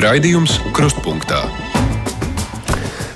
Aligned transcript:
Raidījums 0.00 0.54
Krustpunktā. 0.72 1.42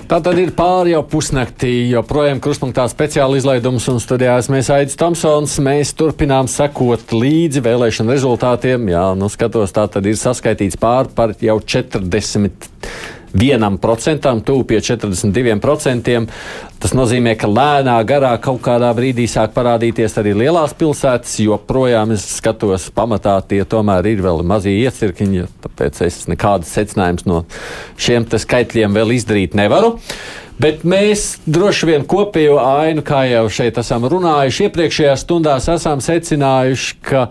Tā 0.04 0.18
tad 0.20 0.36
ir 0.36 0.50
pāri 0.52 0.92
jau 0.92 1.00
pusnaktī, 1.08 1.70
joprojām 1.88 2.42
krustpunktā 2.44 2.84
speciāla 2.92 3.38
izlaidums 3.40 3.86
un 3.88 4.02
studijās 4.02 4.50
mēs 4.52 4.68
Aidis 4.74 4.98
Tomsons. 5.00 5.54
Mēs 5.64 5.94
turpinām 5.96 6.50
sekot 6.50 7.14
līdzi 7.16 7.62
vēlēšanu 7.64 8.12
rezultātiem. 8.12 8.90
Jā, 8.92 9.06
nu 9.16 9.30
skatos, 9.32 9.72
tā 9.72 9.86
tad 9.88 10.04
ir 10.10 10.18
saskaitīts 10.20 10.76
pāri 10.82 11.08
par 11.16 11.32
jau 11.40 11.56
40 11.56 12.68
vienam 13.34 13.78
procentam, 13.78 14.40
tuvu 14.40 14.64
pie 14.64 14.80
42%. 14.80 16.26
Tas 16.78 16.92
nozīmē, 16.94 17.34
ka 17.40 17.48
lēnā 17.48 17.96
garā 18.06 18.34
kaut 18.42 18.60
kādā 18.64 18.90
brīdī 18.96 19.24
sāk 19.30 19.54
parādīties 19.56 20.18
arī 20.20 20.34
lielās 20.44 20.74
pilsētas, 20.78 21.38
jo 21.42 21.58
projām 21.58 22.12
es 22.14 22.26
skatos, 22.36 22.90
pamatā 22.94 23.38
tie 23.48 23.62
tomēr 23.64 24.06
ir 24.12 24.22
vēl 24.24 24.44
mazie 24.46 24.76
iecirkņi, 24.84 25.48
tāpēc 25.64 26.04
es 26.06 26.24
nekādas 26.30 26.72
secinājumus 26.76 27.28
no 27.30 27.44
šiem 27.96 28.28
skaitļiem 28.28 28.96
vēl 29.00 29.16
izdarīt 29.16 29.56
nevaru. 29.58 29.96
Bet 30.60 30.84
mēs 30.86 31.40
droši 31.50 31.88
vien 31.88 32.04
kopējo 32.06 32.60
ainu, 32.62 33.02
kā 33.02 33.24
jau 33.26 33.48
šeit 33.50 33.80
esam 33.80 34.04
runājuši, 34.06 34.68
iepriekšējās 34.68 35.24
stundās 35.26 35.66
esam 35.72 36.04
secinājuši, 36.04 36.98
ka 37.02 37.24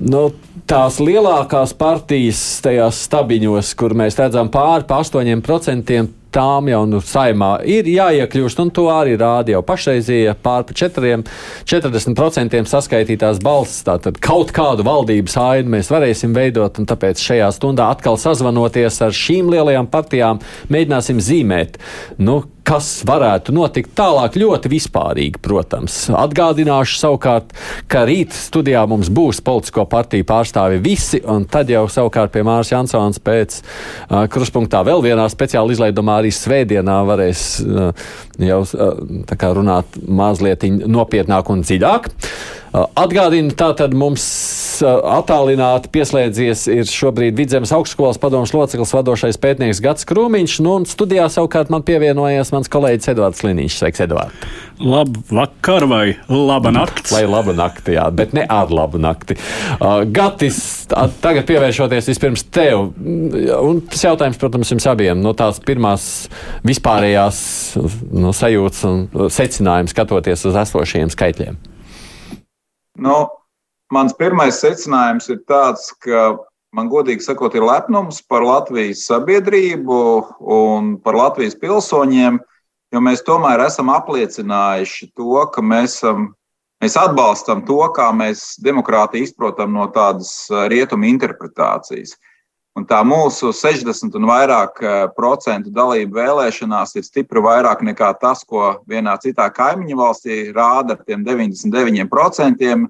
nu, 0.00 0.28
tās 0.70 1.00
lielākās 1.02 1.74
partijas 1.78 2.40
tajās 2.64 3.04
stabiņos, 3.06 3.74
kur 3.78 3.96
mēs 3.98 4.18
redzam 4.20 4.50
pāri 4.52 4.86
pa 4.88 5.00
8%, 5.04 6.00
tām 6.30 6.68
jau 6.70 6.82
nu, 6.86 7.00
saimā 7.02 7.50
ir 7.66 7.88
jāiekļūst, 7.90 8.60
un 8.62 8.70
to 8.74 8.86
arī 8.92 9.16
rāda 9.18 9.56
jau 9.56 9.62
pašreizie 9.66 10.22
pār 10.44 10.62
pa 10.68 10.76
4, 10.78 11.24
40% 11.66 12.70
saskaitītās 12.70 13.42
balsis. 13.42 13.82
Tātad 13.86 14.20
kaut 14.22 14.54
kādu 14.54 14.86
valdības 14.86 15.36
ainu 15.42 15.74
mēs 15.74 15.90
varēsim 15.90 16.36
veidot, 16.36 16.78
un 16.78 16.88
tāpēc 16.90 17.22
šajā 17.24 17.50
stundā 17.56 17.90
atkal 17.90 18.18
sazvanoties 18.20 19.00
ar 19.06 19.16
šīm 19.16 19.50
lielajām 19.50 19.90
partijām, 19.90 20.42
mēģināsim 20.70 21.18
zīmēt. 21.24 21.80
Nu, 22.22 22.44
kas 22.70 23.00
varētu 23.06 23.50
notikt 23.54 23.96
tālāk, 23.98 24.36
ļoti 24.38 24.70
vispārīgi, 24.70 25.40
protams. 25.42 26.04
Atgādināšu 26.14 27.00
savukārt, 27.00 27.50
ka 27.90 28.04
rīt 28.06 28.36
studijā 28.36 28.84
mums 28.90 29.10
būs 29.10 29.40
politisko 29.42 29.88
partiju 29.90 30.26
pārstāvi 30.28 30.78
visi, 30.84 31.18
un 31.26 31.48
tad 31.50 31.72
jau 31.72 31.86
savukārt 31.90 32.30
pie 32.34 32.44
Māras 32.46 32.70
Jansons 32.70 33.18
pēc 33.26 33.58
uh, 33.58 34.22
kruspunktā 34.30 34.84
vēl 34.86 35.02
vienā 35.08 35.26
speciāla 35.32 35.74
izlaidumā 35.74 36.20
arī 36.22 36.30
svētdienā 36.34 37.00
varēs 37.10 37.44
uh, 37.66 37.90
jau 38.52 38.62
uh, 38.62 39.44
runāt 39.58 39.98
mazliet 40.06 40.68
nopietnāk 40.86 41.50
un 41.50 41.66
dziļāk. 41.66 42.10
Uh, 42.70 42.84
Atgādinu, 42.94 43.50
tātad 43.58 43.90
mums 43.98 44.22
uh, 44.84 45.00
attālināti 45.16 45.90
pieslēdzies 45.90 46.68
ir 46.70 46.86
šobrīd 46.86 47.34
Vidzemes 47.34 47.72
augstskolas 47.74 48.20
padomus 48.22 48.52
loceklis 48.54 48.92
vadošais 48.94 49.40
pētnieks 49.42 49.80
Gats 49.82 50.06
Krūmiņš, 50.06 50.54
nu 50.62 50.76
un 50.78 50.86
studijā 50.86 51.24
savukārt 51.34 51.72
man 51.74 51.82
pievienojies 51.82 52.52
mans 52.54 52.70
kolēģis 52.70 53.10
Edvards 53.10 53.42
Liniņš. 53.42 53.78
Sveiks, 53.80 54.02
Edvard! 54.04 54.46
Labu 54.78 55.18
vakar 55.34 55.88
vai 55.90 56.04
laba 56.30 56.70
nakti? 56.70 57.10
Lai 57.16 57.24
laba 57.26 57.56
nakti, 57.58 57.96
jā, 57.96 58.04
bet 58.14 58.36
ne 58.38 58.46
ar 58.46 58.70
labu 58.70 59.00
nakti. 59.02 59.34
Uh, 59.80 60.04
Gatis, 60.06 60.60
tagad 60.94 61.48
pievēršoties 61.50 62.12
vispirms 62.12 62.46
tev, 62.54 62.92
un 62.94 63.82
tas 63.90 64.06
jautājums, 64.06 64.38
protams, 64.38 64.70
jums 64.76 64.86
abiem, 64.92 65.18
no 65.18 65.34
tās 65.34 65.58
pirmās 65.66 66.06
vispārējās 66.62 67.42
no 68.14 68.30
sajūtas 68.30 68.86
un 68.92 69.04
secinājums 69.26 69.96
skatoties 69.96 70.46
uz 70.46 70.62
esošajiem 70.62 71.10
skaitļiem. 71.18 71.58
Nu, 72.98 73.16
mans 73.92 74.14
pirmais 74.18 74.58
secinājums 74.62 75.28
ir 75.30 75.42
tāds, 75.48 75.90
ka 76.02 76.38
man 76.74 76.90
godīgi 76.90 77.24
sakot, 77.24 77.54
ir 77.54 77.66
lepnums 77.66 78.20
par 78.26 78.44
Latvijas 78.46 79.04
sabiedrību 79.10 80.00
un 80.40 80.96
par 81.02 81.18
Latvijas 81.18 81.56
pilsoņiem, 81.58 82.38
jo 82.90 83.02
mēs 83.02 83.24
tomēr 83.26 83.62
esam 83.66 83.90
apliecinājuši 83.94 85.10
to, 85.18 85.44
ka 85.54 85.62
mēs, 85.62 85.98
esam, 86.00 86.30
mēs 86.82 86.98
atbalstam 86.98 87.64
to, 87.66 87.80
kā 87.96 88.10
mēs 88.14 88.56
demokrātiju 88.62 89.26
izprotam 89.26 89.74
no 89.78 89.86
tādas 89.94 90.32
rietumu 90.70 91.10
interpretācijas. 91.10 92.16
Un 92.78 92.84
tā 92.86 93.00
mūsu 93.02 93.50
60 93.56 94.14
un 94.14 94.28
vairāk 94.30 94.78
procentu 95.16 95.72
dalība 95.74 96.20
vēlēšanās 96.20 96.94
ir 97.00 97.04
stipri 97.06 97.42
vairāk 97.42 97.82
nekā 97.82 98.12
tas, 98.20 98.44
ko 98.46 98.76
vienā 98.88 99.16
citā 99.22 99.48
kaimiņu 99.50 99.98
valstī 99.98 100.38
rāda 100.54 100.94
ar 100.94 101.02
tiem 101.02 101.26
99%. 101.26 102.88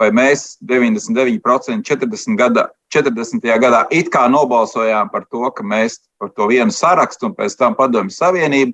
Vai 0.00 0.08
mēs 0.16 0.56
99% 0.64 1.84
40. 1.84 2.36
Gada, 2.40 2.70
40. 2.88 3.44
gadā 3.60 3.84
it 3.92 4.08
kā 4.10 4.24
nobalsojām 4.32 5.10
par 5.12 5.26
to, 5.28 5.44
ka 5.52 5.62
mēs 5.62 5.98
par 6.18 6.32
to 6.32 6.48
vienu 6.48 6.72
sarakstu 6.72 7.28
un 7.28 7.34
pēc 7.36 7.58
tam 7.60 7.76
padomju 7.76 8.16
savienību. 8.16 8.72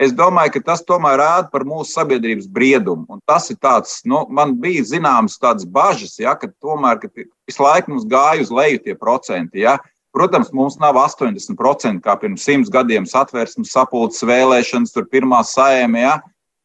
Es 0.00 0.14
domāju, 0.16 0.56
ka 0.56 0.62
tas 0.72 0.80
tomēr 0.82 1.20
rāda 1.20 1.50
par 1.52 1.62
mūsu 1.68 1.92
sabiedrības 1.92 2.48
briedumu. 2.50 3.04
Un 3.12 3.20
tas 3.28 3.50
ir 3.52 3.58
tāds, 3.60 4.00
nu, 4.08 4.24
man 4.32 4.56
bija 4.58 4.82
zināmas 4.88 5.36
tādas 5.38 5.68
bažas, 5.68 6.16
ja, 6.18 6.32
ka 6.34 6.48
tomēr 6.64 6.98
ka 7.04 7.10
visu 7.12 7.62
laiku 7.62 7.92
mums 7.92 8.08
gāja 8.08 8.42
uz 8.42 8.50
leju 8.50 8.80
tie 8.82 8.96
procenti. 8.98 9.62
Ja. 9.62 9.76
Protams, 10.12 10.50
mums 10.52 10.76
nav 10.76 10.98
80% 11.00 12.02
kā 12.04 12.14
pirms 12.20 12.44
simts 12.44 12.70
gadiem 12.72 13.06
satversmes 13.08 13.72
sapulces 13.72 14.20
vēlēšanas, 14.28 14.92
tur 14.92 15.06
pirmā 15.08 15.40
saima, 15.48 16.02
ja, 16.02 16.12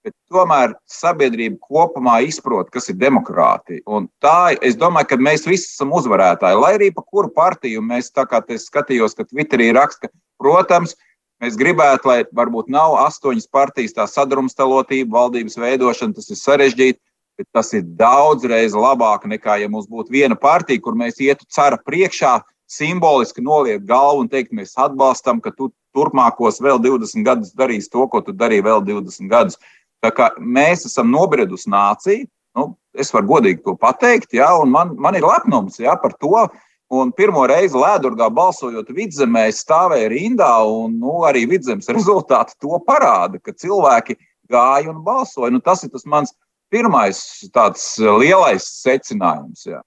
bet 0.03 0.15
tomēr 0.31 0.73
sabiedrība 0.91 1.55
kopumā 1.63 2.17
izprot, 2.27 2.67
kas 2.73 2.89
ir 2.91 2.97
demokrātija. 2.99 3.83
Un 3.87 4.09
tā, 4.23 4.55
es 4.63 4.75
domāju, 4.79 5.11
ka 5.11 5.19
mēs 5.29 5.47
visi 5.47 5.69
esam 5.71 5.95
uzvarētāji. 5.95 6.59
Lai 6.59 6.73
arī 6.75 6.89
pa 6.95 7.03
kuru 7.03 7.31
partiju 7.35 7.83
mēs 7.83 8.11
tā 8.15 8.27
kā 8.27 8.43
es 8.51 8.67
skatījos, 8.67 9.15
ka 9.15 9.27
Twitterī 9.27 9.71
raksta, 9.75 10.11
protams, 10.39 10.97
mēs 11.43 11.55
gribētu, 11.59 12.11
lai 12.11 12.19
varbūt 12.35 12.71
nav 12.73 12.97
astoņas 13.05 13.47
partijas 13.47 13.95
tā 13.95 14.07
sadrumstalotība, 14.11 15.13
valdības 15.21 15.59
veidošana, 15.59 16.15
tas 16.19 16.31
ir 16.31 16.41
sarežģīti. 16.41 16.99
Bet 17.37 17.45
tas 17.53 17.67
ir 17.77 17.83
daudzreiz 17.99 18.73
labāk 18.73 19.27
nekā, 19.29 19.59
ja 19.61 19.67
mums 19.69 19.85
būtu 19.85 20.09
viena 20.09 20.33
partija, 20.33 20.81
kur 20.81 20.95
mēs 20.97 21.19
ietu 21.21 21.45
cara 21.53 21.77
priekšā, 21.77 22.39
simboliski 22.67 23.41
noliekt 23.43 23.87
galvu 23.87 24.25
un 24.25 24.29
teikt, 24.31 24.53
mēs 24.55 24.75
atbalstam, 24.79 25.41
ka 25.43 25.53
tu 25.55 25.71
turpmākos 25.95 26.61
vēl 26.63 26.81
20 26.83 27.25
gadus 27.25 27.53
darīsi 27.57 27.91
to, 27.93 28.05
ko 28.11 28.21
tu 28.21 28.35
darīji 28.35 28.65
vēl 28.67 28.83
20 28.85 29.31
gadus. 29.31 29.59
Tā 30.03 30.11
kā 30.13 30.29
mēs 30.37 30.85
esam 30.89 31.09
nobriedusi 31.09 31.71
nācija, 31.73 32.27
nu, 32.57 32.69
es 32.97 33.09
varu 33.13 33.31
godīgi 33.33 33.63
to 33.65 33.73
pateikt, 33.79 34.35
ja, 34.37 34.51
un 34.61 34.71
man, 34.73 34.93
man 35.01 35.17
ir 35.17 35.25
lepnums 35.25 35.79
ja, 35.81 35.97
par 35.99 36.15
to. 36.21 36.47
Un 36.87 37.09
pirmo 37.11 37.41
reizi 37.49 37.75
Lēdurgā 37.75 38.29
balsojot 38.31 38.93
vidzemē, 38.95 39.49
stāvēja 39.51 40.07
rindā, 40.13 40.53
un 40.63 40.93
nu, 41.01 41.17
arī 41.27 41.43
vidzemes 41.51 41.89
rezultāti 41.97 42.55
to 42.63 42.79
parāda, 42.87 43.41
ka 43.43 43.51
cilvēki 43.51 44.15
gāja 44.51 44.93
un 44.93 45.01
balsoja. 45.03 45.51
Nu, 45.51 45.59
tas 45.63 45.83
ir 45.83 45.91
tas 45.91 46.07
mans 46.07 46.31
pirmais 46.71 47.19
tāds 47.55 47.89
lielais 47.99 48.63
secinājums. 48.85 49.65
Jā. 49.67 49.81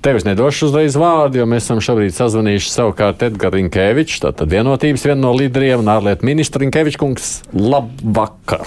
Tev 0.00 0.16
es 0.16 0.24
nedošu 0.24 0.70
uzreiz 0.70 0.94
vārdu, 0.96 1.42
jo 1.42 1.44
mēs 1.44 1.66
esam 1.66 1.80
šobrīd 1.84 2.14
sazvanījuši 2.16 2.70
savukārt 2.72 3.20
Edgars 3.26 3.52
Rinkevičs, 3.58 4.22
tātad 4.24 4.48
vienotības 4.48 5.04
viena 5.04 5.20
no 5.26 5.34
līderiem 5.36 5.82
un 5.82 5.90
ārlietu 5.92 6.24
ministra 6.24 6.62
Rinkevičs 6.62 6.96
kungs. 7.00 7.28
Labvakar! 7.52 8.64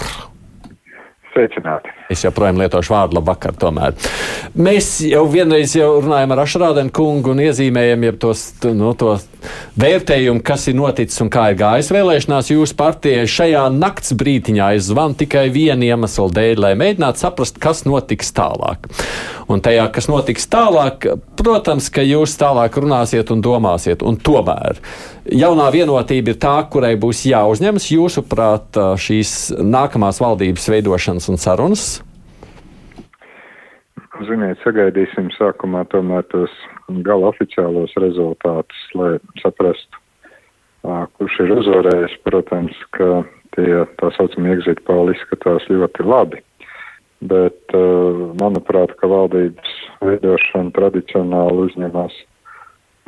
Sveicināti! 1.32 1.90
Es 2.12 2.20
joprojām 2.20 2.58
lietošu 2.60 2.92
vārdu 2.92 3.16
labvakar. 3.16 3.54
Tomēr. 3.56 3.94
Mēs 4.60 4.98
jau 5.08 5.22
vienreiz 5.30 5.72
jau 5.76 6.02
runājām 6.04 6.34
ar 6.34 6.42
Ašrādenu 6.44 6.92
kungu 6.92 7.32
un 7.32 7.40
iezīmējam 7.46 8.04
tos, 8.20 8.50
no, 8.76 8.92
to 8.98 9.14
vērtējumu, 9.80 10.42
kas 10.44 10.68
ir 10.68 10.76
noticis 10.78 11.22
un 11.24 11.30
kā 11.32 11.48
ir 11.52 11.58
gājis 11.62 11.90
vēlēšanās 11.94 12.52
jūsu 12.52 12.76
partijai. 12.76 13.24
Šajā 13.30 13.64
nakts 13.72 14.12
brītiņā 14.20 14.74
es 14.76 14.90
zvanu 14.90 15.16
tikai 15.24 15.46
vienu 15.54 15.88
iemeslu 15.88 16.28
dēļ, 16.34 16.62
lai 16.66 16.74
mēģinātu 16.80 17.24
saprast, 17.24 17.60
kas 17.62 17.84
notiks 17.88 18.34
tālāk. 18.36 18.90
Un 19.48 19.64
tajā, 19.64 19.88
kas 19.92 20.08
notiks 20.08 20.48
tālāk, 20.52 21.08
protams, 21.40 21.90
ka 21.92 22.04
jūs 22.04 22.36
tālāk 22.40 22.76
runāsiet 22.80 23.32
un 23.32 23.44
domāsiet. 23.44 24.04
Un 24.04 24.20
tomēr 24.20 24.80
jaunā 25.24 25.68
vienotība 25.72 26.34
ir 26.34 26.40
tā, 26.40 26.56
kurai 26.68 26.94
būs 27.00 27.24
jāuzņemas 27.28 27.90
jūsuprāt 27.96 28.80
šīs 29.00 29.54
nākamās 29.60 30.20
valdības 30.24 30.72
veidošanas 30.76 31.32
un 31.32 31.40
sarunas. 31.40 31.94
Ziniet, 34.22 34.60
sagaidīsim 34.62 35.32
sākumā 35.34 35.80
tomēr 35.90 36.22
tos 36.30 36.52
gala 37.02 37.32
oficiālos 37.32 37.90
rezultātus, 37.98 38.82
lai 38.94 39.16
saprastu, 39.42 39.98
kurš 41.18 41.38
ir 41.42 41.54
uzvarējis. 41.56 42.14
Protams, 42.22 42.76
ka 42.94 43.24
tie 43.56 43.80
tā 43.98 44.10
saucamie 44.14 44.52
exit 44.54 44.84
poli 44.86 45.16
izskatās 45.16 45.66
ļoti 45.66 46.06
labi, 46.06 46.38
bet 47.26 47.74
manuprāt, 48.38 48.94
ka 49.00 49.10
valdības 49.10 49.72
veidošana 50.06 50.70
tradicionāli 50.78 51.66
uzņemās 51.66 52.18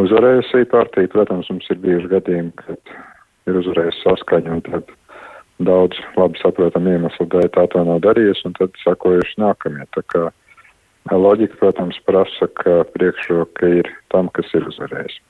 uzvarējusī 0.02 0.64
partija. 0.72 1.12
Protams, 1.12 1.50
mums 1.52 1.70
ir 1.70 1.78
bijuši 1.84 2.10
gadījumi, 2.16 2.50
kad 2.64 2.96
ir 3.46 3.60
uzvarējusi 3.62 4.02
saskaņa 4.02 4.56
un 4.56 4.64
tad 4.66 4.90
daudz 5.62 6.02
labi 6.18 6.42
saprotam 6.42 6.90
iemeslu 6.90 7.28
dēļ 7.30 7.46
tā 7.54 7.68
to 7.70 7.84
nav 7.86 8.02
darījusi 8.04 8.50
un 8.50 8.58
tad 8.58 8.74
sakojuši 8.82 9.38
nākamie. 9.44 9.86
Tā 9.94 10.02
kā 10.10 10.24
Loģika, 11.12 11.58
protams, 11.60 11.98
prasa, 12.06 12.48
ka 12.50 12.82
priekšroka 12.94 13.68
ir 13.78 13.90
tam, 14.10 14.30
kas 14.34 14.50
ir 14.58 14.66
uzvarējis. 14.66 15.20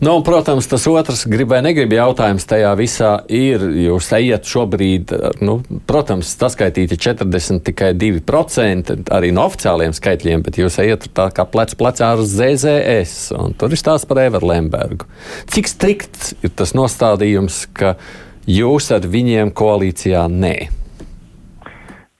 Nu, 0.00 0.14
protams, 0.24 0.64
tas 0.64 0.86
otrs 0.88 1.26
gribēja, 1.28 1.60
negribēja 1.66 2.06
jautājums 2.06 2.46
tajā 2.48 2.70
visā 2.78 3.10
ir. 3.28 3.60
Jūs 3.84 4.06
ejat 4.16 4.48
šobrīd, 4.48 5.12
nu, 5.44 5.58
protams, 5.84 6.30
saskaitīti 6.40 6.96
40 6.96 7.60
tikai 7.66 7.90
2% 8.00 8.94
arī 9.12 9.28
no 9.36 9.44
oficiāliem 9.50 9.92
skaitļiem, 9.92 10.46
bet 10.46 10.56
jūs 10.62 10.80
ejat 10.80 11.04
tā 11.12 11.28
kā 11.36 11.44
plec 11.44 11.76
plecā 11.76 12.14
ar 12.14 12.24
ZZS, 12.24 13.34
un 13.36 13.52
tur 13.60 13.76
ir 13.76 13.82
stāsts 13.82 14.08
par 14.08 14.22
Everu 14.24 14.48
Lembergu. 14.48 15.04
Cik 15.52 15.68
strikts 15.68 16.32
ir 16.40 16.56
tas 16.56 16.72
nostādījums, 16.72 17.66
ka 17.76 17.98
jūs 18.48 18.88
ar 18.96 19.04
viņiem 19.04 19.52
koalīcijā 19.52 20.24
nē? 20.32 20.56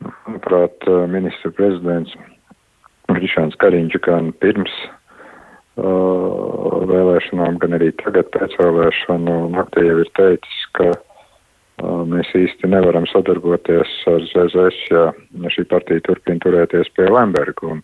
Manuprāt, 0.04 0.84
ministra 1.08 1.48
prezidents 1.56 2.12
Krišāns 3.20 3.56
Kariņš 3.60 3.98
gan 4.06 4.30
pirms 4.40 4.72
uh, 5.76 6.78
vēlēšanām, 6.88 7.58
gan 7.60 7.76
arī 7.76 7.90
tagad 8.00 8.30
pēc 8.32 8.54
vēlēšanu 8.56 9.34
naktī 9.52 9.84
jau 9.84 9.98
ir 10.00 10.10
teicis, 10.16 10.62
ka 10.78 10.86
uh, 10.94 12.00
mēs 12.08 12.30
īsti 12.38 12.70
nevaram 12.72 13.04
sadarboties 13.10 13.92
ar 14.08 14.24
ZZS, 14.30 14.78
ja 14.88 15.04
šī 15.52 15.66
partija 15.68 16.00
turpina 16.08 16.40
turēties 16.46 16.88
pie 16.96 17.10
Lemberga. 17.12 17.74
Un, 17.74 17.82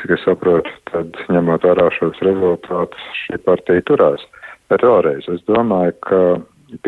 cik 0.00 0.16
es 0.16 0.24
saprotu, 0.24 0.72
tad 0.88 1.12
ņemot 1.28 1.68
vērā 1.68 1.90
šos 1.98 2.16
rezultātus, 2.24 3.04
šī 3.26 3.42
partija 3.44 3.84
turās. 3.90 4.24
Bet 4.72 4.80
vēlreiz, 4.86 5.28
es 5.28 5.44
domāju, 5.44 5.92
ka 6.08 6.22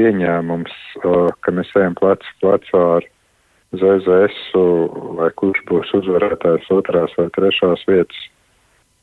pieņēmums, 0.00 0.80
uh, 1.04 1.28
ka 1.44 1.52
mēs 1.52 1.76
ejam 1.76 2.00
plecu 2.00 2.32
plecā 2.40 2.86
ar 2.96 3.12
ZZS, 3.74 4.54
vai 5.18 5.28
kurš 5.34 5.64
būs 5.68 5.92
uzvarētājs 5.98 6.70
otrās 6.74 7.14
vai 7.18 7.26
trešās 7.34 7.82
vietas 7.90 8.24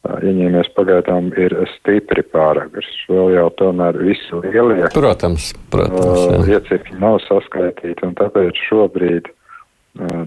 ieņēmies 0.04 0.70
pagaidām 0.76 1.30
ir 1.40 1.56
stipri 1.78 2.24
pāragrs. 2.34 2.90
Vēl 3.08 3.38
jau 3.38 3.48
tomēr 3.60 3.98
visi 4.04 4.42
lielie 4.44 4.90
protams, 4.96 5.52
protams, 5.72 6.26
uh, 6.28 6.50
iecirkņi 6.52 7.00
nav 7.00 7.22
saskaitīti, 7.28 8.04
un 8.08 8.16
tāpēc 8.20 8.60
šobrīd 8.68 9.32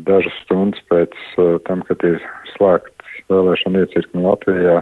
dažas 0.07 0.35
stundas 0.45 0.83
pēc 0.91 1.17
tam, 1.67 1.83
kad 1.89 2.05
ir 2.07 2.21
slēgts 2.55 3.17
vēlēšana 3.31 3.83
iecirkņi 3.83 4.23
Latvijā, 4.23 4.77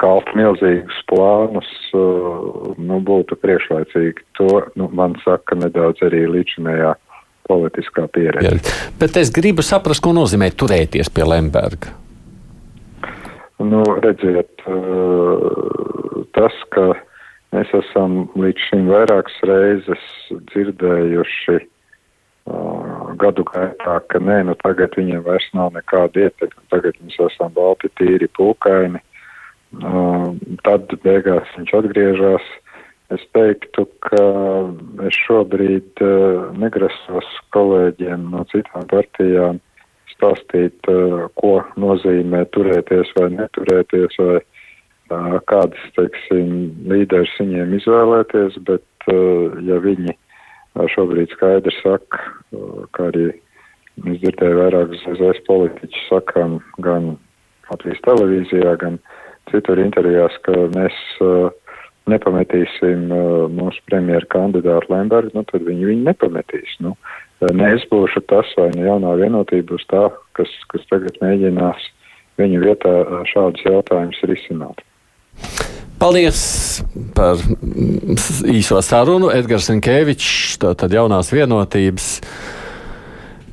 kalt 0.00 0.28
milzīgus 0.36 0.98
plānus, 1.10 1.70
nu, 1.92 3.00
būtu 3.04 3.36
priekšlaicīgi. 3.40 4.24
To, 4.40 4.50
nu, 4.76 4.88
man 4.92 5.16
saka 5.24 5.58
nedaudz 5.58 6.04
arī 6.04 6.26
līdzinējā 6.34 6.94
politiskā 7.48 8.06
pieredze. 8.12 8.74
Bet 9.00 9.16
es 9.20 9.32
gribu 9.34 9.64
saprast, 9.66 10.02
ko 10.04 10.14
nozīmē 10.16 10.50
turēties 10.54 11.12
pie 11.12 11.26
Lemberga. 11.26 11.94
Nu, 13.58 13.82
redziet, 14.04 14.52
eh, 14.68 16.24
tas, 16.36 16.56
ka 16.74 16.90
mēs 17.54 17.70
esam 17.78 18.26
līdz 18.36 18.68
šim 18.68 18.90
vairākas 18.90 19.38
reizes 19.48 20.02
dzirdējuši 20.50 21.56
uh, 21.56 23.14
gadu 23.20 23.46
gaitā, 23.48 23.96
ka 24.10 24.20
nē, 24.20 24.42
nu 24.50 24.56
tagad 24.60 24.96
viņiem 24.98 25.22
vairs 25.24 25.46
nav 25.56 25.72
nekāda 25.76 26.26
ietekme, 26.26 26.62
tagad 26.74 26.98
mēs 27.00 27.16
esam 27.30 27.54
balti 27.56 27.88
tīri 28.00 28.28
pūkaini, 28.36 29.00
uh, 29.80 30.28
tad 30.66 30.92
beigās 31.06 31.54
viņš 31.56 31.74
atgriežas. 31.80 32.52
Es 33.14 33.22
teiktu, 33.36 33.84
ka 34.02 34.22
es 35.06 35.18
šobrīd 35.28 36.02
uh, 36.02 36.48
negrasos 36.58 37.28
kolēģiem 37.54 38.24
no 38.32 38.42
citām 38.50 38.88
partijām 38.90 39.60
stāstīt, 40.16 40.76
eh, 40.88 41.26
ko 41.40 41.52
nozīmē 41.76 42.44
turēties 42.56 43.12
vai 43.18 43.28
neturēties, 43.34 44.18
vai 44.18 44.38
eh, 44.40 45.34
kādas, 45.50 45.82
teiksim, 45.98 46.54
līderis 46.90 47.34
viņiem 47.40 47.76
izvēlēties, 47.80 48.60
bet 48.66 48.82
ja 49.06 49.76
viņi 49.78 50.16
šobrīd 50.96 51.30
skaidri 51.30 51.70
saka, 51.78 52.18
kā 52.96 53.04
arī 53.12 53.28
es 53.30 54.16
dzirdēju 54.18 54.56
vairākus 54.58 55.04
ZZS 55.04 55.44
politiķus 55.46 56.08
sakām 56.08 56.56
gan 56.82 57.12
Latvijas 57.70 58.02
televīzijā, 58.02 58.72
gan 58.82 58.98
citur 59.52 59.78
intervijās, 59.78 60.34
ka 60.42 60.66
mēs 60.74 60.98
nepametīsim 62.10 63.08
mūsu 63.56 63.82
premjeru 63.90 64.28
kandidātu 64.32 64.92
Lembergu, 64.92 65.34
nu 65.34 65.46
tad 65.48 65.64
viņi 65.66 65.90
viņu 65.90 66.06
nepametīs. 66.06 66.76
Nu, 66.84 66.94
uh, 66.94 67.26
ne 67.40 67.72
es 67.74 67.84
būšu 67.90 68.22
tas 68.30 68.48
vai 68.56 68.70
ne 68.74 68.86
jaunā 68.86 69.16
vienotība 69.20 69.74
būs 69.74 69.86
tā, 69.90 70.08
kas, 70.38 70.50
kas 70.72 70.84
tagad 70.90 71.18
mēģinās 71.20 71.88
viņu 72.40 72.62
vietā 72.64 72.92
šādus 73.32 73.64
jautājumus 73.66 74.22
risināt. 74.28 74.82
Paldies 76.00 76.40
par 77.16 77.40
īso 78.52 78.80
sarunu. 78.84 79.30
Edgars 79.32 79.70
Inkevičs, 79.72 80.58
tātad 80.60 80.92
jaunās 80.92 81.32
vienotības. 81.32 82.08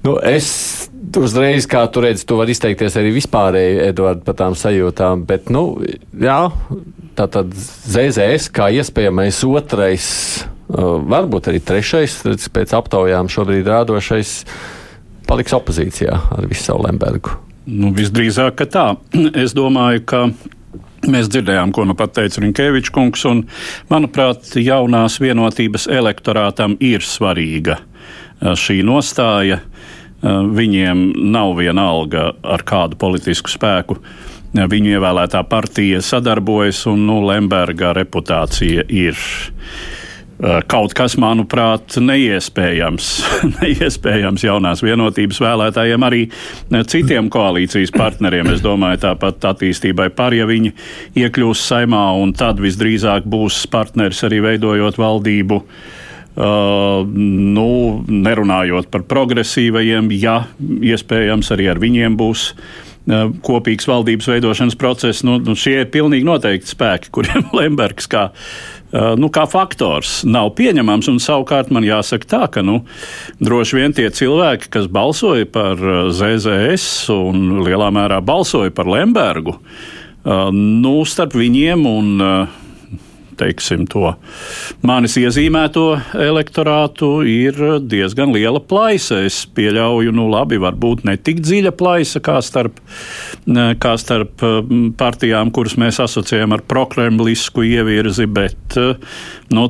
Nu, 0.04 0.18
es 0.20 0.90
uzreiz, 1.16 1.68
kā 1.72 1.86
tu 1.88 2.04
redzi, 2.04 2.26
tu 2.28 2.36
vari 2.36 2.52
izteikties 2.52 2.98
arī 3.00 3.14
vispārēji, 3.16 3.80
Edvard, 3.86 4.26
par 4.28 4.36
tām 4.40 4.58
sajūtām, 4.60 5.24
bet, 5.28 5.48
nu, 5.54 5.78
jā, 6.20 6.42
tātad 7.18 7.54
ZZS 7.56 8.50
kā 8.54 8.70
iespējamais 8.80 9.44
otrais 9.48 10.08
varbūt 10.74 11.52
arī 11.52 11.62
trešais, 11.64 12.22
pēc 12.54 12.74
aptaujām 12.78 13.30
šobrīd 13.32 13.68
rādošais, 13.70 14.36
paliks 15.30 15.56
opozīcijā 15.56 16.18
ar 16.38 16.50
visu 16.50 16.70
savu 16.70 16.88
Lembergu. 16.88 17.38
Nu, 17.70 17.94
visdrīzāk, 17.96 18.58
ka 18.60 18.68
tā. 18.68 18.88
Es 19.44 19.56
domāju, 19.58 20.04
ka 20.10 20.26
Mēs 21.04 21.28
dzirdējām, 21.28 21.74
ko 21.76 21.84
nu 21.84 21.98
pat 22.00 22.14
teica 22.16 22.40
Rinkēvičs 22.40 22.92
kungs, 22.96 23.26
un, 23.28 23.42
manuprāt, 23.92 24.54
jaunās 24.56 25.18
vienotības 25.20 25.90
elektorātam 25.92 26.78
ir 26.80 27.04
svarīga 27.04 27.76
šī 28.40 28.78
nostāja. 28.88 29.60
Viņiem 30.24 31.02
nav 31.34 31.58
viena 31.58 31.90
alga 31.92 32.30
ar 32.48 32.64
kādu 32.64 32.96
politisku 32.96 33.52
spēku. 33.52 33.98
Viņu 34.54 34.92
ievēlētā 34.94 35.42
partija 35.50 35.98
sadarbojas, 36.06 36.84
un 36.92 37.08
nu, 37.08 37.18
Lemberga 37.26 37.90
reputācija 37.98 38.86
ir 38.94 39.18
kaut 40.68 40.94
kas, 40.98 41.16
manuprāt, 41.22 41.96
neiespējams, 42.02 43.10
neiespējams 43.62 44.44
jaunās 44.44 44.84
vienotības 44.84 45.40
vēlētājiem, 45.44 46.06
arī 46.06 46.22
citiem 46.90 47.30
koalīcijas 47.34 47.94
partneriem. 47.96 48.52
Es 48.54 48.64
domāju, 48.64 49.02
tāpat 49.06 49.50
attīstībai 49.54 50.10
par, 50.16 50.36
ja 50.36 50.48
viņi 50.50 50.74
iekļūs 51.24 51.66
saimā, 51.72 52.06
un 52.20 52.36
tad 52.38 52.62
visdrīzāk 52.64 53.28
būs 53.30 53.64
partneris 53.74 54.24
arī 54.28 54.44
veidojot 54.44 55.00
valdību. 55.00 55.62
Uh, 56.34 57.04
nu, 57.06 57.68
nerunājot 58.10 58.88
par 58.90 59.04
progresīvajiem, 59.06 60.08
ja 60.18 60.40
iespējams 60.82 61.52
arī 61.54 61.68
ar 61.70 61.78
viņiem 61.78 62.16
būs 62.18 62.48
uh, 62.56 62.93
kopīgs 63.44 63.88
valdības 63.90 64.30
veidošanas 64.32 64.78
process. 64.80 65.24
Nu, 65.28 65.40
nu, 65.44 65.58
šie 65.60 65.82
ir 65.82 65.92
pilnīgi 65.92 66.28
noteikti 66.28 66.72
spēki, 66.72 67.12
kuriem 67.14 67.50
Lembergs 67.58 68.08
kā 68.12 68.30
nu, 68.94 69.30
kā 69.34 69.44
faktors 69.50 70.22
nav 70.28 70.54
pieņemams. 70.58 71.10
Un 71.12 71.20
savukārt 71.24 71.74
man 71.74 71.86
jāsaka 71.88 72.30
tā, 72.30 72.42
ka 72.54 72.64
nu, 72.66 72.84
droši 73.44 73.80
vien 73.80 73.96
tie 73.98 74.08
cilvēki, 74.14 74.72
kas 74.74 74.90
balsoja 74.92 75.50
par 75.50 75.82
ZZS 76.14 77.10
un 77.16 77.64
lielā 77.66 77.90
mērā 77.94 78.22
balsoja 78.24 78.74
par 78.76 78.90
Lembergu, 78.90 79.58
nu, 80.24 80.94
starp 81.10 81.36
viņiem 81.36 81.88
un 81.90 82.28
teiksim, 83.40 83.86
to 83.92 84.14
manis 84.86 85.18
iezīmēto 85.20 85.86
elektorātu 86.20 87.12
ir 87.28 87.60
diezgan 87.90 88.34
liela 88.36 88.62
plaisa. 88.62 89.22
Es 89.28 89.44
pieļauju, 89.56 90.14
nu 90.16 90.28
labi, 90.32 90.60
varbūt 90.62 91.06
ne 91.10 91.18
tik 91.18 91.44
dziļa 91.44 91.74
plaisa 91.80 92.22
kā 92.24 92.40
starp, 92.46 92.82
kā 93.84 93.96
starp 94.02 94.44
partijām, 95.00 95.54
kuras 95.54 95.78
mēs 95.82 96.02
asociējam 96.04 96.56
ar 96.58 96.66
prokremlisku 96.68 97.66
ievirzi, 97.68 98.28
bet 98.30 98.78
nu, 99.54 99.68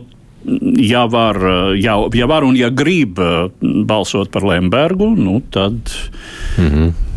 ja 0.84 1.06
var, 1.08 1.40
ja, 1.80 1.98
ja 2.14 2.28
var 2.30 2.48
un 2.48 2.58
ja 2.60 2.70
grib 2.74 3.22
balsot 3.62 4.32
par 4.34 4.46
Lembergu, 4.48 5.14
nu, 5.16 5.42
tad. 5.52 5.80
Mm 6.58 6.70
-hmm. 6.70 7.13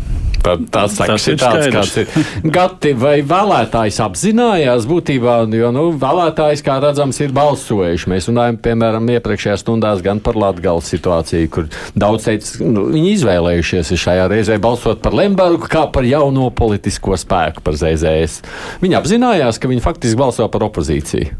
Tās 0.71 0.95
sekas 0.97 1.27
ir 1.31 1.39
tādas, 1.41 1.67
kāds 1.73 1.95
ir. 2.01 2.27
Gati, 2.55 2.93
vai 2.97 3.15
vēlētājs 3.27 3.99
apzinājās 4.05 4.87
būtībā, 4.89 5.37
jo 5.57 5.71
nu, 5.75 5.85
vēlētājs, 5.99 6.63
kā 6.65 6.77
redzams, 6.83 7.19
ir 7.23 7.33
balsojuši. 7.35 8.11
Mēs 8.11 8.29
runājam, 8.31 8.59
piemēram, 8.63 9.11
iepriekšējās 9.17 9.65
stundās 9.65 10.03
gan 10.05 10.21
par 10.23 10.39
Latgales 10.39 10.89
situāciju, 10.93 11.51
kur 11.53 11.69
daudz 11.97 12.29
teica, 12.29 12.53
nu, 12.65 12.87
viņi 12.93 13.13
izvēlējušies 13.17 13.93
šajā 14.03 14.27
reizē 14.31 14.59
balsot 14.63 15.01
par 15.03 15.17
Lembergu 15.17 15.69
kā 15.71 15.87
par 15.93 16.07
jauno 16.07 16.49
politisko 16.55 17.17
spēku, 17.19 17.63
par 17.65 17.77
ZZS. 17.79 18.41
Viņi 18.83 18.99
apzinājās, 18.99 19.59
ka 19.59 19.71
viņi 19.71 19.83
faktiski 19.83 20.19
balso 20.19 20.47
par 20.51 20.67
opozīciju. 20.69 21.33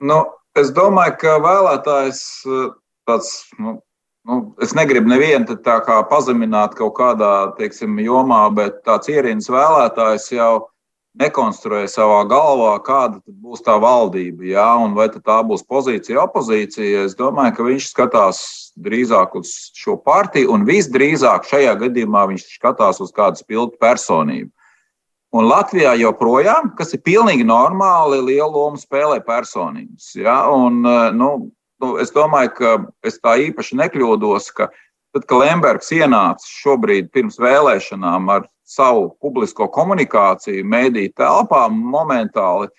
Nu, 0.00 0.22
es 0.56 0.72
domāju, 0.76 1.16
ka 1.20 1.36
vēlētājs 1.44 2.24
tāds. 3.08 3.32
Nu, 3.60 3.78
Nu, 4.28 4.40
es 4.60 4.74
negribu 4.76 5.08
nevienu 5.08 5.56
tā 5.64 5.78
kā 5.84 5.96
pazemināt 6.10 6.74
kaut 6.76 6.92
kādā 6.98 7.54
teiksim, 7.56 7.96
jomā, 8.04 8.42
bet 8.52 8.82
tāds 8.84 9.08
ierīnas 9.08 9.48
vēlētājs 9.48 10.28
jau 10.34 10.52
nekonstruē 11.18 11.86
savā 11.90 12.20
galvā, 12.30 12.74
kāda 12.84 13.18
būs 13.26 13.64
tā 13.66 13.74
valdība, 13.80 14.44
jā, 14.52 14.68
un 14.84 14.94
vai 14.94 15.08
tā 15.10 15.40
būs 15.46 15.64
pozīcija, 15.66 16.20
opozīcija. 16.28 17.06
Es 17.08 17.16
domāju, 17.18 17.56
ka 17.56 17.66
viņš 17.66 17.88
skatās 17.90 18.42
drīzāk 18.78 19.34
uz 19.40 19.54
šo 19.76 19.96
partiju, 20.04 20.52
un 20.54 20.68
visdrīzāk 20.68 21.48
šajā 21.48 21.74
gadījumā 21.80 22.28
viņš 22.30 22.46
skatās 22.60 23.00
uz 23.02 23.12
kādu 23.16 23.40
spilgtu 23.40 23.80
personību. 23.80 24.52
Un 25.30 25.46
Latvijā 25.46 25.92
joprojām, 25.94 26.72
kas 26.78 26.90
ir 26.96 27.04
pilnīgi 27.06 27.44
normāli, 27.46 28.18
lielu 28.32 28.50
lomu 28.50 28.78
spēlē 28.80 29.20
personības. 29.22 30.08
Ja? 30.18 30.42
Un, 30.50 30.82
nu, 31.14 31.28
nu, 31.80 31.96
es 32.02 32.12
domāju, 32.14 32.52
ka 32.58 32.76
es 33.06 33.18
tā 33.22 33.36
īpaši 33.48 33.78
nekļūdos, 33.80 34.50
ka 34.56 34.68
tad, 35.14 35.24
kad 35.24 35.36
Lembergs 35.42 35.90
ienāca 35.96 36.46
šobrīd 36.46 37.10
pirms 37.14 37.40
vēlēšanām 37.40 38.30
ar 38.36 38.46
savu 38.70 39.10
publisko 39.22 39.66
komunikāciju 39.72 40.66
mēdīju 40.66 41.16
telpā 41.18 41.66
momentāli 41.72 42.70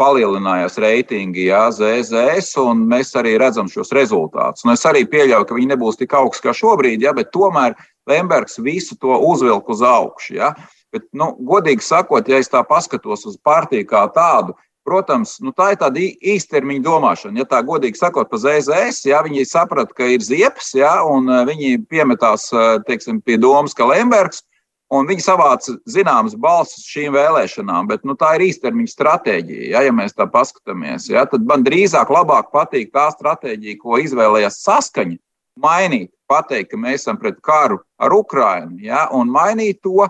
palielinājās 0.00 0.76
reitingi, 0.82 1.46
jā, 1.52 1.68
ZZS, 1.70 2.56
un 2.64 2.82
mēs 2.90 3.12
arī 3.18 3.36
redzam 3.38 3.68
šos 3.70 3.92
rezultātus. 3.94 4.64
Un 4.66 4.74
es 4.74 4.82
arī 4.90 5.04
pieļauju, 5.10 5.46
ka 5.46 5.54
viņi 5.54 5.70
nebūs 5.70 6.00
tik 6.00 6.16
augsti 6.18 6.48
kā 6.48 6.54
šobrīd, 6.56 7.04
jā, 7.06 7.14
bet 7.14 7.30
tomēr 7.34 7.76
Lembergs 8.10 8.58
visu 8.58 8.98
to 9.00 9.14
uzvilk 9.30 9.70
uz 9.70 9.84
augšu. 9.86 10.34
Jā. 10.40 10.50
Bet, 10.94 11.06
nu, 11.16 11.30
godīgi 11.46 11.82
sakot, 11.82 12.26
ja 12.28 12.40
es 12.42 12.50
tā 12.50 12.64
paskatos 12.66 13.24
uz 13.30 13.38
partiju 13.42 13.86
kā 13.90 14.04
tādu, 14.14 14.56
Protams, 14.84 15.38
nu, 15.40 15.54
tā 15.56 15.70
ir 15.72 15.78
tāda 15.80 16.00
īstermiņa 16.34 16.84
domāšana. 16.84 17.40
Ja 17.40 17.48
tā 17.48 17.62
godīgi 17.64 17.96
sakot, 17.96 18.28
pa 18.28 18.40
ZZS, 18.40 19.06
ja 19.08 19.22
viņi 19.24 19.46
saprata, 19.48 19.96
ka 19.96 20.08
ir 20.12 20.24
ziepes, 20.24 20.74
ja, 20.76 20.98
un 21.08 21.30
viņi 21.48 21.78
piemetās 21.88 22.50
teiksim, 22.88 23.22
pie 23.24 23.38
domas, 23.40 23.72
ka 23.76 23.88
Lembergs 23.88 24.44
Un 24.92 25.08
viņi 25.08 25.24
savāca 25.24 25.74
zināmas 25.88 26.34
balsis 26.38 26.84
šīm 26.86 27.14
vēlēšanām, 27.16 27.88
bet 27.88 28.04
nu, 28.04 28.14
tā 28.20 28.34
ir 28.36 28.44
īstermiņa 28.50 28.92
stratēģija. 28.92 29.68
Ja, 29.72 29.80
ja 29.86 29.94
mēs 29.96 30.12
tā 30.14 30.26
paskatāmies, 30.30 31.08
ja, 31.10 31.24
tad 31.30 31.46
man 31.48 31.64
drīzāk 31.64 32.12
patīk 32.52 32.92
tā 32.92 33.08
stratēģija, 33.14 33.80
ko 33.80 33.98
izvēlējās 34.02 34.60
saskaņa, 34.62 35.16
mainīt, 35.56 36.12
pateikt, 36.28 36.70
ka 36.70 36.76
mēs 36.76 37.02
esam 37.02 37.18
pret 37.18 37.40
karu 37.40 37.80
ar 37.98 38.12
Ukrajinu, 38.12 38.78
ja, 38.84 39.08
un 39.10 39.32
mainīt 39.32 39.80
to, 39.82 40.06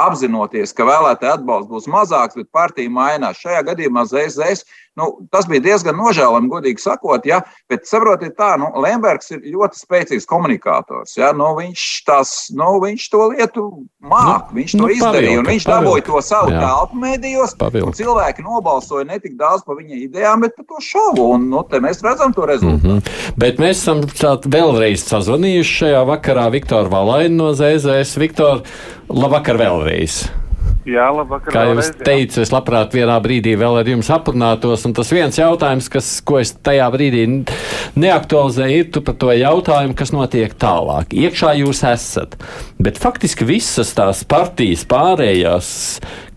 apzinoties, 0.00 0.72
ka 0.76 0.86
vēlētāju 0.88 1.36
atbalsts 1.36 1.70
būs 1.70 1.88
mazāks, 1.90 2.38
bet 2.38 2.48
partija 2.54 2.90
mainās. 2.90 3.40
Šajā 3.42 3.62
gadījumā 3.70 4.04
ZZS 4.08 4.64
nu, 4.98 5.08
tas 5.32 5.46
bija 5.48 5.62
diezgan 5.64 5.96
nožēlojami, 5.96 6.50
godīgi 6.52 6.82
sakot, 6.82 7.24
ja, 7.28 7.40
bet 7.70 7.86
saprotiet, 7.88 8.34
tā, 8.38 8.54
nu, 8.60 8.68
Lembergs 8.82 9.32
ir 9.32 9.40
ļoti 9.54 9.80
spēcīgs 9.80 10.28
komunikators. 10.28 11.16
Ja, 11.16 11.32
nu, 11.36 11.48
viņš, 11.56 11.86
tās, 12.08 12.34
nu, 12.56 12.74
viņš 12.82 13.06
to 13.12 13.28
lietu 13.32 13.64
māk, 14.04 14.50
nu, 14.50 14.60
viņš 14.60 14.76
to 14.76 14.82
nu, 14.82 14.90
izdarīja, 14.92 15.22
pavilka, 15.22 15.38
un 15.40 15.50
viņš 15.52 15.68
pavilka. 15.68 15.86
dabūja 15.86 16.06
to 16.08 16.22
savu 16.26 16.52
telpu 16.56 17.00
mēdījos. 17.06 17.56
Cilvēki 18.02 18.46
nobalsoja 18.46 19.08
ne 19.08 19.20
tik 19.22 19.38
daudz 19.40 19.64
par 19.66 19.80
viņa 19.80 20.02
idejām, 20.02 20.44
bet 20.44 20.56
par 20.58 20.68
to 20.68 20.84
šovu, 20.84 21.30
un 21.38 21.48
nu, 21.52 21.64
mēs 21.86 22.04
redzam 22.04 22.36
to 22.36 22.46
rezultātu. 22.48 22.82
Mm 22.82 23.00
-hmm. 23.00 23.32
Bet 23.36 23.58
mēs 23.62 23.80
esam 23.80 24.04
vēlreiz 24.44 25.08
sazvanījuši 25.08 25.78
šajā 25.80 26.04
vakarā 26.06 26.50
Viktoru 26.52 26.92
Valainu 26.92 27.36
no 27.36 27.52
ZZS. 27.54 28.16
Viktor, 28.16 28.62
labvakar 29.08 29.56
vēlreiz! 29.56 30.41
Jā, 30.88 31.04
labvakar. 31.14 31.54
Kā 31.54 31.62
jau 31.68 31.76
es 31.78 31.92
teicu, 31.94 32.40
es 32.42 32.50
labprāt 32.50 32.94
vienā 32.96 33.14
brīdī 33.22 33.52
vēl 33.58 33.76
ar 33.78 33.86
jums 33.86 34.08
aprunātos. 34.10 34.82
Un 34.88 34.96
tas 34.96 35.12
viens 35.14 35.36
jautājums, 35.38 35.86
kas, 35.92 36.08
ko 36.26 36.40
es 36.40 36.50
tajā 36.58 36.88
brīdī 36.90 37.22
neaktualizēju, 38.02 38.80
ir 38.80 39.04
par 39.06 39.16
to 39.22 39.30
jautājumu, 39.36 39.94
kas 39.98 40.10
notiek 40.14 40.56
tālāk. 40.58 41.14
Iekšā 41.14 41.54
jūs 41.60 41.84
esat, 41.86 42.34
bet 42.82 42.98
faktiski 42.98 43.46
visas 43.46 43.94
tās 43.94 44.24
partijas 44.26 44.82
pārējās, 44.90 45.70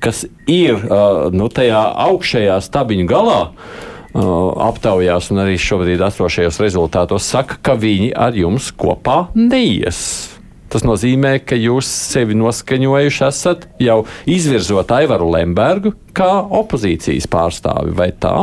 kas 0.04 0.28
ir 0.46 0.78
nu, 1.34 1.50
tajā 1.50 1.82
augšējā 2.06 2.62
stabiņu 2.70 3.10
galā, 3.10 3.42
aptaujās 4.16 5.34
un 5.34 5.42
arī 5.44 5.58
šobrīd 5.60 6.06
atrošajos 6.06 6.62
rezultātos 6.62 7.25
saka, 7.34 7.58
ka 7.66 7.74
viņi 7.82 8.14
ar 8.14 8.38
jums 8.38 8.70
kopā 8.78 9.25
neies. 9.34 10.35
Tas 10.72 10.86
nozīmē, 10.86 11.38
ka 11.46 11.58
jūs 11.60 11.88
sevi 11.88 12.36
noskaņojuši 12.38 13.24
esat 13.28 13.68
jau 13.82 14.00
izvirzot 14.30 14.92
Aivaru 14.96 15.28
Lembergu 15.36 15.94
kā 16.18 16.32
opozīcijas 16.60 17.28
pārstāvi, 17.32 17.94
vai 17.98 18.10
tā? 18.18 18.34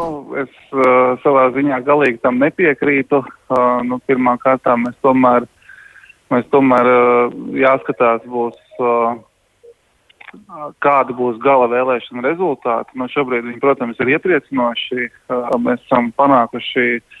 Nu, 0.00 0.08
es 0.40 0.52
uh, 0.74 1.16
savā 1.24 1.48
ziņā 1.56 1.80
galīgi 1.86 2.20
tam 2.24 2.38
nepiekrītu. 2.42 3.22
Uh, 3.24 3.80
nu, 3.88 4.00
Pirmkārt, 4.08 4.68
mēs 4.84 4.96
tomēr, 5.04 5.48
mēs 6.32 6.46
tomēr 6.52 6.92
uh, 6.92 7.34
jāskatās 7.56 8.24
būs. 8.28 8.60
Uh, 8.78 9.18
kāda 10.84 11.10
būs 11.16 11.40
gala 11.42 11.66
vēlēšana 11.72 12.22
rezultāti. 12.22 12.94
Nu, 12.94 13.08
šobrīd 13.10 13.48
viņi, 13.48 13.58
protams, 13.62 13.98
ir 13.98 14.12
iepriecinoši. 14.14 15.08
Uh, 15.26 15.48
mēs 15.58 15.82
esam 15.88 16.12
panākuši 16.14 16.86
uh, 17.00 17.19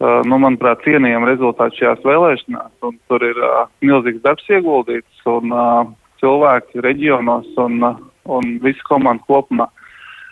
nu, 0.00 0.38
manuprāt, 0.40 0.80
cienījami 0.86 1.28
rezultāti 1.28 1.82
šajās 1.82 2.04
vēlēšanās. 2.06 2.72
Tur 3.10 3.24
ir 3.26 3.40
uh, 3.44 3.66
milzīgs 3.84 4.22
darbs 4.24 4.46
ieguldīts 4.48 5.26
un 5.28 5.52
uh, 5.52 5.90
cilvēki 6.22 6.80
reģionos 6.86 7.50
un, 7.60 7.76
uh, 7.84 8.00
un 8.32 8.56
visa 8.64 8.86
komanda 8.88 9.24
kopumā. 9.28 9.68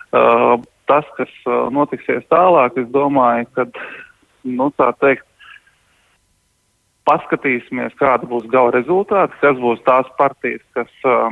Uh, 0.09 0.57
tas, 0.89 1.05
kas 1.19 1.33
uh, 1.45 1.69
notiksies 1.75 2.25
tālāk, 2.33 2.81
es 2.81 2.89
domāju, 2.95 3.49
ka, 3.59 3.67
nu, 4.49 4.71
tā 4.81 4.89
teikt, 5.03 5.27
paskatīsimies, 7.09 7.93
kāda 8.01 8.29
būs 8.29 8.49
gala 8.53 8.73
rezultāti, 8.77 9.37
kas 9.45 9.61
būs 9.61 9.85
tās 9.85 10.09
partijas, 10.17 10.65
kas, 10.77 10.89
uh, 11.05 11.29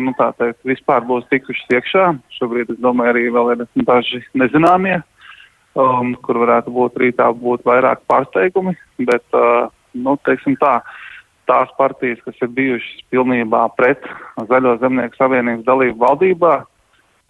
nu, 0.00 0.16
teikt, 0.16 0.62
vispār 0.68 1.04
būs 1.04 1.28
tikušas 1.28 1.76
iekšā. 1.76 2.12
Šobrīd, 2.38 2.72
es 2.72 2.80
domāju, 2.80 3.12
arī 3.12 3.28
vēl 3.32 3.58
ir 3.58 3.66
daži 3.84 4.24
nezināmie 4.32 5.02
um, 5.78 6.14
kur 6.24 6.42
varētu 6.44 6.72
būt 6.74 7.00
rītā 7.02 7.30
būt 7.38 7.64
vairāk 7.66 8.04
pārsteigumi, 8.10 8.74
bet, 9.06 9.24
uh, 9.36 9.68
nu, 9.94 10.16
teiksim 10.26 10.56
tā, 10.60 10.78
tās 11.50 11.72
partijas, 11.78 12.22
kas 12.24 12.40
ir 12.42 12.52
bijušas 12.56 13.04
pilnībā 13.12 13.66
pret 13.78 14.06
Zaļo 14.48 14.78
zemnieku 14.80 15.18
savienības 15.18 15.66
dalību 15.66 16.00
valdībā, 16.00 16.56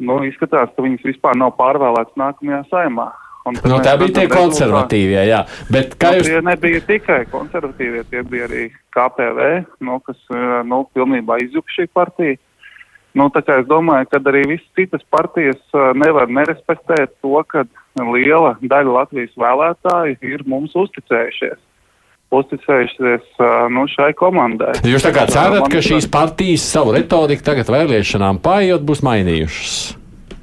nu, 0.04 0.22
izskatās, 0.28 0.72
ka 0.74 0.84
viņas 0.84 1.06
vispār 1.06 1.38
nav 1.40 1.54
pārvēlētas 1.58 2.18
nākamajā 2.20 2.64
saimā. 2.70 3.10
Nu, 3.44 3.76
tā 3.84 3.92
bija 4.00 4.22
tie 4.22 4.28
konservatīvie, 4.30 5.18
jā. 5.28 5.42
Bet 5.68 5.98
kā 6.00 6.14
nu, 6.14 6.22
jūs... 6.22 6.30
Tie 6.30 6.40
nebija 6.46 6.80
tikai 6.86 7.18
konservatīvie, 7.28 8.06
tie 8.08 8.22
bija 8.24 8.46
arī 8.48 8.62
KPV, 8.96 9.48
nu, 9.84 9.98
kas, 10.06 10.20
nu, 10.64 10.80
pilnībā 10.96 11.36
izjuka 11.44 11.76
šī 11.76 11.86
partija. 11.92 12.38
Nu, 13.14 13.28
tā 13.30 13.44
kā 13.46 13.60
es 13.60 13.68
domāju, 13.68 14.08
ka 14.10 14.22
arī 14.32 14.46
visas 14.54 14.66
citas 14.78 15.04
partijas 15.12 15.60
uh, 15.76 15.92
nevar 15.94 16.32
nerespektēt 16.32 17.12
to, 17.20 17.36
ka 17.46 17.66
liela 18.02 18.56
daļa 18.62 18.98
Latvijas 18.98 19.34
vēlētāju 19.38 20.18
ir 20.26 20.44
mums 20.50 20.74
uzticējušies. 20.78 21.60
Uzticējušies 22.34 23.42
nu, 23.70 23.84
šai 23.92 24.10
komandai. 24.18 24.72
Jūs 24.88 25.04
tā 25.06 25.12
kā 25.14 25.26
cerat, 25.30 25.68
ka 25.70 25.82
šīs 25.84 26.08
partijas 26.10 26.64
savu 26.66 26.96
retoriku 26.96 27.46
tagad 27.46 27.70
vēlēšanām 27.70 28.40
paiet, 28.42 28.82
būs 28.82 29.04
mainījušas? 29.06 29.76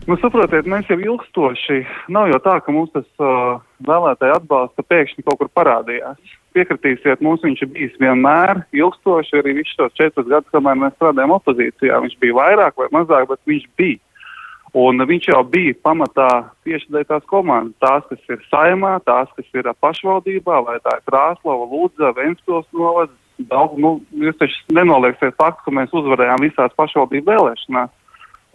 Nu, 0.09 0.15
saprotiet, 0.17 0.65
mēs 0.65 0.87
jau 0.89 0.97
ilgstoši, 0.97 1.83
nav 2.11 2.31
jau 2.31 2.39
tā, 2.41 2.55
ka 2.65 2.73
mums 2.73 2.89
tas 2.95 3.05
uh, 3.21 3.59
vēlētāju 3.85 4.33
atbalsta 4.39 4.85
pēkšņi 4.89 5.25
kaut 5.27 5.37
kur 5.41 5.49
parādījās. 5.53 6.37
Piekritīsiet, 6.55 7.21
mums 7.23 7.43
viņš 7.45 7.61
ir 7.63 7.69
bijis 7.71 7.99
vienmēr 8.01 8.63
ilgstoši, 8.75 9.37
arī 9.39 9.53
visus 9.59 9.77
šos 9.77 9.93
četrus 9.99 10.27
gadus, 10.27 10.49
kamēr 10.51 10.79
mēs 10.81 10.97
strādājam 10.97 11.35
opozīcijā. 11.37 12.01
Viņš 12.03 12.17
bija 12.23 12.37
vairāk 12.39 12.81
vai 12.81 12.89
mazāk, 12.97 13.29
bet 13.29 13.39
viņš 13.47 13.69
bija. 13.79 14.01
Un 14.71 15.03
viņš 15.03 15.25
jau 15.33 15.41
bija 15.51 15.75
pamatā 15.83 16.29
tieši 16.63 16.93
dēļ 16.95 17.07
tās 17.09 17.25
komandas, 17.27 17.75
tās, 17.83 18.05
kas 18.07 18.29
ir 18.31 18.43
saimā, 18.47 18.93
tās, 19.03 19.27
kas 19.35 19.49
ir 19.59 19.67
pašvaldībā, 19.83 20.61
vai 20.63 20.77
tā 20.85 20.93
ir 20.95 21.03
Krāslava, 21.09 21.67
Lūdza, 21.67 22.13
Ventspils 22.15 22.69
novads. 22.71 23.17
Daudz, 23.49 23.73
nu, 23.81 23.95
jūs 24.21 24.35
taču 24.37 24.75
nenolieksiet 24.77 25.33
faktu, 25.39 25.63
ka 25.65 25.71
mēs 25.73 25.93
uzvarējām 25.97 26.43
visās 26.43 26.75
pašvaldību 26.77 27.31
vēlēšanās 27.31 27.89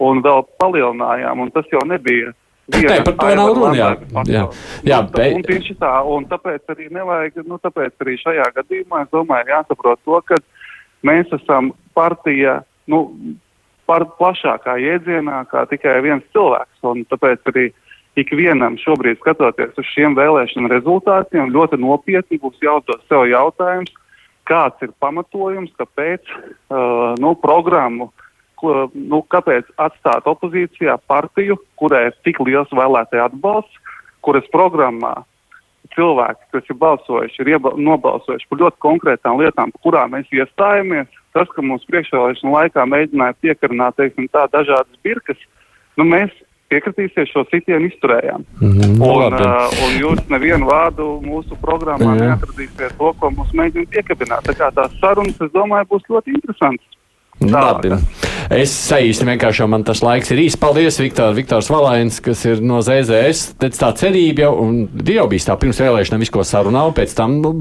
un 0.07 0.21
vēl 0.23 0.45
palielinājām, 0.61 1.41
un 1.43 1.51
tas 1.51 1.67
jau 1.73 1.81
nebija. 1.89 2.31
Nē, 2.71 2.97
par 3.07 3.15
to 3.15 3.27
nav 3.39 3.53
runa. 3.55 3.73
Jā, 3.75 3.89
jā, 4.27 4.43
jā 4.87 4.99
un, 4.99 5.09
bet... 5.13 5.35
un 5.37 5.43
tieši 5.47 5.75
tā, 5.79 5.91
un 6.03 6.25
tāpēc 6.27 6.73
arī 6.73 6.89
nevajag, 6.97 7.41
nu, 7.47 7.59
tāpēc 7.63 8.03
arī 8.03 8.15
šajā 8.23 8.47
gadījumā, 8.57 9.05
es 9.05 9.11
domāju, 9.13 9.51
jāsaprot 9.53 10.01
to, 10.03 10.19
ka 10.27 10.39
mēs 11.07 11.31
esam 11.37 11.71
partija, 11.95 12.61
nu, 12.91 13.05
par 13.87 14.05
plašākā 14.19 14.77
jēdzienā, 14.83 15.43
kā 15.51 15.65
tikai 15.71 15.99
viens 16.05 16.25
cilvēks. 16.35 16.83
Un 16.87 17.05
tāpēc 17.11 17.51
arī 17.51 17.69
ikvienam 18.19 18.77
šobrīd 18.81 19.21
skatoties 19.21 19.77
uz 19.77 19.89
šiem 19.93 20.17
vēlēšanu 20.17 20.71
rezultātiem, 20.73 21.53
ļoti 21.53 21.79
nopietni 21.81 22.41
būs 22.41 22.59
jāuzdod 22.63 23.03
sev 23.07 23.27
jautājums, 23.31 23.93
kāds 24.47 24.81
ir 24.85 24.93
pamatojums, 25.03 25.73
kāpēc 25.79 26.23
uh, 26.31 27.13
nu, 27.21 27.33
programmu, 27.39 28.09
ko, 28.59 28.87
nu, 28.93 29.21
kāpēc 29.33 29.69
atstāt 29.81 30.27
opozīcijā 30.29 30.97
partiju, 31.09 31.59
kurai 31.79 32.07
ir 32.09 32.17
tik 32.25 32.41
liels 32.43 32.71
vēlētāju 32.73 33.27
atbalsts, 33.27 33.81
kuras 34.25 34.47
programmā 34.53 35.13
cilvēki, 35.97 36.49
kas 36.55 36.71
ir 36.71 36.79
balsojuši, 36.81 37.39
ir 37.43 37.53
ieba, 37.55 37.73
nobalsojuši 37.89 38.49
par 38.49 38.63
ļoti 38.63 38.83
konkrētām 38.85 39.41
lietām, 39.41 39.73
par 39.73 39.85
kurām 39.85 40.15
mēs 40.15 40.29
iestājamies. 40.33 41.09
Tas, 41.35 41.49
ka 41.53 41.61
mums 41.65 41.85
priekšvēlēšana 41.89 42.53
laikā 42.53 42.85
mēģināja 42.89 43.37
piekarināt, 43.43 43.97
teiksim, 43.99 44.29
tā 44.33 44.47
dažādas 44.53 45.01
birkas, 45.05 45.41
nu 45.99 46.07
mēs 46.07 46.33
piekritīsies 46.71 47.31
šo 47.31 47.45
sitienu 47.51 47.87
izturējām. 47.87 48.43
Mm 48.61 48.71
-hmm, 48.71 49.01
un, 49.07 49.33
uh, 49.33 49.75
un 49.85 49.95
jūs 50.01 50.23
nevienu 50.33 50.67
vārdu 50.67 51.07
mūsu 51.23 51.57
programmā 51.61 52.15
Jā. 52.15 52.19
neatradīsiet 52.23 52.97
to, 52.97 53.13
ko 53.19 53.31
mums 53.31 53.53
mēģina 53.53 53.91
piekabināt. 53.93 54.47
Tā 54.49 54.55
kā 54.57 54.71
tās 54.75 54.97
sarunas, 55.01 55.39
es 55.41 55.53
domāju, 55.53 55.91
būs 55.93 56.09
ļoti 56.11 56.35
interesantas. 56.35 56.87
Labi. 57.43 57.91
Es 58.53 58.71
saīsinu 58.87 59.33
vienkārši, 59.33 59.65
man 59.69 59.83
tas 59.85 59.99
laiks 60.01 60.31
ir 60.33 60.39
īsi. 60.41 60.57
Paldies, 60.61 60.97
Viktor, 61.01 61.33
Viktors 61.37 61.67
Valains, 61.69 62.17
kas 62.23 62.41
ir 62.47 62.61
no 62.65 62.79
ZZS. 62.85 63.57
Tad 63.61 63.75
tā 63.77 63.91
cerība 63.99 64.47
jau, 64.47 64.53
un 64.63 64.77
jau 65.05 65.25
bija 65.29 65.49
tā 65.51 65.57
pirms 65.61 65.81
vēlēšanām 65.83 66.23
visko 66.23 66.45
sarunā, 66.47 66.85
un 66.89 66.95
pēc 66.97 67.13
tam 67.17 67.37
nu, 67.43 67.51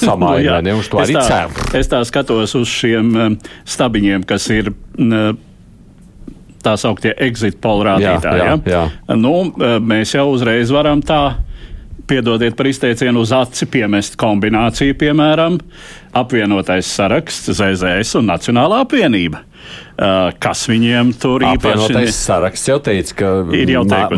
samainīja, 0.00 0.60
nu, 0.62 0.68
ne, 0.70 0.76
uz 0.80 0.88
to 0.92 1.02
arī 1.02 1.18
ceru. 1.18 1.66
Es 1.76 1.90
tā 1.92 2.00
skatos 2.08 2.54
uz 2.56 2.70
šiem 2.70 3.10
um, 3.12 3.40
stabiņiem, 3.76 4.28
kas 4.28 4.48
ir. 4.54 4.72
Uh, 4.98 5.34
tā 6.64 6.78
sauktie 6.80 7.10
exit 7.20 7.58
poll 7.60 7.82
rādītāji. 7.84 8.40
Jā, 8.40 8.52
jā, 8.64 8.70
jā. 8.72 9.16
Nu, 9.20 9.34
e, 9.52 9.74
mēs 9.84 10.14
jau 10.14 10.22
uzreiz 10.32 10.70
varam 10.72 11.02
tā, 11.04 11.34
piedodiet 12.08 12.56
par 12.56 12.68
izteicienu, 12.68 13.24
uz 13.24 13.32
aci 13.36 13.68
piemest 13.70 14.16
kombināciju, 14.20 14.96
piemēram, 15.00 15.58
apvienotais 16.14 16.88
saraksts, 16.88 17.50
ZZS 17.58 18.20
un 18.20 18.30
Nacionālā 18.32 18.84
apvienība. 18.84 19.44
Uh, 19.94 20.32
kas 20.42 20.64
viņiem 20.66 21.12
tur 21.22 21.44
īpaši 21.46 21.94
ir? 21.94 22.08
Saraksts 22.12 22.66
jau 22.66 22.80
teica, 22.82 23.14
ka 23.20 23.28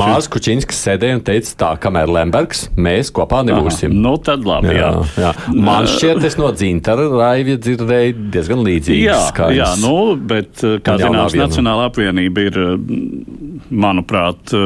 Mārcis 0.01 0.31
Kučinskis 0.33 0.79
sēdēja 0.87 1.19
un 1.19 1.23
teica, 1.27 1.53
tā, 1.61 1.69
kamēr 1.85 2.09
Lembergs, 2.17 2.65
mēs 2.81 3.13
kopā 3.15 3.43
nebūsim. 3.45 3.93
Aha, 3.93 4.03
nu, 4.07 4.15
tad 4.25 4.49
labi. 4.49 4.73
Jā, 4.73 4.89
jā. 5.21 5.27
jā. 5.27 5.35
Man 5.69 5.87
šķiet, 5.93 6.25
es 6.31 6.39
no 6.41 6.49
dzintara 6.57 7.05
raivja 7.13 7.59
dzirdēju 7.61 8.17
diezgan 8.33 8.65
līdzīgi. 8.65 9.05
Jā, 9.05 9.21
skaņas. 9.29 9.61
jā, 9.61 9.71
nu, 9.85 10.17
bet, 10.17 10.65
kā 10.87 10.97
zināms, 11.03 11.37
Nacionāla 11.45 11.91
apvienība 11.93 12.49
ir, 12.49 12.61
manuprāt, 13.69 14.57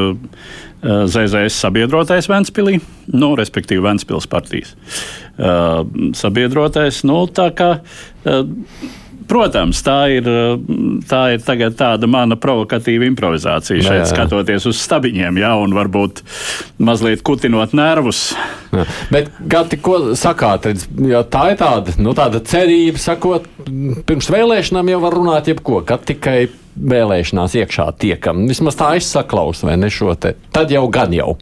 ZZS 0.83 1.59
sabiedrotais 1.61 2.29
Ventspilī, 2.31 2.79
nu, 3.13 3.35
respektīvi 3.39 3.85
Ventspils 3.85 4.29
partijas 4.31 4.73
uh, 5.37 5.85
sabiedrotais. 6.17 7.03
Nu, 7.09 7.23
tā 7.29 7.51
kā 7.57 7.75
uh, 7.81 8.43
Protams, 9.31 9.79
tā 9.87 9.97
ir, 10.11 10.27
tā 11.07 11.21
ir 11.31 11.43
tāda 11.79 12.09
mana 12.11 12.35
provokatīva 12.41 13.07
improvizācija 13.07 13.79
šeit, 13.79 13.93
jā, 13.93 14.01
jā. 14.03 14.09
skatoties 14.11 14.67
uz 14.67 14.81
stabiņiem, 14.83 15.39
jā, 15.39 15.53
un 15.61 15.75
varbūt 15.77 16.25
mazliet 16.83 17.23
kutinot 17.27 17.77
nervus. 17.79 18.33
Jā. 18.75 18.89
Bet, 19.15 19.31
Gati, 19.53 19.79
ko 19.83 20.17
sakāt? 20.19 20.67
Redz, 20.67 20.89
tā 21.31 21.45
ir 21.53 21.61
tāda, 21.63 21.95
nu, 22.03 22.15
tāda 22.19 22.43
cerība, 22.43 22.99
sakot, 23.03 23.47
pirms 24.09 24.33
vēlēšanām 24.35 24.91
jau 24.97 25.01
var 25.07 25.19
runāt 25.21 25.53
jebko, 25.53 25.85
kad 25.87 26.03
tikai 26.11 26.49
vēlēšanās 26.81 27.55
iekšā 27.61 27.91
tiekam. 28.01 28.47
Vismaz 28.51 28.79
tā 28.81 28.95
es 28.99 29.11
saklausu, 29.13 29.69
vai 29.69 29.79
ne 29.81 29.93
šo 29.93 30.17
te. 30.19 30.35
Tad 30.55 30.73
jau 30.73 30.87
gan 30.93 31.15
jau. 31.15 31.37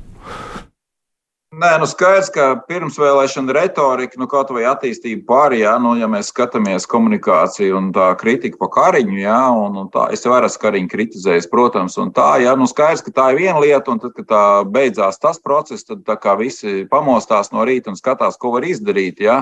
Nē, 1.59 1.71
nu 1.81 1.87
skaidrs, 1.91 2.29
ka 2.31 2.45
pirmsvēlēšana 2.69 3.55
retorika, 3.57 4.19
nu 4.21 4.29
kaut 4.31 4.51
vai 4.55 4.67
attīstība 4.71 5.25
pārējā, 5.27 5.73
nu, 5.83 5.95
ja 5.99 6.07
mēs 6.11 6.29
skatāmies 6.31 6.85
komunikāciju 6.87 7.79
un 7.81 7.89
tā 7.97 8.13
kritika 8.21 8.61
pa 8.61 8.69
kariņu, 8.77 9.17
jā, 9.25 9.39
un, 9.65 9.79
un 9.81 9.89
tā, 9.91 10.05
es 10.15 10.23
jau 10.23 10.37
esmu 10.37 10.63
kariņu 10.63 10.93
kritizējis, 10.93 11.49
protams, 11.51 11.97
un 11.99 12.13
tā, 12.15 12.29
jā, 12.45 12.53
nu 12.55 12.69
skaidrs, 12.71 13.03
ka 13.03 13.15
tā 13.17 13.27
ir 13.33 13.41
viena 13.41 13.65
lieta, 13.65 13.91
un 13.91 13.99
tad, 14.05 14.13
kad 14.21 14.29
tā 14.31 14.45
beidzās 14.71 15.19
tas 15.19 15.43
process, 15.43 15.89
tad 15.89 16.05
tā 16.07 16.15
kā 16.21 16.37
visi 16.39 16.85
pamostās 16.93 17.51
no 17.51 17.67
rīta 17.67 17.91
un 17.91 17.99
skatās, 17.99 18.39
ko 18.39 18.53
var 18.55 18.69
izdarīt, 18.69 19.25
jā. 19.27 19.41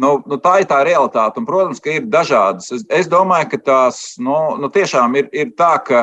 Nu, 0.00 0.16
nu, 0.26 0.38
tā 0.42 0.56
ir 0.62 0.66
tā 0.66 0.80
realitāte, 0.86 1.38
un, 1.38 1.46
protams, 1.46 1.80
ka 1.82 1.92
ir 1.94 2.08
dažādas. 2.10 2.72
Es, 2.74 2.82
es 2.90 3.10
domāju, 3.10 3.52
ka 3.52 3.60
tās 3.62 4.00
nu, 4.18 4.36
nu, 4.58 4.70
tiešām 4.74 5.14
ir, 5.20 5.28
ir 5.30 5.52
tā, 5.54 5.76
ka 5.86 6.00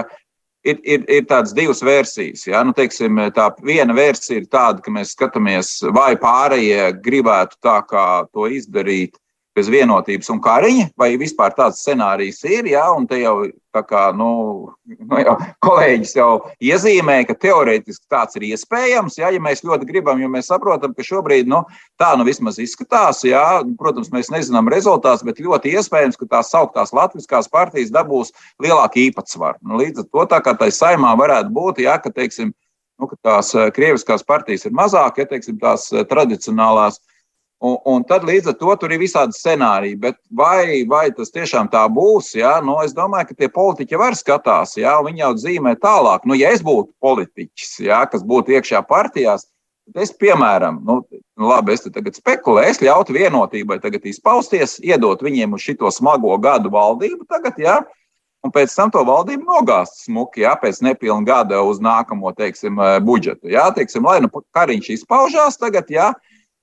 ir, 0.63 0.79
ir, 0.83 1.03
ir 1.11 1.25
tādas 1.27 1.51
divas 1.57 1.83
versijas. 1.83 2.45
Ja? 2.47 2.63
Nu, 2.63 2.71
teiksim, 2.77 3.19
tā 3.35 3.49
viena 3.65 3.95
versija 3.97 4.39
ir 4.39 4.47
tāda, 4.51 4.79
ka 4.83 4.93
mēs 4.95 5.11
skatāmies, 5.17 5.73
vai 5.91 6.13
pārējie 6.19 6.87
gribētu 7.03 7.59
tā 7.63 7.81
kā 7.89 8.05
to 8.31 8.47
izdarīt 8.47 9.19
bez 9.57 9.67
vienotības 9.71 10.29
un 10.31 10.39
kariņa, 10.43 10.91
vai 10.99 11.09
vispār 11.19 11.53
tāds 11.55 11.81
scenārijs 11.83 12.39
ir. 12.47 12.69
Ja? 12.71 12.85
Un 12.95 13.07
te 13.09 13.19
jau, 13.19 13.35
kā, 13.87 14.03
nu, 14.15 14.29
nu 14.87 15.19
jau 15.19 15.35
kolēģis 15.65 16.15
jau 16.15 16.29
iezīmēja, 16.63 17.27
ka 17.29 17.37
teorētiski 17.47 18.07
tāds 18.11 18.39
ir 18.39 18.47
iespējams, 18.51 19.19
ja, 19.19 19.31
ja 19.33 19.41
mēs 19.43 19.65
ļoti 19.67 19.89
gribam, 19.89 20.21
jo 20.23 20.31
mēs 20.31 20.51
saprotam, 20.51 20.95
ka 20.95 21.05
šobrīd 21.05 21.51
nu, 21.51 21.63
tā 21.99 22.13
nu 22.19 22.27
vismaz 22.27 22.61
izskatās. 22.63 23.25
Ja? 23.27 23.43
Protams, 23.79 24.11
mēs 24.15 24.31
nezinām 24.33 24.71
rezultātus, 24.71 25.25
bet 25.27 25.43
ļoti 25.43 25.75
iespējams, 25.75 26.19
ka 26.19 26.29
tās 26.37 26.53
sauktās 26.55 26.95
latviskās 26.95 27.51
partijas 27.51 27.91
dabūs 27.93 28.31
lielāku 28.63 29.03
īpatsvaru. 29.07 29.59
Nu, 29.67 29.81
līdz 29.83 30.05
ar 30.05 30.09
to 30.11 30.27
tā 30.35 30.41
kā 30.45 30.55
tai 30.57 30.71
saimā 30.75 31.11
varētu 31.19 31.51
būt, 31.55 31.83
ja, 31.83 31.99
ka, 31.99 32.13
teiksim, 32.15 32.55
nu, 33.01 33.09
ka 33.09 33.17
tās 33.25 33.51
eh, 33.57 33.71
krieviskās 33.75 34.23
partijas 34.23 34.67
ir 34.69 34.75
mazāk, 34.77 35.19
ja 35.19 35.27
teiksim, 35.27 35.59
tās 35.59 35.89
eh, 35.91 36.05
tradicionālās 36.07 37.01
Un, 37.61 37.75
un 37.85 38.01
tad 38.09 38.23
līdz 38.25 38.49
ar 38.49 38.55
to 38.57 38.73
tur 38.81 38.89
ir 38.89 38.97
visādi 39.03 39.37
scenāriji. 39.37 39.99
Bet 40.01 40.15
vai, 40.33 40.81
vai 40.89 41.03
tas 41.13 41.29
tiešām 41.29 41.67
tā 41.69 41.83
būs? 41.93 42.31
Jā? 42.39 42.55
Nu, 42.65 42.79
es 42.81 42.95
domāju, 42.97 43.27
ka 43.29 43.37
tie 43.37 43.49
politiķi 43.53 43.99
var 44.01 44.17
skatās, 44.17 44.73
jā, 44.81 44.95
viņi 45.05 45.21
jau 45.21 45.31
zīmē 45.43 45.75
tālāk. 45.77 46.25
Nu, 46.25 46.33
ja 46.39 46.49
es 46.55 46.63
būtu 46.65 46.89
politiķis, 47.05 47.75
jā, 47.85 47.99
kas 48.09 48.25
būtu 48.25 48.55
iekšā 48.57 48.81
partijās, 48.89 49.45
tad 49.85 50.01
es, 50.01 50.13
piemēram, 50.23 50.79
nu, 50.87 51.03
nu 51.37 51.51
labi, 51.51 51.75
es 51.77 51.85
tagad 51.85 52.17
spekulēju, 52.17 52.71
es 52.73 52.81
ļautu 52.81 53.13
vienotībai 53.19 53.77
tagad 53.83 54.09
izpausties, 54.09 54.79
iedot 54.81 55.21
viņiem 55.21 55.53
uz 55.53 55.61
šito 55.61 55.93
smago 55.93 56.33
gadu 56.41 56.73
valdību 56.73 57.29
tagad, 57.29 57.61
jā. 57.61 57.77
Un 58.41 58.49
pēc 58.49 58.73
tam 58.73 58.89
to 58.89 59.05
valdību 59.05 59.45
nogāzt 59.45 60.07
smuki, 60.07 60.41
jā, 60.47 60.55
pēc 60.57 60.81
nepilna 60.81 61.29
gada 61.29 61.61
uz 61.61 61.77
nākamo, 61.77 62.33
teiksim, 62.33 62.81
budžetu. 63.05 63.53
Jā, 63.53 63.69
teiksim, 63.75 64.09
lai 64.09 64.17
nu 64.25 64.33
kariņš 64.33 64.95
izpaužās 64.95 65.61
tagad, 65.61 65.93
jā, 65.93 66.09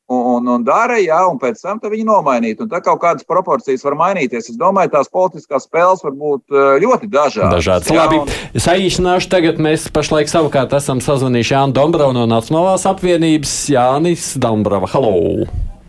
un, 0.08 0.48
un 0.48 0.64
dara, 0.66 0.98
jā, 1.02 1.20
un 1.30 1.38
pēc 1.40 1.60
tam 1.62 1.80
viņi 1.84 2.06
nomainīt. 2.08 2.62
Un 2.64 2.70
tā 2.70 2.80
kaut 2.84 3.00
kādas 3.02 3.26
proporcijas 3.28 3.84
var 3.86 3.98
mainīties. 4.00 4.50
Es 4.52 4.58
domāju, 4.58 4.92
tās 4.96 5.12
politiskās 5.12 5.68
spēles 5.68 6.04
var 6.04 6.16
būt 6.18 6.58
ļoti 6.84 7.10
dažādas. 7.12 7.58
Dažādas. 7.58 7.92
Jā, 7.92 8.08
Labi, 8.08 8.22
un... 8.24 8.60
saīsināšu 8.66 9.32
tagad. 9.32 9.62
Mēs 9.62 9.88
pašlaik 9.94 10.30
savukārt 10.30 10.74
esam 10.78 11.02
sazvanījuši 11.04 11.56
Jānu 11.56 11.76
Dombravu 11.76 12.16
no 12.16 12.28
Nacionālās 12.30 12.88
apvienības. 12.88 13.56
Jānis 13.74 14.32
Dombrava, 14.40 14.90
halo! 14.94 15.46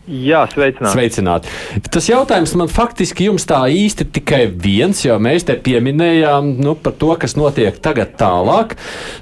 Jā, 0.10 0.42
sveicināti. 0.50 0.90
sveicināti. 0.96 1.52
Tas 1.94 2.08
jautājums 2.10 2.56
man 2.58 2.72
faktiski 2.72 3.28
jums 3.28 3.46
tā 3.50 3.60
īsti 3.70 4.08
tikai 4.16 4.42
viens, 4.50 5.04
jo 5.06 5.14
mēs 5.22 5.46
te 5.46 5.54
pieminējām 5.54 6.56
nu, 6.64 6.74
par 6.74 6.96
to, 6.98 7.12
kas 7.22 7.38
notiek 7.38 7.78
tagad 7.78 8.16
tālāk. 8.18 8.74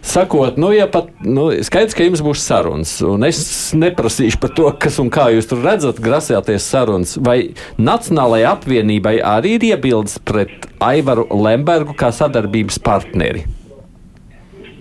Sakot, 0.06 0.56
nu, 0.62 0.71
ja 0.71 0.88
pat 0.91 1.12
nu, 1.28 1.50
skaidrs, 1.67 1.97
ka 1.97 2.08
jums 2.08 2.23
būs 2.23 2.45
sarunas, 2.47 2.95
un 3.04 3.28
es 3.28 3.41
neprasīšu 3.76 4.39
par 4.43 4.56
to, 4.56 4.71
kas 4.80 5.02
un 5.04 5.12
kā 5.12 5.28
jūs 5.36 5.52
tur 5.52 5.60
redzat, 5.65 6.00
grasāties 6.04 6.71
sarunas, 6.71 7.17
vai 7.19 7.52
Nacionālajai 7.76 8.47
apvienībai 8.54 9.17
arī 9.26 9.58
ir 9.58 9.69
iebildes 9.73 10.21
pret 10.23 10.71
Aivaru 10.84 11.28
Lembergu 11.36 11.97
kā 11.97 12.13
sadarbības 12.15 12.80
partneri. 12.80 13.43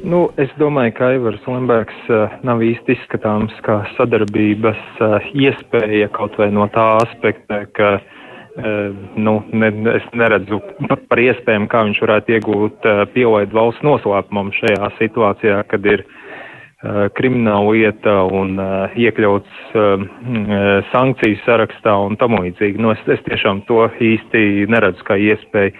Nu, 0.07 0.29
es 0.39 0.53
domāju, 0.55 0.93
ka 0.95 1.09
Aivars 1.11 1.47
Lembergs 1.51 2.11
uh, 2.15 2.35
nav 2.47 2.61
īsti 2.63 2.95
izskatāms 2.95 3.55
kā 3.67 3.81
sadarbības 3.97 4.83
uh, 5.03 5.17
iespēja 5.35 6.07
kaut 6.15 6.37
vai 6.39 6.47
no 6.55 6.69
tā 6.71 6.85
aspekta, 7.01 7.65
ka 7.75 7.89
uh, 7.99 8.93
nu, 9.19 9.41
ne, 9.51 9.71
es 9.97 10.05
neredzu 10.15 10.61
par 11.11 11.23
iespējām, 11.25 11.67
kā 11.73 11.83
viņš 11.89 11.99
varētu 12.05 12.37
iegūt 12.37 12.87
pielaidu 13.17 13.59
valsts 13.59 13.83
noslēpumam 13.87 14.53
šajā 14.55 14.93
situācijā, 15.01 15.65
kad 15.73 15.89
ir 15.91 16.07
krimināla 17.17 17.73
lieta 17.73 18.13
un 18.37 18.61
iekļauts 19.01 19.73
sankciju 20.93 21.39
sarakstā 21.43 21.95
un 22.05 22.19
tam 22.21 22.37
līdzīgi. 22.37 22.79
Nu, 22.79 22.93
es, 22.93 23.01
es 23.11 23.25
tiešām 23.27 23.65
to 23.67 23.89
īsti 24.07 24.69
neredzu 24.71 25.07
kā 25.09 25.17
iespēju. 25.19 25.73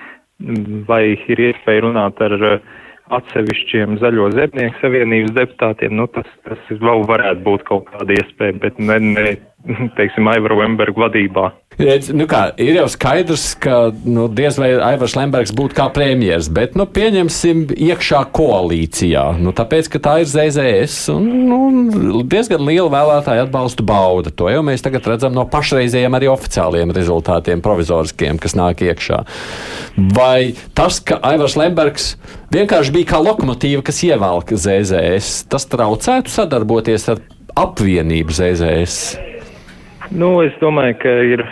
Vai 0.89 1.03
ir 1.15 1.43
iespēja 1.51 1.85
runāt 1.85 2.19
ar 2.25 2.35
uh, 2.41 2.75
atsevišķiem 3.15 3.99
Zaļo 4.03 4.31
zemnieku 4.35 4.81
savienības 4.83 5.35
deputātiem, 5.37 5.95
nu, 5.99 6.09
tas, 6.15 6.29
tas 6.47 6.71
vēl 6.71 7.05
varētu 7.09 7.45
būt 7.47 7.67
kaut 7.69 7.91
kāda 7.93 8.17
iespēja, 8.19 8.57
bet 8.63 8.81
ne, 8.83 8.99
ne 9.13 9.27
teiksim, 9.99 10.29
Aivara 10.31 10.57
Lemberga 10.63 11.07
vadībā. 11.07 11.51
Nu 12.17 12.25
kā, 12.25 12.55
ir 12.57 12.79
jau 12.79 12.87
skaidrs, 12.89 13.51
ka 13.61 13.91
nu, 14.09 14.31
diez 14.33 14.57
vai 14.57 14.71
Aivars 14.81 15.13
Lembergs 15.19 15.53
būtu 15.57 15.77
kā 15.77 15.91
premjeras, 15.93 16.49
bet 16.49 16.73
nu, 16.79 16.87
pieņemsim 16.89 17.67
iekšā 17.75 18.23
koalīcijā. 18.37 19.27
Nu, 19.45 19.53
tāpēc, 19.57 19.91
ka 19.93 20.01
tā 20.07 20.15
ir 20.23 20.31
ZZS 20.31 21.11
un 21.13 21.29
nu, 21.51 22.23
diezgan 22.25 22.65
liela 22.65 22.89
vēlētāja 22.95 23.45
atbalstu 23.45 23.85
bauda. 23.87 24.33
To 24.33 24.49
jau 24.49 24.65
mēs 24.65 24.87
tagad 24.87 25.11
redzam 25.13 25.37
no 25.37 25.45
pašreizējiem 25.53 26.17
arī 26.17 26.33
oficiāliem 26.33 26.97
rezultātiem, 26.97 27.61
provizoriskiem, 27.65 28.41
kas 28.41 28.57
nāk 28.57 28.81
iekšā. 28.87 29.21
Vai 30.17 30.57
tas, 30.77 31.03
ka 31.05 31.21
Aivars 31.29 31.61
Lembergs 31.61 32.15
vienkārši 32.57 32.97
bija 32.97 33.13
kā 33.13 33.21
lokomotīva, 33.21 33.85
kas 33.85 34.01
ievelk 34.09 34.57
ZZS, 34.57 35.45
tas 35.53 35.69
traucētu 35.69 36.33
sadarboties 36.33 37.11
ar 37.13 37.25
apvienību 37.69 38.41
ZZS? 38.41 39.36
Nu, 40.15 40.29
es 40.45 40.55
domāju, 40.61 40.99
ka 41.03 41.15
ir 41.27 41.43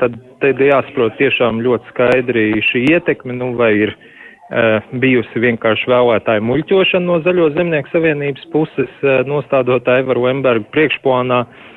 tad, 0.00 0.16
tad 0.42 0.62
jāsaprot 0.62 1.14
tiešām 1.20 1.60
ļoti 1.62 1.92
skaidri 1.92 2.48
šī 2.70 2.86
ietekme, 2.96 3.36
nu, 3.38 3.52
vai 3.58 3.70
ir 3.86 3.92
uh, 3.94 4.82
bijusi 5.02 5.44
vienkārši 5.44 5.90
vēlētāju 5.92 6.46
muļķošana 6.48 7.06
no 7.06 7.20
Zaļo 7.26 7.52
zemnieku 7.54 7.92
savienības 7.92 8.48
puses, 8.54 8.90
uh, 9.04 9.22
nostādot 9.30 9.86
Aivaru 9.94 10.26
Lembergu 10.26 10.66
priekšplānā, 10.74 11.44
uh, 11.46 11.73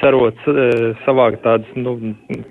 cerot 0.00 0.38
savākt 1.04 1.42
tāds, 1.44 1.68
nu, 1.76 1.96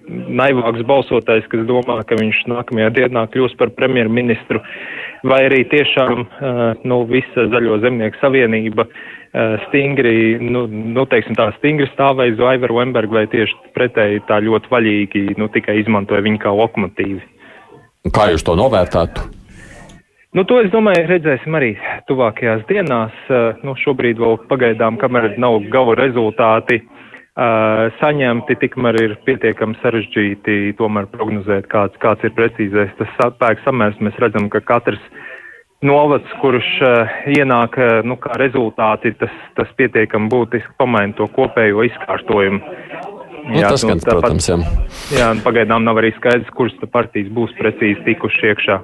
naivāks 0.09 0.83
balsotājs, 0.85 1.47
kas 1.49 1.63
domā, 1.69 1.99
ka 2.05 2.17
viņš 2.19 2.43
nākamajā 2.51 2.89
dienā 2.97 3.25
kļūs 3.33 3.55
par 3.57 3.71
premjerministru, 3.77 4.61
vai 5.25 5.39
arī 5.47 5.63
tiešām, 5.71 6.25
nu, 6.85 6.99
visa 7.09 7.47
Zaļo 7.49 7.79
zemnieku 7.81 8.21
savienība 8.21 8.85
stingri, 9.67 10.37
nu, 10.41 10.67
nu 10.69 11.05
teiksim 11.09 11.37
tā, 11.37 11.49
stingri 11.57 11.89
stāvēja 11.95 12.37
uz 12.37 12.45
Aivaru 12.53 12.79
Lembergu, 12.79 13.17
vai 13.17 13.25
tieši 13.29 13.73
pretēji 13.77 14.23
tā 14.29 14.39
ļoti 14.45 14.71
vaļīgi, 14.73 15.25
nu, 15.41 15.49
tikai 15.53 15.79
izmantoja 15.81 16.25
viņu 16.25 16.41
kā 16.45 16.53
lokomotīvi. 16.61 17.21
Kā 18.13 18.29
jūs 18.31 18.45
to 18.45 18.55
novērtētu? 18.57 19.38
Nu, 20.29 20.43
to 20.45 20.59
es 20.61 20.69
domāju, 20.69 21.07
redzēsim 21.09 21.55
arī 21.57 21.71
tuvākajās 22.05 22.61
dienās. 22.69 23.15
Nu, 23.65 23.73
šobrīd 23.81 24.19
vēl 24.21 24.37
pagaidām, 24.51 24.99
kamēr 25.01 25.31
nav 25.41 25.57
gala 25.73 25.95
rezultāti 25.97 26.83
saņemti, 27.97 28.57
tikmēr 28.61 28.99
ir 29.01 29.15
pietiekami 29.25 29.79
sarežģīti 29.81 30.75
tomēr 30.77 31.07
prognozēt, 31.09 31.65
kāds, 31.71 31.97
kāds 32.03 32.27
ir 32.27 32.35
precīzais 32.37 32.93
tas 32.99 33.15
spēks 33.17 33.65
samērs. 33.65 33.97
Mēs 34.03 34.21
redzam, 34.21 34.51
ka 34.53 34.61
katrs 34.61 35.01
novads, 35.81 36.29
kurš 36.43 36.69
uh, 36.83 37.17
ienāk 37.31 37.79
nu, 38.05 38.19
kā 38.19 38.35
rezultāti, 38.41 39.15
tas, 39.17 39.33
tas 39.55 39.71
pietiekami 39.79 40.29
būtiski 40.29 40.75
pamaina 40.77 41.15
to 41.17 41.29
kopējo 41.31 41.87
izkārtojumu. 41.87 42.59
Nu, 43.49 43.55
jā, 43.55 43.71
tas, 43.71 43.87
nu, 43.87 43.95
tāpat, 43.97 44.27
protams, 44.27 44.49
jā. 44.51 44.59
Jā, 45.15 45.33
pagaidām 45.41 45.87
nav 45.87 46.03
arī 46.03 46.11
skaidrs, 46.19 46.51
kuras 46.53 46.75
partijas 46.91 47.31
būs 47.33 47.55
precīzi 47.57 48.03
tikuši 48.11 48.51
iekšā. 48.51 48.81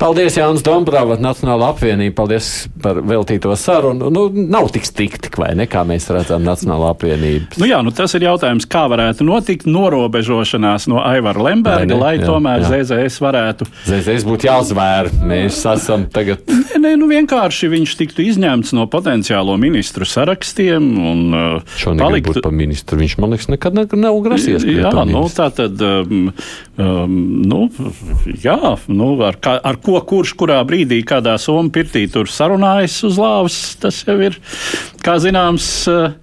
Paldies, 0.00 0.38
Jānis 0.38 0.62
Dombrovs, 0.64 1.20
Nacionāla 1.20 1.68
apvienība. 1.74 2.14
Paldies 2.22 2.46
par 2.80 3.02
veltīto 3.04 3.52
sarunu. 3.60 4.08
Nu, 4.12 4.24
nav 4.32 4.70
tik 4.72 4.86
stikti, 4.88 5.28
vai 5.36 5.50
ne, 5.58 5.66
kā 5.68 5.82
mēs 5.84 6.08
redzam, 6.14 6.40
Nacionāla 6.46 6.94
apvienība. 6.94 7.60
Nu 7.60 7.68
jā, 7.68 7.82
nu 7.84 7.92
tas 7.92 8.16
ir 8.16 8.24
jautājums, 8.24 8.64
kā 8.72 8.86
varētu 8.88 9.26
notikt 9.28 9.68
norobežošanās 9.68 10.88
no 10.88 11.02
Aivara 11.04 11.44
Lemberga, 11.50 11.98
lai 12.00 12.14
jā, 12.16 12.30
tomēr 12.30 12.64
jā. 12.64 12.70
ZZS 12.72 13.20
varētu. 13.22 13.68
ZZS 13.90 14.26
būtu 14.30 14.48
jāzvēr. 14.48 15.12
Mēs 15.28 15.60
esam 15.74 16.08
tagad. 16.12 16.48
Nē, 16.48 16.80
nē, 16.86 16.94
nu 17.02 17.10
vienkārši 17.12 17.68
viņš 17.74 17.94
tiktu 18.00 18.24
izņemts 18.24 18.72
no 18.78 18.88
potenciālo 18.90 19.58
ministru 19.60 20.08
sarakstiem 20.08 20.88
un 21.12 21.22
uh, 21.36 21.76
Šo 21.76 21.92
paliktu 22.00 22.40
par 22.40 22.56
ministru. 22.56 23.02
Viņš 23.04 23.18
man 23.20 23.36
liekas, 23.36 23.52
nekad 23.52 23.76
ne, 23.76 23.84
nav 24.00 24.16
grasies. 24.24 24.64
Jā, 24.64 24.96
nu 25.12 25.26
tā 25.28 25.50
tad, 25.52 25.76
um, 25.76 26.32
um, 26.80 27.20
nu, 27.52 27.66
jā, 28.40 28.58
nu, 28.88 29.12
ar 29.20 29.41
kā, 29.42 29.56
ar 29.58 29.78
ko 29.82 29.98
kurš 30.06 30.34
kurā 30.38 30.58
brīdī, 30.66 31.00
kādā 31.06 31.34
somu 31.40 31.72
pirtī 31.74 32.04
tur 32.10 32.30
sarunājas 32.30 32.98
uz 33.08 33.18
lāvas, 33.20 33.58
tas 33.82 34.02
jau 34.06 34.16
ir, 34.24 34.38
kā 35.04 35.18
zināms, 35.22 35.68
eh, 35.90 36.14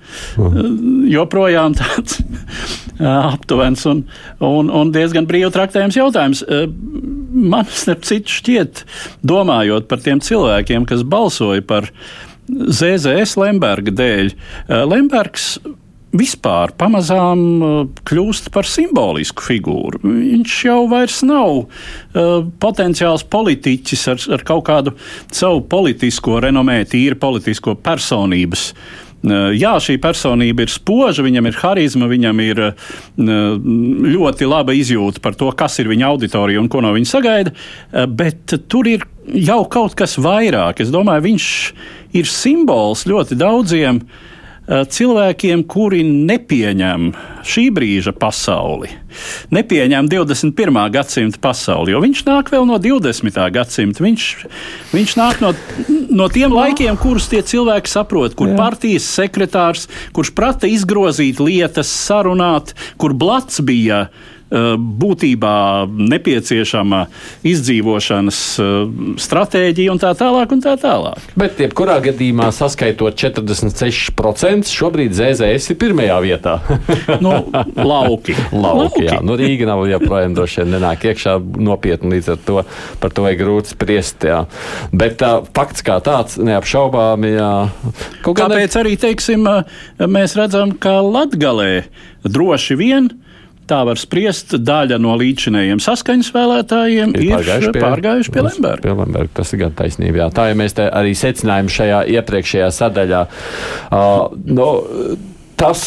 joprojām 1.14 1.76
tāds 1.80 2.22
eh, 2.22 3.04
aptuvens 3.06 3.86
un, 3.90 4.06
un, 4.46 4.72
un 4.82 4.94
diezgan 4.96 5.28
brīvi 5.30 5.52
traktējams 5.56 6.00
jautājums. 6.00 6.46
Eh, 6.48 6.66
man, 7.30 7.68
starp 7.82 8.08
citu, 8.08 8.40
šķiet, 8.40 8.86
domājot 9.28 9.90
par 9.92 10.04
tiem 10.06 10.24
cilvēkiem, 10.24 10.88
kas 10.90 11.06
balsoja 11.08 11.66
par 11.66 11.92
ZZS 12.50 13.38
Lemberga 13.38 13.94
dēļ, 13.94 14.34
Lembergs 14.90 15.60
vispār 16.16 16.74
pamazām 16.80 17.42
uh, 17.62 17.82
kļūst 18.08 18.50
par 18.54 18.68
simbolisku 18.68 19.46
figūru. 19.46 20.02
Viņš 20.04 20.56
jau 20.66 20.80
vairs 20.90 21.20
nav 21.28 21.60
uh, 21.60 22.48
potenciāls 22.62 23.26
politiķis 23.30 24.08
ar, 24.14 24.24
ar 24.38 24.46
kaut 24.48 24.66
kādu 24.70 24.96
savu 25.32 25.62
politisko 25.70 26.40
renomē, 26.46 26.82
tīri 26.90 27.18
politisko 27.20 27.76
personības. 27.86 28.72
Uh, 29.20 29.52
jā, 29.54 29.76
šī 29.84 30.00
personība 30.02 30.66
ir 30.66 30.74
spoža, 30.74 31.26
viņam 31.26 31.52
ir 31.52 31.60
harizma, 31.60 32.10
viņam 32.10 32.42
ir 32.42 32.64
uh, 32.70 32.90
ļoti 33.20 34.50
laba 34.50 34.74
izjūta 34.74 35.22
par 35.22 35.38
to, 35.38 35.52
kas 35.54 35.78
ir 35.84 35.92
viņa 35.92 36.10
auditorija 36.10 36.64
un 36.64 36.72
ko 36.72 36.82
no 36.86 36.96
viņa 36.96 37.12
sagaida, 37.12 37.54
uh, 37.54 38.08
bet 38.10 38.58
tur 38.72 38.90
ir 38.90 39.06
jau 39.30 39.62
kaut 39.70 39.94
kas 40.00 40.18
vairāk. 40.18 40.82
Es 40.82 40.90
domāju, 40.96 41.28
viņš 41.28 41.54
ir 42.18 42.34
simbols 42.34 43.06
ļoti 43.06 43.38
daudziem 43.38 44.02
uh, 44.02 44.26
cilvēkiem, 44.70 45.64
kuri 45.66 46.04
nepieņem 46.06 47.10
šī 47.50 47.66
brīža 47.74 48.14
pasauli, 48.14 48.92
nepieņem 49.56 50.10
21. 50.12 50.80
gadsimta 50.94 51.42
pasauli, 51.42 51.96
jo 51.96 52.02
viņš 52.04 52.24
nāk 52.28 52.52
vēl 52.54 52.68
no 52.70 52.78
20. 52.82 53.40
gadsimta. 53.56 54.06
Viņš, 54.06 54.26
viņš 54.94 55.16
nāk 55.18 55.42
no, 55.42 55.54
no 56.14 56.30
tiem 56.30 56.54
laikiem, 56.54 57.00
kurus 57.02 57.30
tie 57.32 57.42
cilvēki 57.42 57.90
saprot, 57.90 58.38
kur 58.38 58.54
Jā. 58.54 58.60
partijas 58.60 59.10
sekretārs, 59.18 59.88
kurš 60.14 60.36
prata 60.38 60.70
izgrozīt 60.70 61.42
lietas, 61.42 61.90
sarunāt, 61.90 62.76
kur 63.02 63.18
blats 63.18 63.64
bija 63.66 64.06
Eh, 64.06 64.39
būtībā 64.50 65.86
nepieciešama 65.86 67.04
izdzīvošanas 67.46 68.40
eh, 68.64 68.72
stratēģija 69.22 69.94
un 69.94 70.02
tā 70.02 70.14
tālāk. 70.18 70.56
Un 70.56 70.64
tā 70.64 70.74
tālāk. 70.82 71.22
Bet, 71.40 71.60
jebkurā 71.62 72.00
gadījumā, 72.08 72.50
saskaitot 72.56 73.18
46%, 73.20 74.72
šobrīd 74.74 75.14
ZZS 75.18 75.74
ir 75.74 75.80
pirmajā 75.82 76.18
vietā. 76.26 76.56
nu, 77.26 77.36
lauki. 77.78 78.34
lauki, 78.34 78.36
lauki. 78.56 79.06
Jā. 79.06 79.20
Nu, 79.26 79.38
Rīga 79.40 79.70
nav 79.70 79.86
joprojām 79.90 80.34
droši 80.38 80.64
vien 80.64 80.74
nenāk 80.78 81.06
iekšā 81.12 81.38
nopietni 81.62 82.18
līdz 82.18 82.34
ar 82.34 82.42
to. 82.48 82.66
Par 83.04 83.14
to 83.14 83.28
ir 83.30 83.38
grūti 83.40 83.76
spriest. 83.76 84.26
Jā. 84.26 84.42
Bet 84.90 85.22
uh, 85.26 85.44
fakts 85.56 85.86
kā 85.86 86.00
tāds 86.04 86.40
neapšaubāmi. 86.42 87.36
Kāpēc 88.26 88.74
ne... 88.74 88.82
arī, 88.82 88.98
teiksim, 89.00 89.46
mēs 90.10 90.38
redzam, 90.40 90.74
ka 90.74 91.00
Latgalē 91.06 91.86
droši 92.26 92.80
vien 92.80 93.14
tā 93.70 93.80
var 93.88 94.02
spriest, 94.02 94.58
daļa 94.66 95.00
no 95.02 95.16
līdzinējiem 95.20 95.82
saskaņas 95.84 96.32
vēlētājiem 96.36 97.16
ir, 97.16 97.26
ir 97.28 97.34
pārgājuši 97.38 97.74
pie, 97.76 97.84
pārgājuši 97.86 98.36
pie 98.36 98.46
Lemberga. 98.46 98.84
Pie 98.86 98.98
Lemberga. 98.98 99.34
Tas 99.40 99.54
ir 99.54 99.64
gan 99.64 99.76
taisnība. 99.78 100.24
Jā. 100.24 100.30
Tā 100.36 100.50
jau 100.52 100.60
mēs 100.60 100.78
arī 100.90 101.16
secinājām 101.18 101.74
šajā 101.78 102.04
iepriekšējā 102.18 102.70
sadaļā. 102.80 103.26
Uh, 103.90 104.40
no, 104.50 104.70
tas 105.60 105.82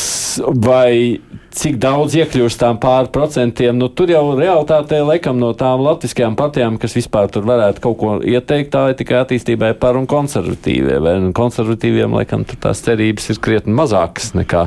vai 0.62 1.20
cik 1.52 1.76
daudz 1.80 2.16
iekļūst 2.16 2.60
tām 2.60 2.78
pāri 2.80 3.10
procentiem, 3.12 3.76
nu, 3.76 3.88
tur 3.92 4.10
jau 4.12 4.22
realitātē 4.38 5.02
laikam 5.04 5.38
no 5.40 5.52
tām 5.58 5.82
latviskajām 5.84 6.36
partijām, 6.38 6.78
kas 6.80 6.96
vispār 6.96 7.28
tur 7.32 7.44
varētu 7.48 7.84
kaut 7.84 7.98
ko 8.00 8.14
ieteikt, 8.24 8.72
tā 8.72 8.86
ir 8.92 8.98
tikai 9.00 9.20
attīstībai 9.20 9.72
par 9.80 9.98
un 10.00 10.08
konservatīvie. 10.08 10.98
Vai 11.04 11.16
konservatīviem 11.36 12.16
laikam 12.16 12.46
tur 12.48 12.60
tās 12.68 12.84
cerības 12.84 13.32
ir 13.32 13.40
krietni 13.44 13.76
mazākas 13.76 14.32
nekā 14.38 14.66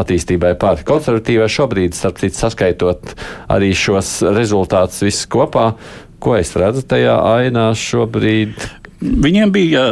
attīstībai 0.00 0.54
pār. 0.60 0.82
Konservatīvai 0.88 1.48
šobrīd, 1.52 1.96
starp 1.96 2.20
citu, 2.22 2.38
saskaitot 2.38 3.14
arī 3.52 3.72
šos 3.76 4.18
rezultātus 4.36 5.04
visus 5.06 5.28
kopā, 5.30 5.72
ko 6.22 6.34
es 6.38 6.54
redzu 6.58 6.84
tajā 6.88 7.16
ainā 7.36 7.70
šobrīd. 7.78 8.68
Viņiem 8.98 9.50
bija 9.54 9.82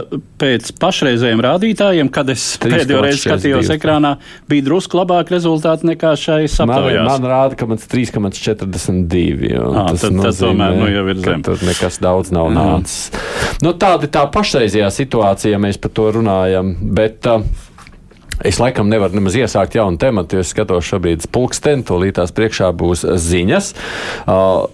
pēc 0.41 0.73
pašreizējiem 0.83 1.41
rādītājiem, 1.45 2.09
kad 2.11 2.27
es 2.33 2.43
pēdējo 2.59 3.05
reizi 3.05 3.21
skatījos 3.23 3.69
ekrānā, 3.77 4.17
bija 4.51 4.65
drusku 4.67 4.99
labāk 4.99 5.31
rezultāti 5.31 5.87
nekā 5.93 6.11
šai 6.19 6.41
saptaujās. 6.51 7.07
Man, 7.07 7.23
man 7.23 7.29
rāda, 7.31 7.59
ka 7.59 7.69
mans 7.71 7.87
3,42. 7.93 9.53
À, 9.63 9.85
tas 9.93 10.09
tad, 10.09 10.17
nozīmē, 10.17 10.25
tad 10.27 10.41
tomēr 10.43 10.75
nu, 10.81 10.89
jau 10.91 11.05
ir 11.13 11.23
zem. 11.23 11.47
Tur 11.47 11.63
nekas 11.69 12.01
daudz 12.03 12.35
nav 12.35 12.51
nācis. 12.57 13.15
Nu, 13.63 13.77
tāda 13.79 14.09
ir 14.09 14.15
tā 14.19 14.27
pašreizējā 14.35 14.91
situācija, 14.99 15.55
ja 15.55 15.63
mēs 15.63 15.79
par 15.79 15.95
to 15.95 16.11
runājam. 16.19 16.75
Bet, 16.99 17.31
uh, 17.31 17.47
Es 18.45 18.59
laikam 18.61 18.91
nevaru 18.93 19.17
nemaz 19.17 19.37
iesākt 19.39 19.79
jaunu 19.79 19.97
tematu, 20.01 20.37
jo 20.37 20.45
es 20.45 20.51
skatos 20.53 20.85
šobrīd 20.91 21.25
pulksteni, 21.33 21.85
tūlīt 21.89 22.19
tās 22.19 22.35
priekšā 22.37 22.69
būs 22.77 23.07
ziņas. 23.25 23.71
Uh, 24.29 24.67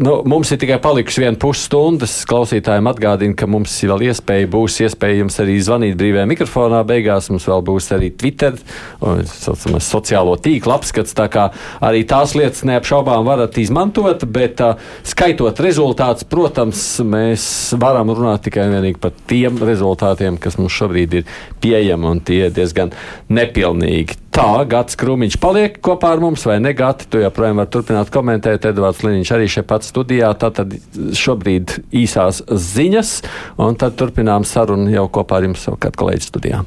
nu, 0.00 0.14
mums 0.28 0.52
ir 0.54 0.60
tikai 0.62 0.78
palikusi 0.82 1.20
viena 1.20 1.36
pusstunda. 1.40 2.08
Klausītājiem 2.08 2.88
atgādinu, 2.88 3.36
ka 3.36 3.48
mums 3.50 3.74
vēl 3.84 4.06
iespēja, 4.08 4.48
būs 4.54 4.78
iespējams 4.86 5.36
arī 5.44 5.58
zvanīt 5.60 5.98
brīvajā 6.00 6.24
mikrofonā. 6.30 6.80
Beigās 6.88 7.28
mums 7.32 7.44
vēl 7.50 7.64
būs 7.66 7.90
arī 7.96 8.08
Twitter, 8.16 8.56
saucamais 9.02 9.90
sociālo 9.90 10.38
tīklu 10.40 10.72
apskats. 10.78 11.12
Tā 11.18 11.28
kā 11.32 11.50
arī 11.84 12.06
tās 12.08 12.32
lietas 12.38 12.64
neapšaubām 12.64 13.28
varat 13.28 13.60
izmantot, 13.60 14.24
bet 14.32 14.64
uh, 14.64 14.80
skaitot 15.04 15.60
rezultātus, 15.60 16.24
protams, 16.30 16.86
mēs 17.04 17.46
varam 17.80 18.14
runāt 18.16 18.46
tikai 18.48 18.64
un 18.70 18.78
vienīgi 18.78 19.02
par 19.04 19.12
tiem 19.28 19.60
rezultātiem, 19.60 20.40
kas 20.40 20.56
mums 20.60 20.72
šobrīd 20.80 21.20
ir 21.20 21.28
pieejami 21.60 22.08
un 22.14 22.24
tie 22.24 22.48
diezgan 22.54 22.93
nepilnīgi. 23.32 24.18
Tā, 24.34 24.64
Gats 24.66 24.98
Krūmiņš 24.98 25.36
paliek 25.42 25.76
kopā 25.84 26.14
ar 26.16 26.22
mums, 26.22 26.42
vai 26.48 26.58
ne? 26.62 26.72
Gati, 26.74 27.06
tu 27.10 27.20
joprojām 27.22 27.60
vari 27.62 27.70
turpināt 27.70 28.10
komentēt. 28.14 28.66
Edvards 28.70 29.04
Liniņš 29.06 29.34
arī 29.36 29.50
šeit 29.50 29.68
pats 29.70 29.92
studijā. 29.92 30.32
Tātad 30.38 30.74
šobrīd 31.14 31.78
īsās 31.94 32.42
ziņas, 32.48 33.14
un 33.62 33.78
tad 33.78 33.94
turpinām 34.00 34.46
sarunu 34.48 34.90
jau 34.94 35.06
kopā 35.20 35.38
ar 35.38 35.48
jums, 35.50 35.68
kad 35.78 35.94
kolēģis 36.00 36.32
studijā. 36.34 36.64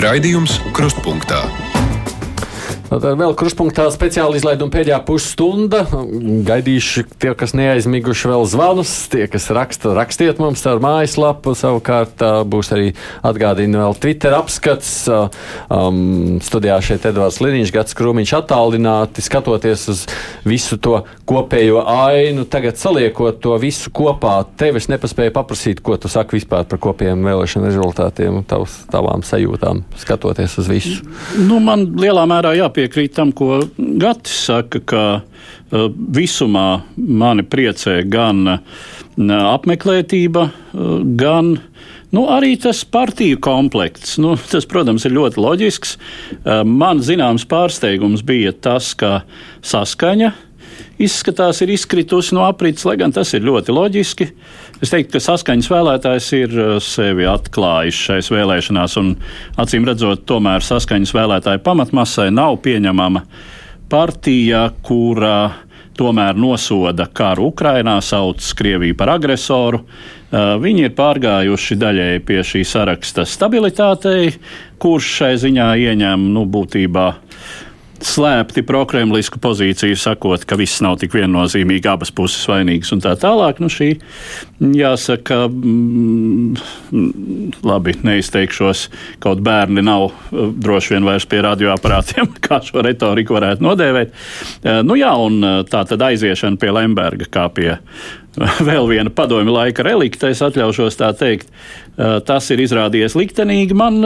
Raidījums 0.00 0.54
Krustpunktā 0.72 1.42
Tad 2.90 3.04
vēl 3.14 3.36
kruspunktā 3.38 3.84
speciāli 3.94 4.40
izlaiduma 4.40 4.72
pēdējā 4.74 4.96
pusstunda. 5.06 5.84
Gaidīšu 6.48 7.04
tie, 7.22 7.30
kas 7.38 7.52
neaizmiguši 7.54 8.30
vēl 8.32 8.46
zvanus, 8.50 8.90
tie, 9.12 9.28
kas 9.30 9.44
raksta, 9.54 9.92
rakstiet 9.94 10.40
mums 10.42 10.64
ar 10.66 10.82
mājaslapu. 10.82 11.54
Savukārt 11.54 12.18
būs 12.50 12.72
arī 12.74 12.88
atgādina 13.22 13.84
vēl 13.84 13.94
Twitter 14.02 14.34
apskats. 14.34 14.90
Um, 15.06 16.40
studijā 16.42 16.80
šeit 16.82 17.06
Edvards 17.06 17.38
Liniņš, 17.38 17.70
Gats 17.76 17.94
Krūmiņš 17.94 18.32
attālināti, 18.40 19.22
skatoties 19.22 19.86
uz 19.94 20.02
visu 20.42 20.80
to 20.82 21.04
kopējo 21.30 21.84
ainu. 21.86 22.42
Tagad 22.50 22.82
saliekot 22.82 23.38
to 23.46 23.54
visu 23.62 23.94
kopā, 23.94 24.40
tev 24.58 24.80
es 24.82 24.90
nepaspēju 24.90 25.36
paprasīt, 25.38 25.84
ko 25.86 25.94
tu 25.94 26.10
saki 26.10 26.40
vispār 26.40 26.66
par 26.66 26.82
kopējiem 26.82 27.22
vēlēšanu 27.30 27.70
rezultātiem 27.70 28.42
un 28.42 28.50
tavs, 28.50 28.80
tavām 28.90 29.22
sajūtām, 29.22 29.86
skatoties 30.02 30.58
uz 30.58 30.74
visu. 30.74 31.06
Nu, 31.38 31.62
man 31.62 31.86
lielā 31.94 32.26
mērā 32.26 32.56
jāpiekrīt 32.58 32.79
jāpiekrīt 32.80 33.14
tam, 33.16 33.32
ko 33.36 33.60
Gatis 33.76 34.46
saka, 34.46 34.80
ka 34.80 35.02
uh, 35.20 35.88
visumā 35.92 36.82
mani 36.96 37.44
priecē 37.44 38.00
gan 38.08 38.60
apmeklētība, 39.20 40.46
uh, 40.48 41.02
gan 41.20 41.58
Nu, 42.10 42.24
arī 42.26 42.56
tas 42.58 42.80
partiju 42.82 43.38
komplekts, 43.38 44.16
nu, 44.18 44.32
tas, 44.50 44.64
protams, 44.66 45.04
ir 45.06 45.12
ļoti 45.14 45.38
loģisks. 45.38 45.92
Man 46.66 46.98
zināms 47.06 47.44
pārsteigums 47.46 48.24
bija 48.26 48.50
tas, 48.50 48.88
ka 48.98 49.20
saskaņa 49.62 50.32
izskatās 51.00 51.62
ir 51.64 51.72
izkritusi 51.74 52.34
no 52.36 52.44
aprits, 52.46 52.84
lai 52.88 52.96
gan 53.00 53.14
tas 53.14 53.32
ir 53.36 53.46
ļoti 53.46 53.74
loģiski. 53.74 54.28
Es 54.80 54.92
teiktu, 54.92 55.16
ka 55.16 55.24
saskaņas 55.24 55.70
vēlētājs 55.72 56.28
ir 56.38 56.58
sevi 56.84 57.28
atklājis 57.28 58.02
šais 58.08 58.30
vēlēšanās, 58.32 58.98
un 59.00 59.14
acīm 59.60 59.88
redzot, 59.88 60.26
tomēr 60.28 60.64
saskaņas 60.64 61.14
vēlētāju 61.16 61.64
pamatmasai 61.64 62.30
nav 62.34 62.60
pieņemama 62.64 63.24
partija, 63.90 64.68
kura 64.86 65.66
tomēr 66.00 66.38
nosoda 66.38 67.08
karu 67.12 67.50
Ukrainā, 67.50 67.98
sauc 68.04 68.44
Krieviju 68.56 68.96
par 68.96 69.16
agresoru. 69.16 69.82
Viņi 70.30 70.86
ir 70.86 70.94
pārgājuši 70.96 71.76
daļēji 71.80 72.22
pie 72.28 72.38
šī 72.46 72.62
saraksta 72.68 73.26
stabilitātei, 73.26 74.30
kurš 74.80 75.10
šai 75.18 75.32
ziņā 75.42 75.72
ieņem 75.88 76.28
nu, 76.32 76.46
būtībā 76.46 77.08
slēpti 78.06 78.62
prokremlisku 78.66 79.40
pozīciju, 79.42 79.96
sakot, 79.98 80.44
ka 80.48 80.56
viss 80.60 80.80
nav 80.84 80.98
tik 81.00 81.14
viennozīmīgi, 81.16 81.88
abas 81.90 82.12
puses 82.14 82.46
vainīgas 82.48 82.92
un 82.94 83.02
tā 83.04 83.14
tālāk. 83.20 83.60
Nu, 83.60 83.68
šī, 83.72 83.90
jāsaka, 84.76 85.42
mm, 85.50 86.56
labi, 87.66 87.96
neizteikšos, 88.06 88.86
kaut 89.22 89.42
bērni 89.46 89.84
nav 89.84 90.08
eh, 90.10 90.48
droši 90.64 90.96
vien 90.96 91.08
vairs 91.08 91.28
pie 91.30 91.42
radioaparātiem, 91.46 92.32
kā 92.46 92.60
šo 92.64 92.84
retoriku 92.86 93.36
varētu 93.36 93.66
nodēvēt. 93.68 94.16
Eh, 94.62 94.80
nu 94.86 94.98
jā, 95.00 95.12
un 95.20 95.40
eh, 95.44 95.60
tā 95.70 95.84
tad 95.88 96.08
aiziešana 96.10 96.60
pie 96.60 96.72
Lemberga 96.76 97.28
kā 97.30 97.48
pie 97.54 97.76
vēl 98.68 98.88
viena 98.88 99.12
padomju 99.12 99.52
laika 99.54 99.84
relikta, 99.86 100.30
es 100.32 100.42
atļaušos 100.44 100.98
tā 101.00 101.12
teikt. 101.16 101.50
Tas 101.96 102.46
ir 102.54 102.62
izrādījies 102.64 103.16
liktenīgi. 103.18 103.76
Man, 103.76 103.98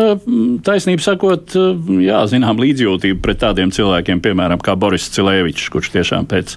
taisnība 0.66 1.05
sakot, 1.05 1.55
jā, 2.03 2.25
zinām 2.31 2.59
līdzjūtību 2.59 3.20
pret 3.23 3.38
tādiem 3.44 3.70
cilvēkiem, 3.75 4.23
piemēram, 4.25 4.62
kā 4.64 4.75
Boris 4.79 5.07
Cilēvičs, 5.14 5.68
kurš 5.70 5.92
tiešām 5.94 6.27
pēc, 6.31 6.57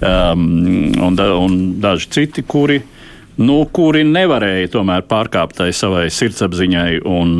um, 0.00 0.48
un, 1.06 1.20
un 1.20 1.62
daži 1.84 2.10
citi, 2.16 2.42
kuri 2.42 2.80
nu, 3.42 3.56
kuri 3.74 4.04
nevarēja 4.06 4.70
tomēr 4.74 5.06
pārkāpt 5.10 5.58
tai 5.58 5.70
savai 5.74 6.04
sirdsapziņai 6.14 7.00
un, 7.10 7.32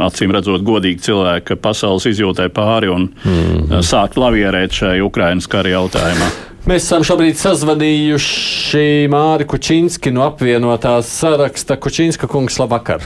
acīm 0.00 0.32
redzot, 0.32 0.64
godīgi 0.64 1.04
cilvēka 1.08 1.58
pasaules 1.60 2.08
izjūtai 2.12 2.48
pāri 2.54 2.92
un 2.92 3.10
mm 3.12 3.50
sākt 3.82 4.18
lavierēt 4.20 4.74
šai 4.76 4.98
Ukrainas 5.04 5.46
kara 5.50 5.70
jautājumā. 5.72 6.26
Mēs 6.62 6.84
esam 6.86 7.02
šobrīd 7.02 7.34
sazvanījuši 7.40 9.08
Māri 9.10 9.48
Kučinski 9.50 10.12
no 10.14 10.22
apvienotās 10.28 11.08
saraksta. 11.10 11.74
Kučinska 11.74 12.28
kungs, 12.30 12.60
labvakar! 12.62 13.02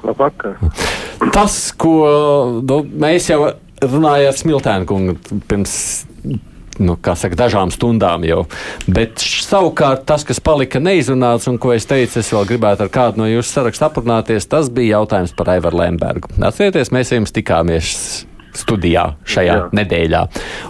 Labvakar! 0.00 0.56
Tas, 1.34 1.58
ko 1.76 1.92
nu, 2.64 2.80
mēs 3.04 3.28
jau 3.28 3.50
runājām 3.84 4.32
ar 4.32 4.40
Smiltēnu 4.40 4.88
kungu 4.88 5.40
pirms 5.44 5.76
nu, 6.80 6.96
saka, 7.04 7.36
dažām 7.36 7.68
stundām 7.74 8.24
jau. 8.24 8.46
Bet 8.88 9.20
savukārt 9.20 10.08
tas, 10.08 10.24
kas 10.24 10.40
palika 10.40 10.80
neizrunāts 10.80 11.50
un 11.52 11.60
ko 11.60 11.76
es 11.76 11.84
teicu, 11.90 12.22
es 12.24 12.32
vēl 12.32 12.48
gribētu 12.48 12.86
ar 12.86 12.94
kādu 12.96 13.20
no 13.20 13.28
jūsu 13.28 13.58
saraksta 13.58 13.92
aprunāties, 13.92 14.48
tas 14.48 14.72
bija 14.72 15.02
jautājums 15.02 15.36
par 15.36 15.52
Aivaru 15.52 15.84
Lembergu. 15.84 16.32
Atcerieties, 16.40 16.96
mēs 16.96 17.12
jums 17.12 17.36
tikāmies 17.36 18.24
studijā 18.58 19.04
šajā 19.28 19.56
Jā. 19.58 19.66
nedēļā. 19.74 20.22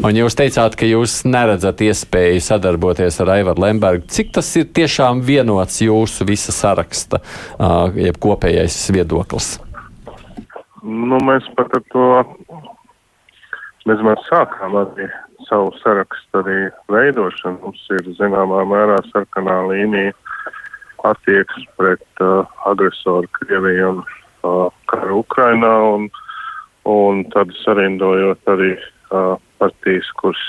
Un 0.05 0.19
jūs 0.19 0.37
teicāt, 0.39 0.77
ka 0.79 0.89
jūs 0.89 1.23
neredzat 1.29 1.83
iespēju 1.85 2.43
sadarboties 2.45 3.21
ar 3.25 3.35
Aivaru 3.39 3.67
Lembergu. 3.67 4.09
Cik 4.11 4.35
tas 4.39 4.51
ir 4.61 4.71
tiešām 4.75 5.23
vienots 5.25 5.81
jūsu 5.85 6.27
visa 6.29 6.55
saraksta, 6.55 7.21
jeb 7.99 8.19
kopējais 8.23 8.79
viedoklis? 8.95 9.55
Nu, 10.85 11.21
mēs 11.25 11.47
pat 11.57 11.73
ar 11.79 11.85
to 11.93 12.09
mēs, 13.89 14.03
mēs 14.05 14.27
sākām 14.29 14.77
arī 14.83 15.09
savu 15.49 15.73
sarakstu 15.81 16.43
arī 16.43 16.59
veidošanu. 16.93 17.61
Mums 17.63 17.87
ir 17.97 18.13
zināmā 18.19 18.65
mērā 18.69 19.01
sarkanā 19.13 19.63
līnija 19.71 20.13
attieksme 21.05 21.69
pret 21.77 22.25
uh, 22.25 22.49
agresoru 22.69 23.29
Krieviju 23.37 23.91
un 23.91 23.99
uh, 24.05 24.69
karu 24.89 25.21
Ukrainā. 25.21 25.73
Un, 25.97 26.07
uh, 26.09 26.24
un 26.89 27.25
tad 27.33 27.53
sarindojot 27.63 28.51
arī 28.53 28.75
uh, 28.77 29.37
partijas, 29.61 30.09
kuras, 30.21 30.43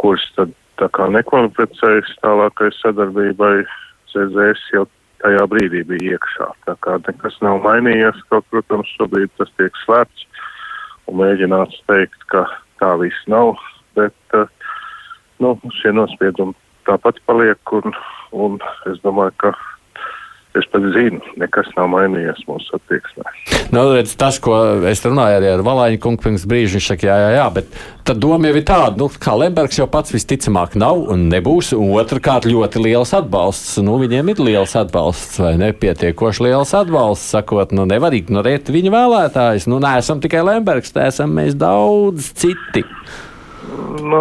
kuras 0.00 0.24
tad 0.36 0.54
tā 0.80 0.88
kā 0.94 1.08
nekvalificējas 1.12 2.14
tālākai 2.22 2.70
sadarbībai, 2.78 3.66
ZZS 4.12 4.70
jau 4.72 4.84
tajā 5.22 5.44
brīdī 5.50 5.82
bija 5.88 6.14
iekšā. 6.16 6.48
Tā 6.66 6.76
kā 6.84 6.96
nekas 7.08 7.36
nav 7.44 7.60
mainījies, 7.64 8.20
kaut, 8.30 8.46
protams, 8.52 8.90
šobrīd 8.96 9.32
tas 9.40 9.50
tiek 9.58 9.74
slēpts 9.84 10.26
un 11.10 11.18
mēģināts 11.20 11.82
teikt, 11.90 12.20
ka 12.32 12.46
tā 12.80 12.94
viss 13.02 13.26
nav, 13.30 13.56
bet, 13.98 14.16
uh, 14.38 14.46
nu, 15.42 15.56
šie 15.80 15.92
nospiedumi 15.96 16.56
tāpat 16.88 17.18
paliek 17.28 17.74
un, 17.76 17.92
un 18.32 18.56
es 18.88 19.00
domāju, 19.04 19.34
ka 19.42 19.52
Es 20.58 20.66
pat 20.72 20.82
zinu, 20.94 21.20
nekas 21.38 21.68
nav 21.76 21.90
mainījies 21.92 22.40
mūsu 22.48 22.78
attieksmē. 22.78 23.30
Nu, 23.74 23.84
redz, 23.92 24.14
tas, 24.18 24.40
ko 24.42 24.56
es 24.90 25.02
runāju 25.04 25.38
arī 25.38 25.50
ar 25.52 25.62
Valāņu 25.66 26.00
kungu 26.02 26.24
pirms 26.24 26.46
brīža, 26.48 26.78
viņš 26.78 26.88
saka, 26.90 27.06
jā, 27.06 27.18
jā, 27.22 27.28
jā, 27.36 27.44
bet 27.54 27.76
tad 28.08 28.18
doma 28.22 28.50
jau 28.50 28.56
ir 28.58 28.64
tāda, 28.66 28.94
nu, 28.98 29.06
kā 29.22 29.36
Lembergs 29.38 29.78
jau 29.78 29.86
pats 29.92 30.14
visticamāk 30.14 30.74
nav 30.80 31.04
un 31.12 31.28
nebūs. 31.30 31.70
Un 31.76 31.92
otrkārt, 32.00 32.48
ļoti 32.48 32.82
liels 32.88 33.14
atbalsts. 33.14 33.76
Nu, 33.84 34.00
viņiem 34.02 34.32
ir 34.32 34.42
liels 34.48 34.74
atbalsts 34.80 35.38
vai 35.44 35.54
nepietiekoši 35.60 36.48
liels 36.48 36.74
atbalsts, 36.74 37.30
sakot, 37.36 37.76
nu, 37.76 37.86
nevar 37.88 38.16
ignorēt 38.18 38.72
viņa 38.74 38.94
vēlētājus. 38.96 39.68
Nu, 39.70 39.78
neesam 39.84 40.24
tikai 40.24 40.42
Lembergs, 40.48 40.94
tā 40.96 41.06
esam 41.12 41.38
mēs 41.38 41.54
daudz 41.60 42.32
citi. 42.40 42.86
Nu, 43.68 44.20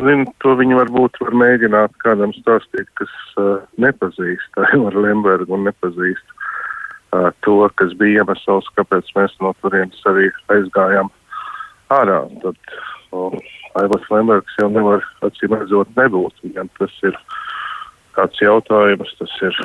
zinu, 0.00 0.30
to 0.40 0.54
viņi 0.56 0.76
varbūt 0.78 1.18
var 1.20 1.34
mēģināt 1.36 1.96
kādam 2.04 2.32
stāstīt, 2.36 2.88
kas 2.96 3.12
uh, 3.40 3.64
nepazīst 3.82 4.60
Aivaru 4.62 5.02
Lembergu 5.04 5.56
un 5.56 5.66
nepazīst 5.68 6.32
uh, 6.32 7.28
to, 7.44 7.58
kas 7.80 7.92
bija 8.00 8.22
iemesls, 8.22 8.70
kāpēc 8.78 9.10
mēs 9.18 9.34
no 9.44 9.52
turienes 9.60 10.00
arī 10.08 10.30
aizgājām 10.54 11.10
ārā. 11.92 12.22
Tad 12.44 12.72
uh, 13.12 13.36
Aivars 13.82 14.08
Lembergs 14.14 14.56
jau 14.60 14.70
nevar 14.72 15.04
acīm 15.26 15.58
redzot 15.58 15.92
nebūt. 15.98 16.40
Viņam 16.46 16.72
tas 16.78 16.96
ir 17.08 17.18
kāds 18.16 18.40
jautājums, 18.40 19.12
tas 19.20 19.36
ir, 19.44 19.60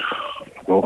nu, 0.67 0.81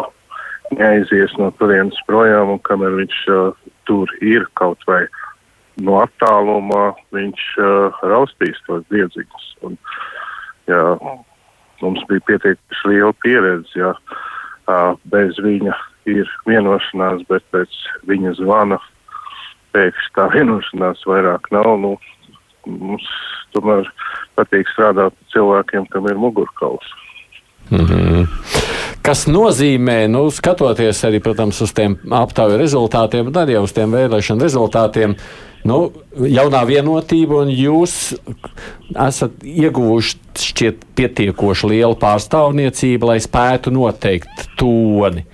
neaizies 0.78 1.34
no 1.42 1.50
turienes 1.58 1.98
projām 2.10 2.54
un 2.58 2.64
kamēr 2.70 3.02
viņš 3.02 3.26
uh, 3.34 3.74
tur 3.90 4.14
ir 4.22 4.46
kaut 4.60 4.86
vai. 4.90 5.04
Uh, 5.08 5.31
no 5.80 6.00
attālumā 6.02 6.92
viņš 7.16 7.44
uh, 7.62 8.02
raustīs 8.12 8.60
tos 8.68 8.84
diedziņus. 8.92 9.48
Un, 9.68 9.78
jā, 10.70 10.82
mums 11.82 12.04
bija 12.10 12.26
pietiekami 12.28 12.92
liela 12.92 13.14
pieredze, 13.24 13.72
ja 13.78 13.94
uh, 13.96 14.98
bez 15.14 15.40
viņa 15.42 15.76
ir 16.12 16.30
vienošanās, 16.50 17.24
bet 17.30 17.46
pēc 17.54 17.76
viņa 18.10 18.36
zvana 18.42 18.80
pēkšņi 19.76 20.16
tā 20.18 20.28
vienošanās 20.36 21.06
vairāk 21.08 21.52
nav. 21.56 21.76
Nu, 21.82 21.96
mums 22.68 23.06
tomēr 23.56 23.88
patīk 24.40 24.70
strādāt 24.74 25.14
ar 25.14 25.32
cilvēkiem, 25.34 25.88
kam 25.94 26.10
ir 26.10 26.20
mugurkauls. 26.20 26.98
Mm 27.72 27.86
-hmm. 27.86 28.28
Kas 29.02 29.28
nozīmē, 29.28 30.08
nu, 30.08 30.30
skatoties 30.30 31.04
arī, 31.06 31.22
protams, 31.24 31.62
uz 31.62 31.74
tiem 31.74 31.98
aptauju 32.12 32.58
rezultātiem, 32.58 33.32
arī 33.34 33.58
uz 33.58 33.74
tiem 33.74 33.92
vēlēšanu 33.92 34.42
rezultātiem, 34.42 35.12
uh, 35.12 35.51
nu, 35.68 35.78
jaunā 36.16 36.62
vienotība, 36.70 37.42
un 37.46 37.52
jūs 37.54 37.96
esat 38.92 39.42
ieguvuši 39.46 40.20
šķiet 40.42 40.86
pietiekoši 40.98 41.72
lielu 41.74 41.98
pārstāvniecību, 42.02 43.12
lai 43.12 43.20
spētu 43.24 43.74
noteikt 43.76 44.48
toni. 44.60 45.26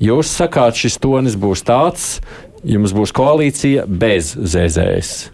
Jūs 0.00 0.32
sakāt, 0.32 0.78
šis 0.80 0.96
tonis 1.00 1.36
būs 1.36 1.62
tāds, 1.68 2.06
jums 2.64 2.94
būs 2.96 3.12
koalīcija 3.16 3.84
bez 3.86 4.32
ZZS? 4.34 5.30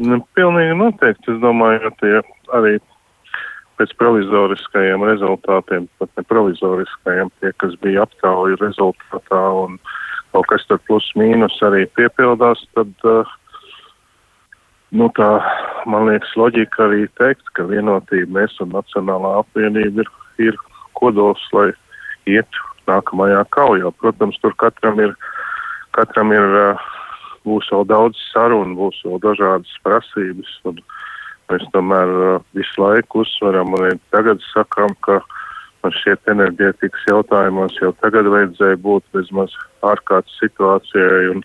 Nu, 0.00 0.22
pilnīgi 0.36 0.76
noteikti. 0.80 1.34
Es 1.34 1.42
domāju, 1.42 1.82
ka 1.84 1.90
tie 2.00 2.22
arī 2.56 2.78
pēc 3.80 3.92
provizoriskajiem 4.00 5.04
rezultātiem, 5.08 5.88
pat 6.00 6.10
ne 6.16 6.24
provizoriskajiem, 6.28 7.32
tie, 7.40 7.52
kas 7.60 7.76
bija 7.84 8.04
aptauju 8.04 8.58
rezultātā 8.60 9.42
un 9.62 9.78
kaut 10.34 10.48
kas 10.50 10.64
tur 10.68 10.80
plus 10.88 11.06
mīnus 11.18 11.56
arī 11.66 11.86
piepildās, 11.98 12.62
tad, 12.76 12.92
uh, 13.08 13.28
nu 14.94 15.10
tā, 15.18 15.30
man 15.90 16.08
liekas, 16.10 16.32
loģika 16.38 16.86
arī 16.86 17.06
teikt, 17.20 17.46
ka 17.58 17.66
vienotība 17.70 18.40
mēs 18.40 18.56
un 18.62 18.74
Nacionālā 18.76 19.36
apvienība 19.42 20.04
ir, 20.04 20.12
ir 20.50 20.60
kodols, 20.98 21.42
lai 21.56 21.70
iet 22.30 22.62
nākamajā 22.90 23.44
kaujā. 23.56 23.92
Protams, 24.02 24.38
tur 24.42 24.54
katram 24.62 25.02
ir, 25.02 25.14
katram 25.96 26.32
ir, 26.36 26.56
uh, 26.62 26.88
būs 27.48 27.70
vēl 27.72 27.86
daudz 27.88 28.18
sarunu, 28.30 28.76
būs 28.78 29.02
vēl 29.06 29.22
dažādas 29.26 29.76
prasības. 29.86 30.56
Uh, 30.64 30.80
Mēs 31.50 31.64
tomēr 31.74 32.10
uh, 32.14 32.42
visu 32.54 32.78
laiku 32.78 33.24
uzsveram 33.24 33.72
un 33.74 33.98
tagad 34.14 34.38
sakām, 34.52 34.92
ka 35.02 35.18
man 35.84 35.94
šķiet 35.96 36.32
enerģētikas 36.34 37.06
jautājumos 37.10 37.76
jau 37.80 37.92
tagad 38.04 38.28
vajadzēja 38.32 38.80
būt 38.84 39.04
vismaz 39.16 39.54
ārkārtas 39.86 40.36
situācijai 40.42 41.30
un 41.34 41.44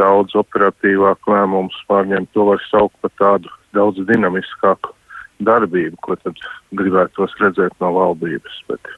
daudz 0.00 0.36
operatīvāk 0.36 1.30
lēmumus 1.30 1.78
pārņemt. 1.88 2.30
To 2.36 2.50
var 2.50 2.62
saukt 2.68 2.96
par 3.02 3.14
tādu 3.20 3.52
daudz 3.76 4.00
dinamiskāku 4.08 4.92
darbību, 5.46 5.98
ko 6.04 6.16
tad 6.20 6.38
gribētos 6.76 7.34
redzēt 7.40 7.74
no 7.80 7.92
valdības. 7.96 8.62
Bet, 8.70 8.92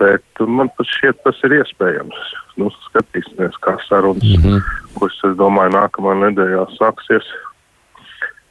bet 0.00 0.44
man 0.44 0.72
pat 0.76 0.90
šķiet, 0.90 1.22
tas 1.24 1.40
ir 1.46 1.58
iespējams. 1.60 2.36
Nu, 2.60 2.70
skatīsimies, 2.88 3.56
kā 3.64 3.76
sarunas, 3.88 4.36
mm 4.36 4.44
-hmm. 4.44 4.70
kuras, 4.98 5.18
es 5.28 5.36
domāju, 5.40 5.74
nākamā 5.76 6.14
nedēļā 6.24 6.68
sāksies 6.76 7.28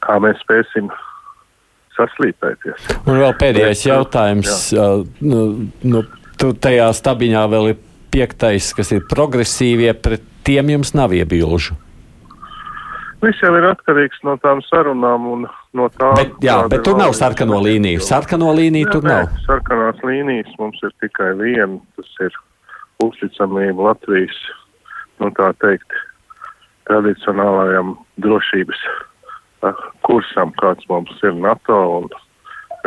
kā 0.04 0.20
mēs 0.22 0.40
spēsim 0.44 0.90
saslīpēties. 1.96 2.90
Un 3.04 3.22
vēl 3.22 3.34
pēdējais 3.40 3.86
jautājums. 3.88 4.68
Uh, 4.74 5.04
nu, 5.24 5.70
nu, 5.86 6.04
tu 6.40 6.52
tajā 6.54 6.90
stabiņā 6.96 7.46
vēl 7.52 7.72
ir 7.72 7.80
piektais, 8.14 8.70
kas 8.76 8.92
ir 8.94 9.06
progresīvie, 9.10 9.92
pret 9.98 10.24
tiem 10.46 10.74
jums 10.74 10.94
nav 10.96 11.14
iebilžu. 11.16 11.78
Viss 13.24 13.40
jau 13.40 13.54
ir 13.56 13.64
atkarīgs 13.70 14.20
no 14.26 14.34
tām 14.42 14.60
sarunām 14.66 15.28
un 15.30 15.46
no 15.76 15.86
tā. 15.96 16.10
Bet, 16.18 16.34
jā, 16.44 16.58
bet 16.68 16.82
tur 16.84 16.98
nav 17.00 17.14
sarkano 17.16 17.56
līniju. 17.64 18.02
Sarkano 18.04 18.50
līniju 18.56 18.90
tur 18.92 19.06
nav. 19.06 19.30
Sarkanās 19.46 20.02
līnijas 20.04 20.50
mums 20.60 20.82
ir 20.84 20.92
tikai 21.00 21.30
viena. 21.38 21.78
Tas 21.96 22.10
ir 22.26 22.36
uzticamība 23.04 23.88
Latvijas, 23.88 24.36
nu 25.22 25.30
tā 25.38 25.48
teikt, 25.64 25.96
tradicionālajam 26.90 27.94
drošības 28.20 28.84
kursam, 30.06 30.52
kāds 30.60 30.86
mums 30.90 31.24
ir 31.24 31.34
NATO 31.40 31.80
un 31.98 32.08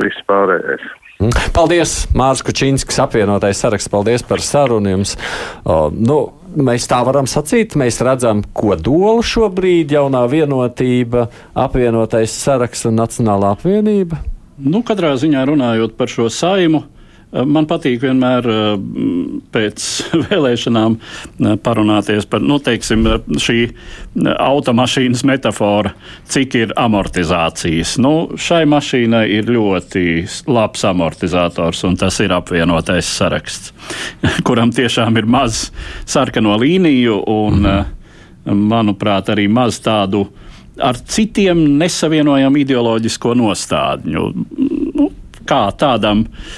viss 0.02 0.24
pārējais. 0.30 0.86
Mm. 1.18 1.34
Paldies, 1.50 1.94
Mārcis 2.14 2.46
Kučīnskis, 2.46 3.00
apvienotais 3.02 3.58
saraksts. 3.58 3.90
Paldies 3.90 4.22
par 4.26 4.44
sarunu 4.46 4.92
jums. 4.92 5.16
O, 5.66 5.88
nu, 5.90 6.18
mēs 6.54 6.86
tā 6.90 7.00
varam 7.08 7.26
sacīt, 7.30 7.74
mēs 7.80 7.98
redzam, 8.06 8.44
ko 8.54 8.76
dolu 8.78 9.26
šobrīd 9.26 9.96
jaunā 9.98 10.22
vienotība, 10.30 11.26
apvienotais 11.58 12.36
saraksts 12.38 12.86
un 12.90 13.02
Nacionālā 13.02 13.56
apvienība. 13.58 14.22
Nu, 14.58 14.84
katrā 14.86 15.16
ziņā 15.18 15.44
runājot 15.50 15.98
par 15.98 16.10
šo 16.10 16.30
saimu, 16.34 16.84
Man 17.28 17.66
patīk 17.68 18.00
vienmēr 18.00 18.46
pēc 19.52 19.86
vēlēšanām 20.30 20.94
parunāties 21.64 22.28
par 22.32 22.40
nu, 22.40 22.56
teiksim, 22.64 23.04
šī 23.44 23.58
automašīnas 24.32 25.26
metafora, 25.28 25.92
cik 26.32 26.56
ir 26.56 26.72
amortizācijas. 26.80 27.98
Nu, 28.00 28.14
šai 28.40 28.62
mašīnai 28.72 29.26
ir 29.36 29.52
ļoti 29.52 30.06
labs 30.48 30.86
amortizators, 30.88 31.84
un 31.90 32.00
tas 32.00 32.22
ir 32.24 32.32
apvienotais 32.38 33.10
saraksts, 33.20 33.74
kuram 34.48 34.72
tiešām 34.72 35.20
ir 35.20 35.28
maz 35.28 35.66
sarkano 36.08 36.56
līniju 36.64 37.20
un, 37.34 37.60
mhm. 37.68 38.64
manuprāt, 38.72 39.34
arī 39.36 39.50
maz 39.52 39.82
tādu 39.84 40.30
ar 40.80 40.96
citiem 41.10 41.60
nesavienojamu 41.76 42.64
ideoloģisko 42.64 43.36
nostādņu. 43.36 44.26
Nu, 44.96 45.12
kā 45.48 45.62
tādam 45.80 46.24
uh, 46.24 46.50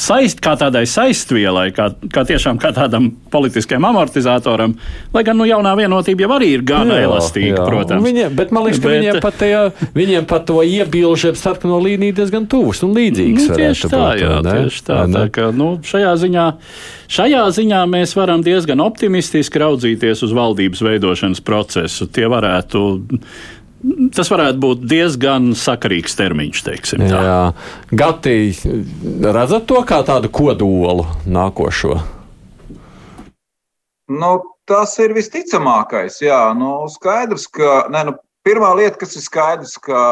saist, 0.00 0.40
kā 0.42 0.54
tādai 0.58 0.82
saistvielai, 0.88 1.68
kā, 1.76 1.90
kā 2.12 2.24
tiešām 2.28 2.58
kā 2.60 2.72
tādam 2.76 3.10
politiskajam 3.32 3.86
amortizatoram, 3.90 4.74
lai 5.14 5.22
gan 5.26 5.38
nu, 5.38 5.46
jaunā 5.48 5.74
vienotība 5.78 6.24
jau 6.24 6.30
arī 6.38 6.50
ir 6.56 6.64
gana 6.66 6.98
jā, 6.98 7.06
elastīga, 7.08 7.58
jā. 7.58 7.66
protams. 7.68 8.06
Viņiem, 8.06 8.34
bet 8.38 8.54
man 8.56 8.66
liekas, 8.66 8.80
ka 8.80 8.88
bet, 8.88 8.96
viņiem, 8.96 9.20
pat 9.24 9.38
tajā, 9.42 9.62
viņiem 9.96 10.28
pat 10.30 10.46
to 10.48 10.58
iebilžu 10.66 11.32
ar 11.32 11.40
sarkano 11.40 11.80
līniju 11.84 12.16
diezgan 12.20 12.48
tuvs 12.50 12.82
un 12.86 12.96
līdzīgs. 12.96 13.50
Nu, 13.50 13.60
tieši 13.60 13.92
tā, 13.92 14.02
būt, 14.02 14.24
jā, 14.24 14.34
ne? 14.46 14.56
tieši 14.56 14.84
tā. 14.88 14.98
tā 15.14 15.24
ka, 15.36 15.48
nu, 15.56 15.70
šajā, 15.86 16.16
ziņā, 16.24 16.48
šajā 17.20 17.44
ziņā 17.60 17.84
mēs 17.94 18.16
varam 18.18 18.44
diezgan 18.46 18.82
optimistiski 18.84 19.62
raudzīties 19.64 20.24
uz 20.26 20.36
valdības 20.36 20.84
veidošanas 20.86 21.44
procesu. 21.44 22.08
Tie 22.10 22.28
varētu 22.30 22.84
Tas 24.12 24.28
varētu 24.28 24.60
būt 24.60 24.82
diezgan 24.84 25.54
sakarīgs 25.56 26.16
termiņš, 26.18 26.62
teiksim. 26.66 27.04
Tā. 27.08 27.20
Jā, 27.24 27.38
Gati, 27.96 28.34
redzat 29.24 29.64
to 29.70 29.80
kā 29.88 30.02
tādu 30.04 30.28
kodolu 30.28 31.06
nākošo? 31.24 31.96
Nu, 34.12 34.30
tas 34.68 34.92
ir 35.00 35.14
visticamākais. 35.16 36.20
Jā, 36.20 36.42
nu, 36.58 36.74
skaidrs, 36.92 37.48
ka 37.48 37.86
ne, 37.94 38.04
nu, 38.10 38.16
pirmā 38.44 38.74
lieta, 38.76 38.98
kas 39.00 39.16
ir 39.16 39.24
skaidrs, 39.24 39.78
ka 39.80 40.04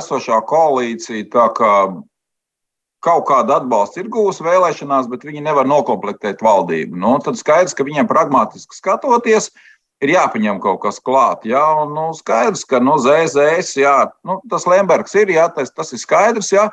esošā 0.00 0.42
koalīcija 0.50 1.46
kā 1.54 1.74
kaut 3.00 3.24
kādu 3.30 3.54
atbalstu 3.54 4.02
ir 4.02 4.10
gūs 4.12 4.42
vēlēšanās, 4.44 5.06
bet 5.08 5.22
viņi 5.24 5.46
nevar 5.46 5.68
nokomplektēt 5.68 6.42
valdību. 6.44 6.98
Nu, 7.00 7.14
tad 7.22 7.38
skaidrs, 7.38 7.72
ka 7.76 7.86
viņiem 7.86 8.10
pragmatiski 8.10 8.76
skatoties, 8.76 9.48
uh, 9.48 9.69
ir 10.04 10.14
jāpaņem 10.14 10.60
kaut 10.62 10.80
kas 10.84 11.00
klāt. 11.02 11.44
Jā, 11.48 11.62
un, 11.82 11.92
nu, 11.96 12.08
skaidrs, 12.16 12.64
ka 12.68 12.80
nu, 12.82 12.96
ZZS, 13.00 13.76
jā, 13.80 13.96
nu, 14.26 14.40
tas 14.50 14.66
Lembergs 14.70 15.14
ir, 15.20 15.32
jā, 15.36 15.46
tas, 15.54 15.72
tas 15.76 15.92
ir 15.96 16.02
skaidrs. 16.02 16.52
Jā. 16.54 16.70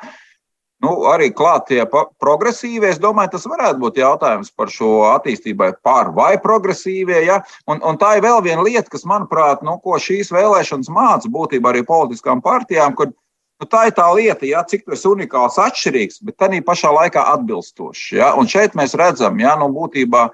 Nu, 0.78 0.92
arī 1.10 1.32
klāt 1.34 1.64
tie 1.72 1.82
progresīvie. 2.22 2.92
Es 2.92 3.00
domāju, 3.02 3.32
tas 3.32 3.48
varētu 3.50 3.82
būt 3.82 3.96
jautājums 3.98 4.52
par 4.54 4.70
šo 4.70 5.08
attīstībai 5.08 5.72
par 5.82 6.12
vai 6.14 6.36
progresīvie. 6.38 7.24
Ja? 7.26 7.40
Un, 7.66 7.82
un 7.82 7.98
tā 7.98 8.14
ir 8.16 8.22
vēl 8.22 8.44
viena 8.46 8.62
lieta, 8.62 8.86
kas, 8.92 9.02
manuprāt, 9.08 9.64
nu, 9.66 9.74
ko 9.82 9.98
šīs 9.98 10.30
vēlēšanas 10.30 10.92
māca 10.94 11.32
būtībā 11.34 11.72
arī 11.72 11.82
politiskām 11.88 12.38
partijām, 12.44 12.94
kur 12.94 13.10
nu, 13.10 13.66
tā 13.66 13.88
ir 13.88 13.96
tā 13.98 14.06
lieta, 14.14 14.46
ja? 14.46 14.62
cik 14.62 14.86
tas 14.86 15.02
ir 15.02 15.16
unikāls, 15.16 15.58
atšķirīgs, 15.58 16.22
bet 16.22 16.38
tā 16.38 16.52
pašā 16.70 16.94
laikā 16.94 17.26
atbilstošs. 17.34 18.12
Ja? 18.20 18.30
Un 18.38 18.46
šeit 18.46 18.78
mēs 18.78 18.94
redzam, 18.94 19.42
ja, 19.42 19.58
nu, 19.58 19.72
būtībā 19.74 20.28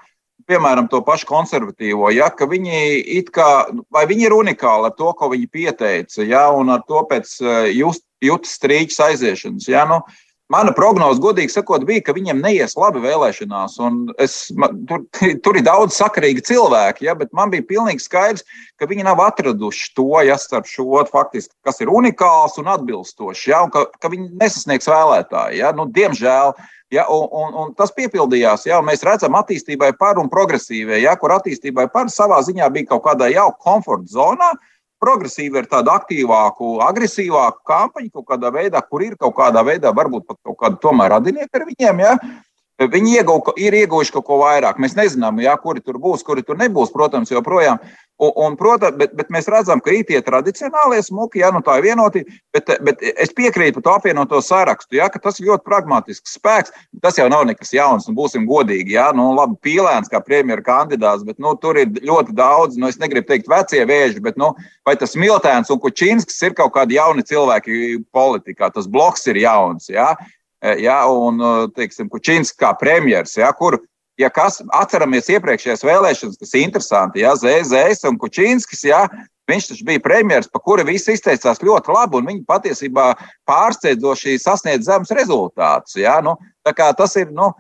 piemēram, 0.49 0.89
to 0.91 1.01
pašu 1.05 1.29
konservatīvo, 1.29 2.11
ja, 2.15 2.31
ka 2.31 2.49
viņi 2.51 3.23
kā, 3.35 3.49
vai 3.93 4.05
viņi 4.11 4.29
ir 4.29 4.37
unikāli 4.37 4.91
ar 4.91 4.95
to, 4.99 5.13
ko 5.19 5.31
viņi 5.33 5.51
pieteica, 5.53 6.23
ja, 6.25 6.47
un 6.55 6.73
ar 6.75 6.85
to 6.89 7.05
pēc 7.11 7.35
eh, 7.43 7.71
jūtas 8.25 8.57
strīķis 8.59 9.03
aiziešanas. 9.09 9.69
Ja, 9.71 9.85
nu, 9.91 10.03
Mana 10.55 10.71
prognoze, 10.77 11.19
godīgi 11.23 11.51
sakot, 11.51 11.83
bija, 11.89 12.05
ka 12.07 12.15
viņiem 12.15 12.43
neies 12.45 12.77
labi 12.79 13.03
vēlēšanās. 13.03 13.75
Es, 14.23 14.37
man, 14.55 14.77
tur, 14.87 15.03
tur 15.45 15.59
ir 15.59 15.67
daudz 15.67 15.97
sakarīgi 15.99 16.45
cilvēki, 16.53 17.09
ja, 17.09 17.17
bet 17.19 17.33
man 17.35 17.51
bija 17.51 17.67
pilnīgi 17.67 18.05
skaidrs, 18.05 18.47
ka 18.79 18.87
viņi 18.91 19.09
nav 19.09 19.23
atraduši 19.25 19.91
to, 19.99 20.13
ja 20.23 20.39
starp 20.39 20.71
šo 20.71 21.03
faktiski, 21.11 21.55
kas 21.67 21.83
ir 21.83 21.91
unikāls 21.91 22.61
un 22.63 22.71
atbilstošs, 22.71 23.49
ja, 23.51 23.65
un 23.67 23.75
ka, 23.75 23.89
ka 23.99 24.13
viņi 24.13 24.31
nesasniegs 24.39 24.91
vēlētāji. 24.91 25.59
Ja. 25.65 25.75
Nu, 25.75 25.91
diemžēl 25.91 26.55
Ja, 26.95 27.07
un, 27.11 27.25
un, 27.33 27.55
un 27.59 27.71
tas 27.75 27.91
piepildījās. 27.97 28.69
Ja, 28.69 28.79
mēs 28.85 29.03
redzam, 29.03 29.35
attīstībai 29.39 29.95
par 29.99 30.21
un 30.21 30.29
progresīvai, 30.31 31.01
ja, 31.03 31.17
kur 31.19 31.33
attīstībai 31.35 31.89
par 31.91 32.13
savā 32.13 32.39
ziņā 32.47 32.69
bija 32.71 32.93
kaut 32.93 33.03
kādā 33.09 33.31
jau 33.33 33.49
komforta 33.65 34.13
zonā. 34.13 34.53
Progresīva 35.05 35.61
ir 35.61 35.69
tāda 35.69 35.99
aktīvāka, 35.99 36.71
agresīvāka 36.89 37.61
kampaņa, 37.69 38.11
kaut 38.15 38.27
kādā 38.33 38.51
veidā, 38.55 38.81
kur 38.89 39.05
ir 39.05 39.19
kaut 39.21 39.37
kādā 39.37 39.61
veidā, 39.67 39.93
varbūt 39.93 40.27
pat 40.31 40.41
kaut 40.49 40.59
kāda 40.63 40.81
tomēr 40.81 41.13
radinieka 41.19 41.61
ar 41.61 41.69
viņiem. 41.69 42.05
Ja. 42.05 42.17
Viņi 42.75 43.13
iegau, 43.21 43.37
ir 43.61 43.77
ieguvuši 43.79 44.17
kaut 44.17 44.25
ko 44.27 44.41
vairāk. 44.41 44.81
Mēs 44.83 44.97
nezinām, 44.99 45.37
jā, 45.45 45.53
kuri 45.63 45.83
tur 45.85 46.01
būs, 46.03 46.25
kuri 46.27 46.43
tur 46.43 46.59
nebūs, 46.59 46.91
protams, 46.91 47.31
joprojām. 47.31 47.79
Un, 48.17 48.31
un, 48.37 48.55
protams, 48.55 48.95
bet, 48.95 49.11
bet 49.19 49.31
mēs 49.35 49.49
redzam, 49.51 49.81
ka 49.83 49.91
ir 49.91 50.05
tie 50.07 50.21
tradicionālie 50.23 51.01
smuki, 51.03 51.41
jā, 51.43 51.49
nu 51.51 51.59
tā 51.67 51.81
ir 51.81 51.89
vienoti, 51.89 52.21
bet, 52.55 52.71
bet 52.87 53.01
es 53.11 53.33
piekrītu 53.35 53.81
par 53.81 53.85
to 53.85 53.95
apvienoto 53.99 54.39
sarakstu, 54.39 55.01
jā, 55.01 55.09
ka 55.11 55.19
tas 55.19 55.41
ir 55.41 55.49
ļoti 55.49 55.67
pragmatisks 55.67 56.37
spēks. 56.39 56.71
Tas 57.03 57.19
jau 57.19 57.27
nav 57.33 57.43
nekas 57.49 57.75
jauns, 57.75 58.07
un 58.07 58.15
būsim 58.15 58.45
godīgi, 58.47 58.95
jā, 58.95 59.09
nu 59.19 59.33
labi, 59.35 59.59
pīlēns 59.67 60.13
kā 60.13 60.21
premjera 60.23 60.63
kandidāts, 60.63 61.25
bet 61.27 61.43
nu, 61.43 61.57
tur 61.59 61.81
ir 61.83 61.91
ļoti 62.07 62.37
daudz, 62.39 62.79
nu 62.79 62.87
es 62.87 63.01
negribu 63.03 63.27
teikt 63.33 63.51
vecie 63.51 63.83
vēži, 63.91 64.23
bet 64.23 64.39
nu, 64.39 64.53
vai 64.87 64.95
tas 65.01 65.19
Miltēns 65.19 65.75
un 65.75 65.83
Kučinskis 65.83 66.39
ir 66.47 66.55
kaut 66.55 66.71
kādi 66.77 67.01
jauni 67.01 67.27
cilvēki 67.27 67.99
politikā, 68.15 68.71
tas 68.71 68.87
bloks 68.87 69.27
ir 69.35 69.43
jauns, 69.43 69.91
jā. 69.91 70.13
Ja, 70.81 71.03
un, 71.11 71.43
teiksim, 71.75 72.07
Kučins 72.09 72.55
kā 72.55 72.71
premjeras, 72.79 73.35
ja, 73.37 73.51
kur 73.59 73.81
ja 74.21 74.31
kas 74.33 74.61
atceramies 74.75 75.29
iepriekšējās 75.33 75.85
vēlēšanas, 75.87 76.41
kas 76.41 76.55
ir 76.55 76.67
interesanti, 76.69 77.23
ja 77.25 77.35
Zēzēs 77.39 78.05
un 78.09 78.19
Kučīnskis, 78.21 78.85
ja, 78.89 79.05
viņš 79.51 79.71
taču 79.71 79.87
bija 79.89 80.03
premjeras, 80.05 80.49
pa 80.51 80.61
kuru 80.63 80.87
visi 80.89 81.17
izteicās 81.17 81.63
ļoti 81.65 81.93
labi, 81.93 82.21
un 82.21 82.31
viņi 82.31 82.45
patiesībā 82.49 83.11
pārsteidzoši 83.49 84.39
sasniedz 84.43 84.89
zemes 84.89 85.13
rezultātus. 85.15 85.99
Ja, 86.01 86.21
nu, 86.25 86.37
tas 86.65 87.17
ir, 87.21 87.33
nu, 87.35 87.51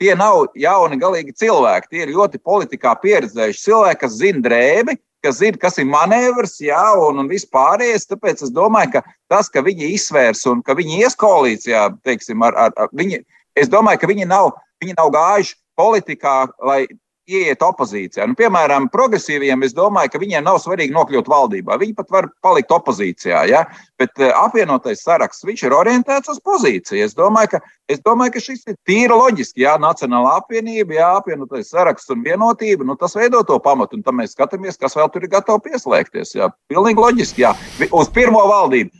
tie 0.00 0.14
nav 0.16 0.46
jauni 0.56 1.00
galīgi 1.00 1.34
cilvēki, 1.42 1.90
tie 1.90 2.06
ir 2.06 2.14
ļoti 2.14 2.40
politikā 2.44 2.94
pieredzējuši 3.02 3.66
cilvēki, 3.66 4.00
kas 4.04 4.16
zina 4.20 4.44
drēbi, 4.46 4.96
kas 5.26 5.40
zina, 5.40 5.58
kas 5.60 5.80
ir 5.82 5.88
manevrs, 5.90 6.58
jā, 6.62 6.84
un, 7.02 7.20
un 7.24 7.30
vispārējais. 7.30 8.08
Tāpēc 8.08 8.46
es 8.46 8.54
domāju, 8.54 8.96
ka 8.96 9.04
tas, 9.32 9.50
ka 9.52 9.64
viņi 9.66 9.92
izsvērs 9.96 10.44
un 10.52 10.62
ka 10.64 10.76
viņi 10.78 11.02
ies 11.02 11.18
koalīcijā, 11.18 11.88
teiksim, 12.06 12.44
ar, 12.46 12.56
ar, 12.66 12.74
ar 12.78 12.92
viņi, 12.96 13.24
es 13.58 13.72
domāju, 13.72 14.02
ka 14.02 14.12
viņi 14.12 14.28
nav, 14.30 14.54
viņi 14.84 14.96
nav 15.00 15.12
gājuši 15.16 15.56
politikā, 15.78 16.38
lai 16.64 16.84
ieiet 17.26 17.62
opozīcijā. 17.64 18.26
Nu, 18.30 18.36
piemēram, 18.38 18.86
progresīviem 18.92 19.64
es 19.66 19.74
domāju, 19.74 20.12
ka 20.12 20.20
viņiem 20.22 20.44
nav 20.46 20.60
svarīgi 20.62 20.94
nokļūt 20.94 21.28
valdībā. 21.30 21.78
Viņi 21.80 21.96
pat 21.98 22.12
var 22.14 22.28
palikt 22.44 22.72
opozīcijā. 22.74 23.42
Ja? 23.50 23.64
Bet 24.00 24.14
uh, 24.20 24.30
apvienotais 24.44 25.02
saraksts 25.04 25.46
ir 25.56 25.74
orientēts 25.74 26.30
uz 26.30 26.38
pozīciju. 26.46 27.02
Es 27.04 27.16
domāju, 27.18 27.56
ka, 27.56 27.60
es 27.90 28.02
domāju, 28.06 28.36
ka 28.36 28.44
šis 28.46 28.66
ir 28.70 28.76
tīri 28.86 29.14
loģiski. 29.14 29.64
Jā, 29.66 29.76
Nacionāla 29.82 30.36
apvienība, 30.40 30.98
jā, 31.00 31.08
apvienotais 31.18 31.72
saraksts 31.72 32.12
un 32.14 32.22
vienotība. 32.26 32.86
Nu, 32.86 32.98
tas 33.00 33.16
veido 33.18 33.42
to 33.46 33.58
pamatu, 33.62 33.98
un 33.98 34.06
tam 34.06 34.20
mēs 34.22 34.36
skatāmies, 34.36 34.78
kas 34.78 34.94
vēl 34.98 35.10
tur 35.10 35.26
ir 35.26 35.34
gatavs 35.34 35.66
pieslēgties. 35.66 36.36
Jā, 36.38 36.52
pilnīgi 36.70 37.02
loģiski. 37.02 37.46
Jā. 37.46 37.56
Uz 37.90 38.12
pirmo 38.14 38.46
valdību. 38.52 38.94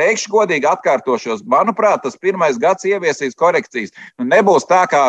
Teikšu 0.00 0.32
godīgi, 0.32 0.68
atkārtošos. 0.70 1.42
Manuprāt, 1.50 2.00
tas 2.04 2.16
pirmais 2.16 2.58
gads 2.60 2.86
ieviesīs 2.88 3.36
korekcijas. 3.38 3.92
Nu, 4.18 4.24
nebūs 4.30 4.64
tā, 4.70 4.82
kā 4.88 5.02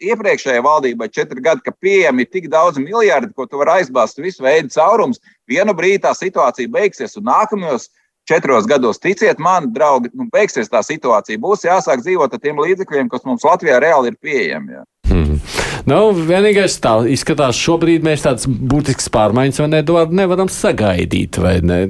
iepriekšējā 0.00 0.62
valdībā 0.64 1.10
četri 1.12 1.44
gadi, 1.44 1.64
ka 1.66 1.74
pieejami 1.84 2.24
tik 2.24 2.48
daudz 2.52 2.80
miljardi, 2.80 3.34
ko 3.36 3.46
tu 3.46 3.60
vari 3.60 3.82
aizbāzt 3.82 4.22
visu 4.22 4.46
veidu 4.46 4.72
caurums. 4.72 5.20
Vienu 5.50 5.76
brīdi 5.76 6.04
tā 6.06 6.14
situācija 6.16 6.72
beigsies, 6.72 7.18
un 7.20 7.28
nākamajos 7.28 7.90
četros 8.28 8.68
gados, 8.70 9.02
ticiet 9.02 9.42
man, 9.42 9.72
draugi, 9.74 10.12
nu, 10.16 10.28
beigsies 10.32 10.70
tā 10.72 10.80
situācija. 10.86 11.42
Būs 11.42 11.66
jāsāk 11.66 12.04
dzīvot 12.06 12.32
ar 12.32 12.40
tiem 12.40 12.62
līdzekļiem, 12.62 13.12
kas 13.12 13.26
mums 13.28 13.44
Latvijā 13.44 13.82
reāli 13.82 14.14
ir 14.14 14.22
pieejami. 14.22 14.78
Jā. 14.78 14.86
Hmm. 15.12 15.61
Nu, 15.88 15.98
vienīgais 16.14 16.76
tā 16.82 16.94
izskatās, 17.10 17.58
šobrīd 17.58 18.04
mēs 18.06 18.22
tādas 18.22 18.46
būtiskas 18.46 19.10
pārmaiņas 19.12 19.62
nevar, 19.72 20.12
nevaram 20.14 20.50
sagaidīt. 20.52 21.40
Ne? 21.66 21.80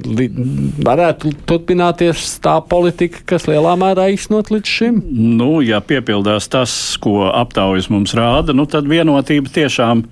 Varētu 0.87 1.33
turpināties 1.49 2.37
tā 2.43 2.57
politika, 2.69 3.21
kas 3.33 3.45
lielā 3.49 3.75
mērā 3.79 4.09
īstenot 4.15 4.49
līdz 4.53 4.75
šim? 4.77 5.01
Nu, 5.37 5.59
ja 5.65 5.81
piepildās 5.85 6.49
tas, 6.53 6.73
ko 7.03 7.27
aptaujas 7.29 7.91
mums 7.93 8.15
rāda, 8.17 8.55
nu, 8.57 8.65
tad 8.69 8.89
vienotība 8.89 9.53
tiešām 9.61 10.07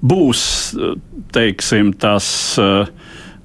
būs, 0.00 0.42
teiksim, 1.36 1.94
tas. 2.00 2.26
Uh, 2.58 2.88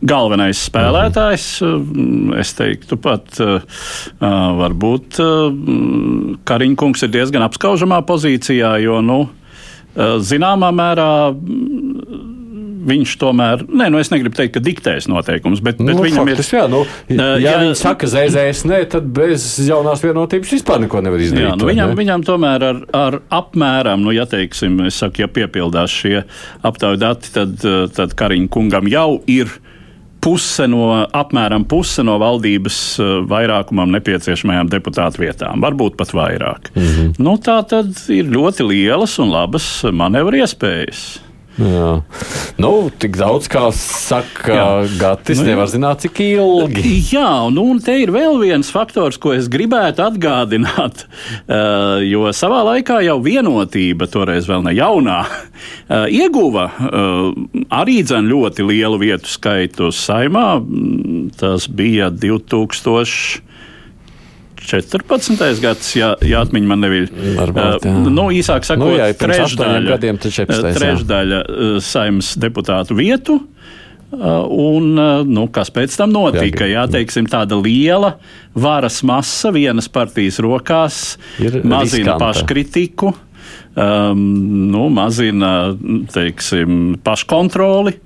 galvenais 0.05 0.59
spēlētājs. 0.69 1.45
Mhm. 1.65 2.35
Es 2.39 2.53
teiktu, 2.57 2.97
pat 3.01 3.39
varbūt 4.19 5.19
Kariņkungs 6.45 7.05
ir 7.07 7.13
diezgan 7.15 7.45
apskaužamā 7.47 8.01
pozīcijā, 8.05 8.75
jo, 8.83 8.99
nu, 9.05 9.19
zināmā 9.95 10.71
mērā 10.75 11.11
viņš 12.85 13.15
tomēr, 13.21 13.63
nē, 13.65 13.87
nu 13.93 13.99
es 14.01 14.11
negribu 14.13 14.37
teikt, 14.37 14.55
ka 14.57 14.63
diktēs 14.63 15.07
noteikumus, 15.09 15.61
bet, 15.65 15.79
bet 15.79 15.95
nu, 15.97 16.03
viņam 16.05 16.29
faktis, 16.29 16.51
ir. 16.51 16.59
Jā, 16.59 16.65
nu, 16.71 16.81
ja, 17.09 17.27
ja 17.41 17.55
viņi 17.63 17.77
saka, 17.79 18.09
zēzēs, 18.09 18.61
nē, 18.69 18.81
tad 18.93 19.07
bez 19.15 19.47
jaunās 19.65 20.03
vienotības 20.05 20.53
vispār 20.57 20.83
neko 20.85 21.01
nevar 21.05 21.23
izdarīt. 21.23 21.47
Jā, 21.47 21.55
nu, 21.57 21.69
viņam, 21.69 21.93
ne? 21.93 21.99
viņam 22.01 22.25
tomēr 22.27 22.67
ar, 22.69 22.81
ar 22.97 23.19
apmēram, 23.39 24.05
nu, 24.05 24.13
ja 24.15 24.27
teiksim, 24.29 24.77
es 24.89 24.99
saku, 25.01 25.25
ja 25.25 25.29
piepildās 25.31 25.93
šie 25.93 26.19
aptauju 26.65 27.01
dati, 27.01 27.33
tad, 27.35 27.57
tad 27.97 28.17
Kariņa 28.19 28.51
kungam 28.53 28.89
jau 28.91 29.09
ir 29.31 29.49
puse 30.25 30.65
no, 30.71 30.87
apmēram 31.13 31.67
puse 31.69 32.03
no 32.05 32.17
valdības 32.21 32.79
eh, 32.99 33.11
vairākumam 33.29 33.93
nepieciešamajām 33.95 34.71
deputātu 34.73 35.21
vietām, 35.25 35.61
varbūt 35.65 35.99
pat 35.99 36.15
vairāk. 36.17 36.71
Mm 36.73 36.87
-hmm. 36.87 37.13
nu, 37.21 37.37
tā 37.37 37.59
tad 37.69 37.93
ir 38.09 38.25
ļoti 38.33 38.67
lielas 38.67 39.19
un 39.21 39.31
labas 39.33 39.67
manevru 39.91 40.41
iespējas. 40.41 41.05
Jā. 41.55 41.91
Nu, 42.59 42.71
tik 42.99 43.15
daudz, 43.19 43.47
kā 43.51 43.69
saka 43.75 44.55
jā. 44.55 44.65
Gatis, 44.99 45.39
nu, 45.39 45.47
nevar 45.47 45.69
zināt, 45.71 46.03
cik 46.03 46.19
ilgi. 46.25 46.83
Jā, 47.13 47.47
nu, 47.53 47.69
un 47.71 47.79
te 47.83 47.95
ir 48.01 48.11
vēl 48.15 48.37
viens 48.41 48.71
faktors, 48.71 49.19
ko 49.21 49.31
es 49.35 49.47
gribētu 49.51 50.03
atgādināt. 50.03 51.05
Uh, 51.45 52.03
jo 52.03 52.27
savā 52.35 52.61
laikā 52.71 52.99
jau 53.05 53.17
vienotība, 53.23 54.09
toreiz 54.11 54.49
vēl 54.49 54.65
ne 54.67 54.75
jaunā, 54.75 55.21
uh, 55.23 56.05
ieguva 56.11 56.67
uh, 56.75 57.31
arī 57.79 58.01
dzen 58.03 58.27
ļoti 58.31 58.67
lielu 58.67 58.99
vietu 59.01 59.31
skaitu 59.31 59.91
saimā. 59.95 60.59
Tas 61.39 61.69
bija 61.71 62.11
2000. 62.11 63.44
14. 64.65 65.61
gads, 65.63 65.91
ja, 65.97 66.13
ja 66.25 66.43
atmiņa 66.45 66.69
man 66.69 66.83
nebija. 66.85 67.09
Varbūt, 67.39 67.87
uh, 67.89 68.05
nu, 68.11 68.29
īsāk 68.35 68.67
sakot, 68.67 68.87
nu, 68.87 68.99
jā, 68.99 69.09
trešdaļa, 69.19 69.83
gadiem, 69.95 70.19
14, 70.21 70.71
trešdaļa 70.79 71.41
uh, 71.43 71.75
saimnes 71.83 72.35
deputātu 72.41 72.97
vietu. 72.97 73.39
Uh, 74.15 74.45
un, 74.47 74.91
uh, 74.95 75.25
nu, 75.27 75.47
kas 75.51 75.71
pēc 75.73 75.95
tam 75.99 76.13
notika? 76.13 76.67
Jā, 76.69 76.85
teiksim, 76.91 77.27
tāda 77.27 77.57
liela 77.59 78.13
varas 78.55 79.01
masa 79.03 79.51
vienas 79.51 79.89
partijas 79.91 80.37
rokās 80.43 80.99
Ir 81.41 81.59
mazina 81.65 82.13
riskanta. 82.13 82.19
paškritiku, 82.21 83.11
um, 83.75 84.21
nu, 84.71 84.85
mazina 84.93 85.51
teiksim, 86.13 86.95
paškontroli. 87.03 87.97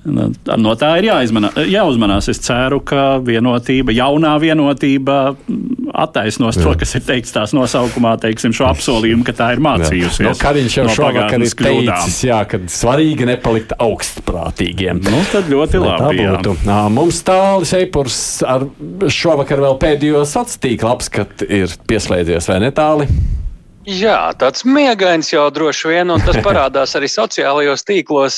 No 0.00 0.72
tā 0.80 0.94
ir 0.96 1.10
jāizmanā, 1.10 1.50
jāuzmanās. 1.68 2.30
Es 2.32 2.40
ceru, 2.40 2.78
ka 2.80 3.18
vienotība, 3.24 3.92
jaunā 3.92 4.32
vienotība 4.40 5.18
attaisnos 5.92 6.56
Jā. 6.56 6.64
to, 6.64 6.72
kas 6.80 6.94
ir 6.96 7.04
teikts 7.04 7.34
tās 7.34 7.52
nosaukumā, 7.56 8.14
teiksim, 8.22 8.54
šo 8.56 8.70
apsolījumu, 8.70 9.26
ka 9.28 9.34
tā 9.36 9.50
ir 9.56 9.60
mācījusies. 9.64 10.22
No, 10.24 10.32
Kariņš 10.40 10.76
jau 10.78 10.86
no 10.88 10.94
šovakar 10.96 11.44
ir 11.44 11.56
teicis, 11.58 12.20
jā, 12.30 12.38
ka 12.48 12.62
svarīgi 12.72 13.28
nepalikt 13.28 13.74
augstprātīgiem. 13.76 15.02
Nu, 15.04 15.20
tad 15.32 15.50
ļoti 15.52 15.82
labi. 15.84 16.28
Nā, 16.64 16.80
mums 16.92 17.20
tālis 17.26 17.74
eipurs 17.76 18.20
ar 18.48 18.64
šovakar 19.04 19.60
vēl 19.66 19.76
pēdējo 19.82 20.24
satstīklu 20.28 20.94
apskat 20.94 21.44
ir 21.44 21.76
pieslēdzies, 21.90 22.48
vai 22.48 22.62
ne 22.64 22.72
tāli? 22.72 23.10
Jā, 23.88 24.30
tāds 24.36 24.66
miegains 24.68 25.30
jau 25.32 25.46
droši 25.50 25.88
vien, 25.88 26.10
un 26.12 26.20
tas 26.20 26.36
parādās 26.44 26.92
arī 26.98 27.08
sociālajos 27.08 27.86
tīklos, 27.88 28.36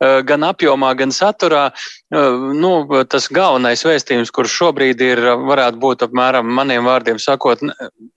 gan 0.00 0.46
apjomā, 0.48 0.94
gan 0.96 1.12
saturā. 1.12 1.70
Eh, 2.10 2.32
nu, 2.58 2.70
tas 3.06 3.28
galvenais 3.30 3.84
vēstījums, 3.86 4.32
kurš 4.34 4.50
šobrīd 4.58 4.98
ir, 5.04 5.20
varētu 5.46 5.78
būt 5.78 6.00
apmēram 6.02 6.48
maniem 6.56 6.82
vārdiem 6.82 7.20
sakot, 7.22 7.60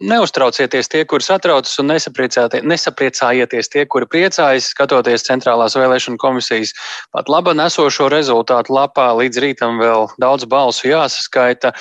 neuztraucieties 0.01 0.89
tie, 0.89 1.03
kuri 1.05 1.21
satraucas 1.21 1.77
un 1.77 1.91
nesapriecājieties 1.93 3.69
tie, 3.69 3.83
kuri 3.85 4.09
priecājas, 4.09 4.71
skatoties 4.73 5.27
centrālās 5.27 5.77
vēlēšana 5.77 6.17
komisijas 6.17 6.73
pat 7.13 7.29
laba 7.29 7.53
nesošo 7.53 8.07
rezultātu 8.09 8.73
lapā. 8.73 9.11
Līdz 9.19 9.43
rītam 9.45 9.77
vēl 9.77 10.09
daudz 10.17 10.49
balsu 10.49 10.89
jāsaskaita, 10.89 11.75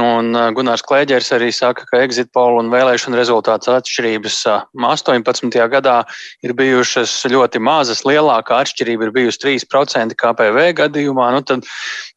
un 0.00 0.32
eh, 0.32 0.48
Gunārs 0.56 0.86
Klēģers 0.88 1.34
arī 1.36 1.50
saka, 1.52 1.84
ka 1.92 2.00
exit 2.00 2.32
poll 2.32 2.62
un 2.62 2.72
vēlēšana 2.72 3.20
rezultāts 3.20 3.68
atšķirības 3.68 4.40
18. 4.72 5.52
Eh, 5.52 5.68
gadā 5.76 5.98
ir 6.40 6.56
bijušas 6.56 7.20
ļoti 7.28 7.60
mazas, 7.60 8.06
lielākā 8.08 8.64
atšķirība 8.64 9.10
ir 9.10 9.14
bijusi 9.20 9.44
3% 9.48 10.18
KPV 10.18 10.68
gadījumā. 10.82 11.30
Nu, 11.36 11.44
tad, 11.46 11.64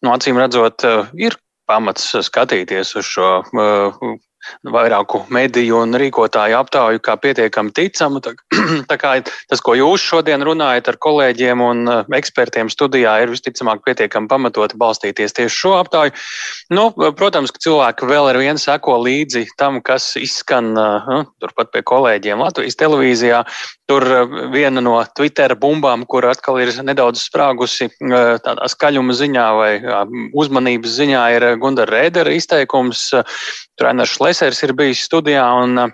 nu, 0.03 0.11
acīm 0.13 0.39
redzot, 0.41 0.83
eh, 0.87 1.15
ir 1.29 1.39
pamats 1.71 2.11
skatīties 2.27 2.97
uz 2.99 3.07
šo 3.07 3.29
uh, 3.45 4.17
vairāku 4.65 5.21
mediju 5.33 5.83
un 5.83 5.93
rīkotāju 6.01 6.57
aptauju 6.57 7.01
kā 7.05 7.13
pietiekami 7.21 7.73
ticamu. 7.77 8.21
Tā, 8.25 8.33
tā 8.91 8.97
kā 8.99 9.13
tas, 9.23 9.61
ko 9.63 9.75
jūs 9.77 10.03
šodien 10.03 10.43
runājat 10.45 10.89
ar 10.91 10.97
kolēģiem 11.05 11.63
un 11.63 11.83
uh, 11.85 12.01
ekspertiem 12.17 12.71
studijā, 12.73 13.13
ir 13.21 13.33
visticamāk 13.33 13.83
pietiekami 13.85 14.29
pamatoti 14.31 14.79
balstīties 14.81 15.37
tieši 15.37 15.61
šo 15.63 15.75
aptauju. 15.79 16.15
Nu, 16.73 16.89
protams, 17.17 17.53
ka 17.53 17.61
cilvēki 17.63 18.09
vēl 18.09 18.31
ar 18.33 18.41
vienu 18.41 18.61
seko 18.61 18.97
līdzi 19.05 19.45
tam, 19.61 19.79
kas 19.85 20.15
izskan 20.19 20.73
nu, 20.73 21.21
turpat 21.41 21.71
pie 21.71 21.85
kolēģiem 21.87 22.41
Latvijas 22.41 22.79
televīzijā. 22.81 23.45
Tur 23.91 24.07
eh, 24.07 24.35
viena 24.53 24.79
no 24.83 24.95
Twitter 25.17 25.51
bumbām, 25.59 26.05
kur 26.07 26.29
atkal 26.29 26.61
ir 26.63 26.71
nedaudz 26.87 27.25
sprāgusi 27.27 27.89
eh, 27.91 28.35
tādā 28.45 28.69
skaļuma 28.71 29.15
ziņā 29.19 29.47
vai 29.57 29.71
uzmanības 30.31 30.95
ziņā, 31.01 31.23
ir 31.35 31.47
Gundara 31.59 31.99
Rēdera 31.99 32.31
izteikums. 32.31 33.09
Tur 33.75 33.89
Ainars 33.91 34.15
Lesers 34.23 34.63
ir 34.63 34.75
bijis 34.77 35.03
studijā 35.09 35.43
un 35.65 35.91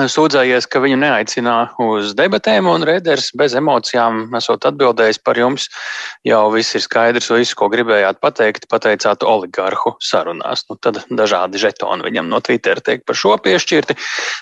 sūdzējies, 0.00 0.66
ka 0.72 0.80
viņu 0.80 0.96
neaicina 1.02 1.56
uz 1.82 2.14
debatēm, 2.16 2.66
un 2.70 2.84
Rēders 2.86 3.30
bez 3.36 3.52
emocijām 3.58 4.32
esot 4.38 4.64
atbildējis 4.70 5.20
par 5.20 5.36
jums. 5.36 5.68
Jau 6.24 6.46
viss 6.54 6.74
ir 6.74 6.82
skaidrs, 6.84 7.28
visu, 7.30 7.56
ko 7.58 7.68
gribējāt 7.72 8.20
pateikt, 8.22 8.68
pateicāt 8.72 9.22
oligarhu 9.22 9.94
sarunās. 10.00 10.64
Nu, 10.70 10.78
tad 10.80 11.02
dažādi 11.10 11.60
žetoni 11.60 12.06
viņam 12.08 12.30
no 12.32 12.40
Twitter 12.40 12.80
tiek 12.80 13.04
par 13.04 13.18
šo 13.18 13.36
piešķirti. 13.44 13.98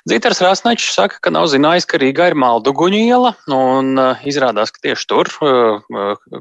Dzītars 0.09 0.43
Rāsnečs 0.45 0.95
saka, 0.95 1.19
ka 1.21 1.35
nav 1.35 1.51
zinājis, 1.51 1.89
ka 1.91 1.99
Rīgā 1.99 2.31
ir 2.31 2.39
Malduguņu 2.39 3.03
iela, 3.11 3.35
un 3.51 3.99
uh, 3.99 4.23
izrādās, 4.23 4.71
ka 4.71 4.87
tieši 4.87 5.11
tur 5.11 5.33
uh, 5.43 5.83
uh, 5.91 6.41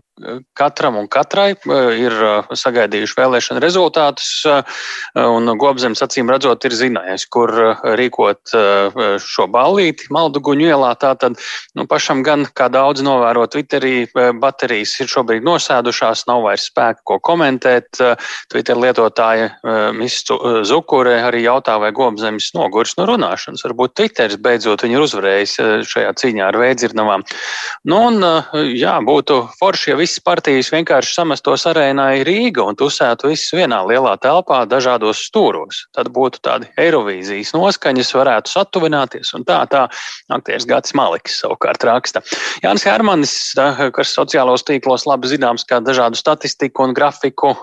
katram 0.57 0.99
un 0.99 1.07
katrai 1.12 1.53
ir 1.99 2.14
sagaidījuši 2.57 3.16
vēlēšana 3.18 3.62
rezultātus, 3.64 4.43
un 5.16 5.51
Gobzems 5.60 6.03
acīm 6.03 6.30
redzot 6.32 6.66
ir 6.68 6.76
zinājis, 6.76 7.26
kur 7.32 7.53
rīkot 7.99 8.53
šo 9.24 9.47
ballīti 9.52 10.10
Malduguņu 10.14 10.70
ielā. 10.70 10.91
Tātad 11.00 11.38
nu, 11.78 11.86
pašam 11.89 12.24
gan, 12.26 12.45
kā 12.56 12.70
daudz 12.72 13.04
novēro 13.06 13.45
Twitterī, 13.52 14.08
eh, 14.08 14.32
baterijas 14.36 14.95
ir 15.02 15.10
šobrīd 15.12 15.45
nosēdušās, 15.47 16.26
nav 16.30 16.43
vairs 16.47 16.70
spēka, 16.70 17.04
ko 17.04 17.20
komentēt. 17.20 18.00
Eh, 18.00 18.16
Twitter 18.52 18.76
lietotāja 18.76 19.50
eh, 19.52 19.91
Miss 19.95 20.26
Zukure 20.70 21.16
arī 21.24 21.43
jautā, 21.45 21.80
vai 21.80 21.91
gobzemis 21.95 22.52
nogurs 22.54 22.95
no 22.97 23.08
runāšanas. 23.10 23.64
Varbūt 23.66 23.95
Twitters 23.95 24.38
beidzot 24.38 24.84
viņu 24.86 25.00
ir 25.00 25.06
uzvarējis 25.06 25.56
šajā 25.89 26.14
cīņā 26.22 26.47
ar 26.50 26.58
veidzirnavām. 26.60 27.24
Nu, 27.89 28.02
un, 28.10 28.20
jā, 28.76 28.95
būtu 29.06 29.39
forši, 29.60 29.91
ja 29.91 29.97
visas 30.00 30.22
partijas 30.24 30.72
vienkārši 30.74 31.16
samestos 31.16 31.66
arēnai 31.70 32.24
Rīga 32.28 32.68
un 32.70 32.78
tusētu 32.80 33.32
visus 33.32 33.56
vienā 33.56 33.82
lielā 33.88 34.16
telpā 34.22 34.62
dažādos 34.70 35.24
stūros. 35.30 35.86
Tad 35.95 36.12
būtu 36.16 36.43
tādi 36.45 36.70
Eirovīzijas 36.80 37.54
noskaņas, 37.56 38.14
varētu 38.18 38.54
satuvināt 38.54 38.89
tuvināties. 38.90 39.32
Tā, 39.46 39.60
tā 39.70 39.88
aktieris 40.34 40.68
Gatis 40.68 40.96
Maliks 40.98 41.40
savukārt 41.42 41.84
raksta. 41.84 42.22
Jānis 42.64 42.86
Hermanis, 42.88 43.34
kas 43.96 44.14
sociālos 44.16 44.66
tīklos 44.66 45.06
labi 45.06 45.30
zināms 45.30 45.66
kā 45.66 45.80
dažādu 45.82 46.18
statistiku 46.18 46.88
un 46.88 46.94
grafiku 46.94 47.54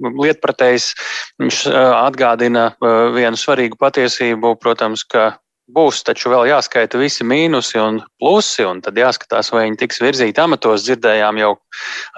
lietpratējs, 0.00 0.92
viņš 1.40 1.64
atgādina 1.72 2.72
vienu 3.14 3.36
svarīgu 3.36 3.78
patiesību, 3.80 4.56
protams, 4.60 5.04
ka 5.04 5.34
Būs 5.64 6.02
taču 6.04 6.28
vēl 6.28 6.50
jāskaita 6.50 6.98
visi 7.00 7.24
mīnusi 7.24 7.78
un 7.80 8.02
plusi, 8.20 8.66
un 8.68 8.82
tad 8.84 8.98
jāskatās, 9.00 9.48
vai 9.48 9.62
viņi 9.64 9.78
tiks 9.80 10.02
virzīti 10.02 10.42
amatos. 10.42 10.82
Dzirdējām 10.84 11.38
jau 11.40 11.54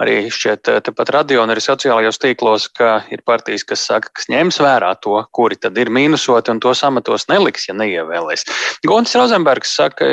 arī 0.03 0.17
šķiet 0.27 0.67
tepat 0.83 1.13
radio 1.15 1.45
un 1.45 1.53
arī 1.53 1.63
sociālajos 1.63 2.19
tīklos, 2.19 2.65
ka 2.75 3.05
ir 3.07 3.23
partijas, 3.23 3.63
kas 3.63 3.85
saka, 3.87 4.11
kas 4.11 4.27
ņems 4.27 4.59
vērā 4.59 4.89
to, 4.99 5.15
kuri 5.31 5.55
tad 5.55 5.79
ir 5.79 5.87
mīnusoti 5.87 6.51
un 6.51 6.59
tos 6.59 6.83
amatos 6.83 7.29
neliks, 7.31 7.69
ja 7.69 7.77
neievēlēs. 7.79 8.43
Gontis 8.83 9.15
Rozenbergs 9.15 9.77
saka, 9.79 10.09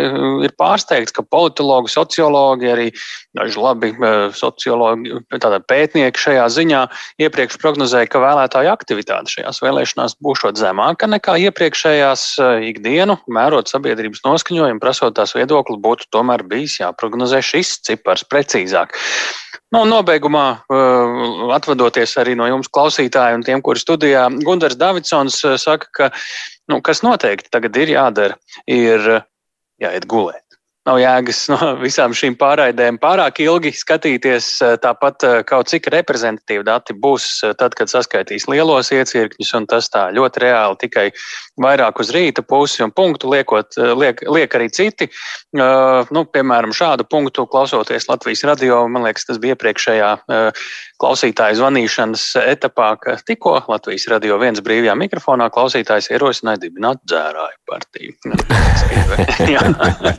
ir 0.47 0.55
pārsteigts, 0.55 1.17
ka 1.19 1.27
politologi, 1.27 1.91
sociologi, 1.91 2.71
arī 2.71 2.87
daži 3.35 3.59
labi 3.59 3.93
sociologi, 4.39 5.19
tātad 5.35 5.67
pētnieki 5.67 6.23
šajā 6.29 6.47
ziņā 6.55 6.85
iepriekš 7.27 7.59
prognozēja, 7.59 8.13
ka 8.15 8.23
vēlētāju 8.23 8.71
aktivitāte 8.71 9.41
šajās 9.41 9.59
vēlēšanās 9.67 10.17
būšot 10.23 10.63
zemāka 10.63 11.11
nekā 11.11 11.35
iepriekšējās 11.49 12.31
ikdienu 12.71 13.19
mērot 13.33 13.71
sabiedrības 13.71 14.25
noskaņojumu, 14.25 14.83
prasot 14.83 15.17
tās 15.17 15.35
viedokli, 15.37 15.79
būtu 15.81 16.09
tomēr 16.15 16.45
bijis 16.49 16.81
jāprognozē 16.83 17.41
šis 17.45 17.79
cipars 17.87 18.27
precīzāk. 18.29 18.97
Nu, 19.75 19.83
nobeigumā, 19.91 20.47
uh, 20.71 21.51
atvadoties 21.57 22.13
arī 22.23 22.37
no 22.39 22.47
jums, 22.47 22.71
klausītājiem, 22.71 23.41
un 23.41 23.47
tiem, 23.47 23.63
kuri 23.65 23.83
studijā, 23.83 24.29
Gunārs 24.47 24.79
Davidsons 24.79 25.41
uh, 25.49 25.57
saka, 25.59 25.91
ka 25.91 26.11
nu, 26.71 26.79
kas 26.85 27.03
noteikti 27.07 27.51
tagad 27.51 27.77
ir 27.83 27.97
jādara, 27.97 28.39
ir 28.71 29.09
jāiet 29.83 30.07
gulēt. 30.07 30.44
Nav 30.85 30.99
jēgas 31.01 31.39
no 31.49 31.59
visām 31.85 32.13
šīm 32.17 32.35
pārraidēm 32.41 32.99
pārāk 33.01 33.41
ilgi 33.45 33.73
skatīties. 33.73 34.49
Eh, 34.65 34.75
tāpat 34.83 35.25
eh, 35.25 35.37
kaut 35.49 35.71
cik 35.73 35.89
reprezentatīvi 35.95 36.67
dati 36.67 36.97
būs 37.01 37.29
eh, 37.49 37.55
tad, 37.57 37.77
kad 37.79 37.89
saskaitīs 37.89 38.45
lielos 38.53 38.93
iecirkņus, 38.93 39.55
un 39.57 39.69
tas 39.71 39.89
tā 39.93 40.11
ļoti 40.13 40.45
reāli 40.45 40.81
tikai 40.85 41.07
vairāk 41.65 42.03
uz 42.05 42.13
rīta 42.13 42.45
pusi 42.45 42.85
un 42.85 42.93
punktu 42.93 43.31
liekot, 43.33 43.79
liek, 43.97 44.21
liek 44.29 44.57
arī 44.59 44.69
citi. 44.75 45.07
Nu, 45.55 46.25
piemēram, 46.35 46.73
šādu 46.75 47.07
punktu 47.07 47.45
klausoties 47.47 48.09
Latvijas 48.11 48.43
radio, 48.49 48.81
man 48.91 49.07
liekas, 49.07 49.29
tas 49.29 49.39
bija 49.39 49.55
iepriekšējā 49.55 50.09
klausītāju 50.99 51.61
zvanīšanas 51.61 52.25
etapā, 52.43 52.89
ka 52.99 53.15
tikko 53.23 53.61
Latvijas 53.71 54.09
radio 54.11 54.41
viens 54.43 54.59
brīvajā 54.67 54.97
mikrofonā 54.99 55.47
klausītājs 55.55 56.11
ierosināja 56.11 56.65
dibināt 56.67 57.05
dzērāju 57.07 57.61
partiju. 57.71 58.19
jā, 59.55 59.63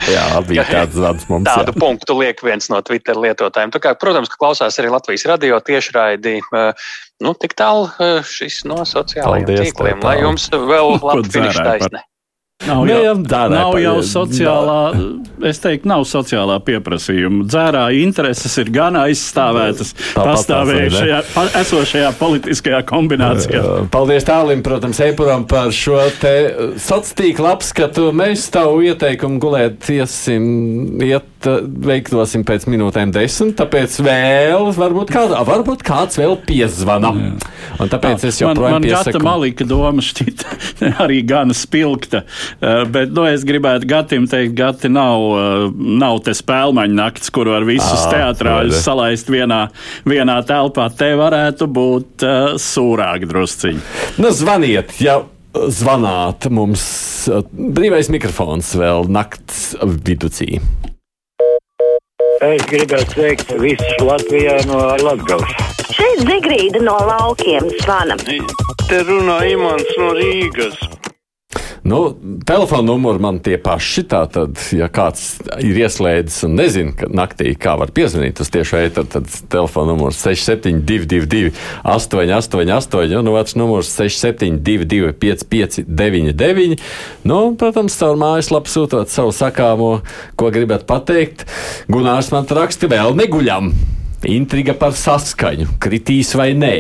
jā 0.08 0.26
bija 0.56 0.66
tāds 0.72 0.98
zvans 0.98 1.28
mums. 1.30 1.50
Tādu 1.50 1.76
jā. 1.76 1.82
punktu 1.84 2.18
liek 2.20 2.42
viens 2.46 2.72
no 2.72 2.82
Twitter 2.86 3.20
lietotājiem. 3.20 3.76
Tā 3.76 3.84
kā, 3.84 3.94
protams, 4.00 4.32
ka 4.32 4.40
klausās 4.42 4.80
arī 4.82 4.94
Latvijas 4.96 5.28
radio 5.30 5.60
tiešraidi. 5.64 6.40
Nu, 7.24 7.36
tik 7.40 7.56
tālu 7.60 7.88
šis 8.28 8.64
no 8.68 8.82
sociālajiem 8.88 9.48
Paldies, 9.48 9.70
tīkliem, 9.70 10.04
lai 10.04 10.18
jums 10.24 10.50
vēl 10.52 10.98
labi 11.10 11.32
finiša 11.32 11.70
taisne. 11.70 12.04
Nav 12.64 12.86
jau, 12.88 13.00
jā, 13.04 13.14
nav 13.52 13.74
jau 13.84 13.98
sociālā, 14.08 14.78
es 15.50 15.60
teiktu, 15.60 15.90
nav 15.92 16.06
sociālā 16.08 16.56
pieprasījuma. 16.64 17.44
Dzērā 17.52 17.82
intereses 18.00 18.56
ir 18.62 18.72
gan 18.74 18.96
aizstāvētas 19.02 19.92
pastāvējušajā, 20.16 21.20
pa, 21.34 21.44
esošajā 21.60 22.14
politiskajā 22.18 22.80
kombinācijā. 22.88 23.62
Paldies 23.94 24.26
tālim, 24.26 24.64
protams, 24.66 25.04
Eipuram 25.04 25.44
par 25.52 25.76
šo 25.76 26.00
te 26.22 26.34
sociālo 26.82 27.12
tīklu 27.20 27.52
apskatu. 27.52 28.08
Mēs 28.16 28.48
tavu 28.56 28.86
ieteikumu 28.88 29.44
gulēt 29.44 29.92
iesim, 29.92 30.48
iet 31.04 31.28
veiktosim 31.86 32.46
pēc 32.48 32.66
minūtēm 32.70 33.12
desmit, 33.16 33.56
tāpēc 33.60 33.98
vēl 34.06 34.70
varbūt, 34.76 35.12
kād, 35.14 35.36
varbūt 35.48 35.84
kāds 35.86 36.20
vēl 36.20 36.38
piezvana. 36.48 37.12
Jā. 37.16 37.52
Un 37.82 37.92
tāpēc 37.92 38.24
Jā. 38.24 38.32
es 38.32 38.40
joprojām 38.42 38.78
man, 38.78 38.84
man 38.84 38.88
piesaku. 38.88 39.18
Gata 39.18 39.24
Malika 39.26 39.68
doma 39.68 40.06
šķiet 40.06 40.46
arī 41.04 41.22
gana 41.28 41.56
spilgta, 41.58 42.24
uh, 42.26 42.84
bet, 42.92 43.14
nu, 43.16 43.28
es 43.30 43.46
gribētu 43.48 43.90
Gatim 43.90 44.30
teikt, 44.32 44.56
Gati 44.58 44.92
nav, 44.92 45.28
uh, 45.30 45.68
nav 45.76 46.22
te 46.26 46.36
spēlmaņa 46.38 47.00
nakts, 47.02 47.32
kur 47.36 47.52
var 47.54 47.68
visus 47.68 48.08
teatrāļus 48.12 48.84
salaist 48.86 49.32
vienā, 49.32 49.66
vienā 50.08 50.40
telpā. 50.48 50.90
Te 50.96 51.14
varētu 51.20 51.70
būt 51.72 52.26
uh, 52.26 52.58
sūrāk 52.62 53.28
drusciņi. 53.30 53.86
Nu, 54.22 54.32
zvaniet, 54.36 54.98
ja 55.04 55.22
zvanāt 55.72 56.50
mums 56.52 56.84
brīvais 57.52 58.12
mikrofons 58.14 58.76
vēl 58.80 59.10
nakts 59.12 59.72
viducī. 60.06 60.60
Es 62.44 62.64
gribētu 62.68 63.14
sveikt 63.14 63.52
visus 63.62 64.02
Latvijā 64.04 64.58
no 64.68 64.80
Latvijas. 65.00 65.54
Šeit 65.96 66.26
Zigrīda 66.28 66.82
no 66.84 66.98
laukiem 67.08 67.70
zvana. 67.80 68.18
Te 68.90 69.00
runā 69.08 69.40
Imants 69.54 69.96
no 70.02 70.12
Rīgas. 70.18 70.76
Nu, 71.86 72.16
Telefona 72.46 72.82
numuri 72.82 73.22
man 73.22 73.38
tie 73.46 73.60
paši. 73.62 74.04
Tātad, 74.10 74.58
ja 74.74 74.88
kāds 74.90 75.36
ir 75.62 75.78
ieslēdzis 75.84 76.48
un 76.48 76.56
nezina, 76.58 76.94
ka 76.98 77.10
naktī 77.14 77.52
kā 77.62 77.76
var 77.78 77.92
piezvanīt 77.94 78.42
uz 78.42 78.50
tiešu 78.54 78.80
ēteru, 78.80 79.10
tad 79.14 79.30
telefona 79.54 79.94
numurs 79.94 80.18
6722, 80.26 81.52
888, 81.86 83.14
un 83.20 83.30
otrs 83.36 83.58
numurs 83.60 83.92
6722, 83.94 85.14
559, 85.22 86.82
nu, 87.30 87.42
protams, 87.62 88.00
caur 88.02 88.18
mājaslapu 88.18 88.74
sūtot 88.74 89.14
savu 89.14 89.36
sakāmo, 89.36 89.92
ko 90.40 90.50
gribat 90.56 90.88
pateikt. 90.90 91.46
Gunārs 91.86 92.34
man 92.34 92.50
raksta 92.50 92.90
vēl 92.90 93.14
neguļam. 93.22 93.76
Intriga 94.26 94.74
par 94.78 94.96
saskaņu, 94.98 95.76
kritīs 95.82 96.32
vai 96.38 96.54
nē, 96.58 96.74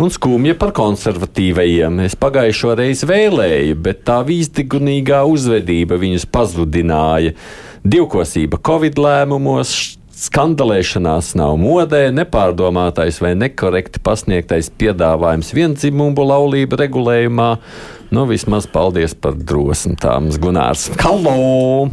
un 0.00 0.12
skumja 0.12 0.54
par 0.58 0.72
konservatīvajiem. 0.76 2.00
Es 2.06 2.16
pagājušo 2.20 2.76
reizi 2.78 3.08
vēlēju, 3.10 3.78
bet 3.84 4.04
tā 4.08 4.20
vīzdigunīgā 4.26 5.22
uzvedība 5.28 5.98
viņus 6.00 6.28
pazudināja. 6.32 7.34
Divkosība 7.84 8.60
Covid 8.64 9.00
lēmumos, 9.00 9.74
skandalēšanās 10.20 11.32
nav 11.40 11.56
modē, 11.60 12.06
nepārdomātais 12.12 13.20
vai 13.24 13.32
nekorekti 13.40 14.02
pasniegtais 14.04 14.70
piedāvājums 14.80 15.52
vienzimumu 15.56 16.28
laulību 16.30 16.80
regulējumā. 16.80 17.50
Nu, 18.14 18.26
vismaz 18.28 18.68
paldies 18.70 19.14
par 19.14 19.36
drosmi, 19.38 19.96
Tāms 20.00 20.40
Gunārs. 20.42 20.88
Halo! 21.02 21.90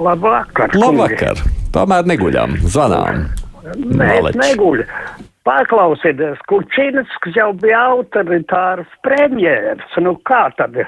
Labvakar! 0.00 0.74
Labvakar! 0.74 1.42
Tomēr 1.74 2.06
neguļam, 2.06 2.60
zvanām! 2.66 3.24
Mēs 3.72 4.34
neguļam. 4.36 4.90
Paklausieties, 5.44 6.40
Kučinskis 6.48 7.36
jau 7.36 7.50
bija 7.60 7.82
autoritārs 7.90 8.88
premjērs. 9.04 9.98
Nu 10.04 10.14
kā 10.28 10.46
tad? 10.56 10.78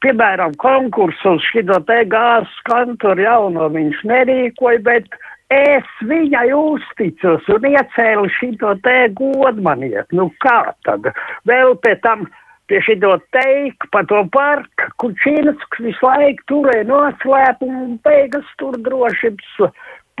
Piemēram, 0.00 0.54
konkursu 0.56 1.34
uz 1.36 1.44
šito 1.50 1.76
te 1.88 1.98
gāzes 2.08 2.54
kantoru 2.64 3.26
jauno 3.26 3.68
viņš 3.74 3.98
nerīkoja, 4.08 4.80
bet 4.86 5.18
es 5.52 5.90
viņai 6.08 6.46
uzticos 6.56 7.50
un 7.52 7.68
iecēlu 7.68 8.30
šito 8.38 8.72
te 8.86 8.96
godmaniet. 9.20 10.08
Nu 10.16 10.30
kā 10.40 10.72
tad? 10.88 11.10
Vēl 11.44 11.76
pēc 11.84 12.00
tam 12.06 12.24
pie 12.72 12.80
šito 12.86 13.18
teiku 13.36 13.90
par 13.92 14.08
to 14.08 14.22
parku, 14.32 15.12
Čīnas 15.20 15.60
visu 15.76 16.08
laiku 16.08 16.48
turēja 16.48 16.88
noslēpumu 16.88 17.84
un 17.84 17.98
beigas 18.08 18.48
tur 18.60 18.80
drošības 18.88 19.52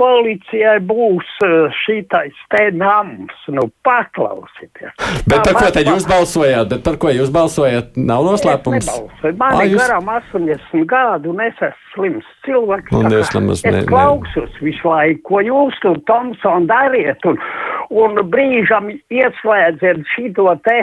policijai 0.00 0.78
būs 0.84 1.28
eh, 1.46 1.68
šitais 1.84 2.34
te 2.54 2.68
nams. 2.74 3.32
Nu, 3.54 3.68
paklausieties. 3.86 4.92
Bet 5.28 5.44
par 5.46 5.54
ko 5.58 5.70
tad 5.74 5.86
jūs 5.90 6.06
balsojāt? 6.10 6.68
Bet 6.72 6.84
par 6.86 6.98
ko 7.02 7.12
jūs 7.14 7.30
balsojāt? 7.34 7.96
Nav 7.96 8.24
noslēpums. 8.26 8.88
Man 9.38 9.58
ir 9.62 9.74
jūs- 9.74 9.82
garām 9.82 10.08
80 10.16 10.84
gadu, 10.90 11.30
un 11.34 11.40
es 11.46 11.54
esmu 11.60 11.94
slims 11.94 12.30
cilvēks. 12.46 12.92
Un 12.92 13.10
tā 13.10 13.20
es 13.20 13.30
nemaz 13.34 13.58
es 13.62 13.64
ne- 13.64 13.80
ne- 13.80 13.86
klausos 13.86 14.50
visu 14.60 14.88
laiku, 14.88 15.22
ko 15.28 15.42
jūs 15.46 15.78
tur, 15.82 16.00
Tomson, 16.06 16.66
dariet, 16.66 17.24
un, 17.24 17.38
un 17.90 18.16
brīžam 18.30 18.90
ieslēdziet 19.10 20.02
šito 20.14 20.50
te, 20.64 20.80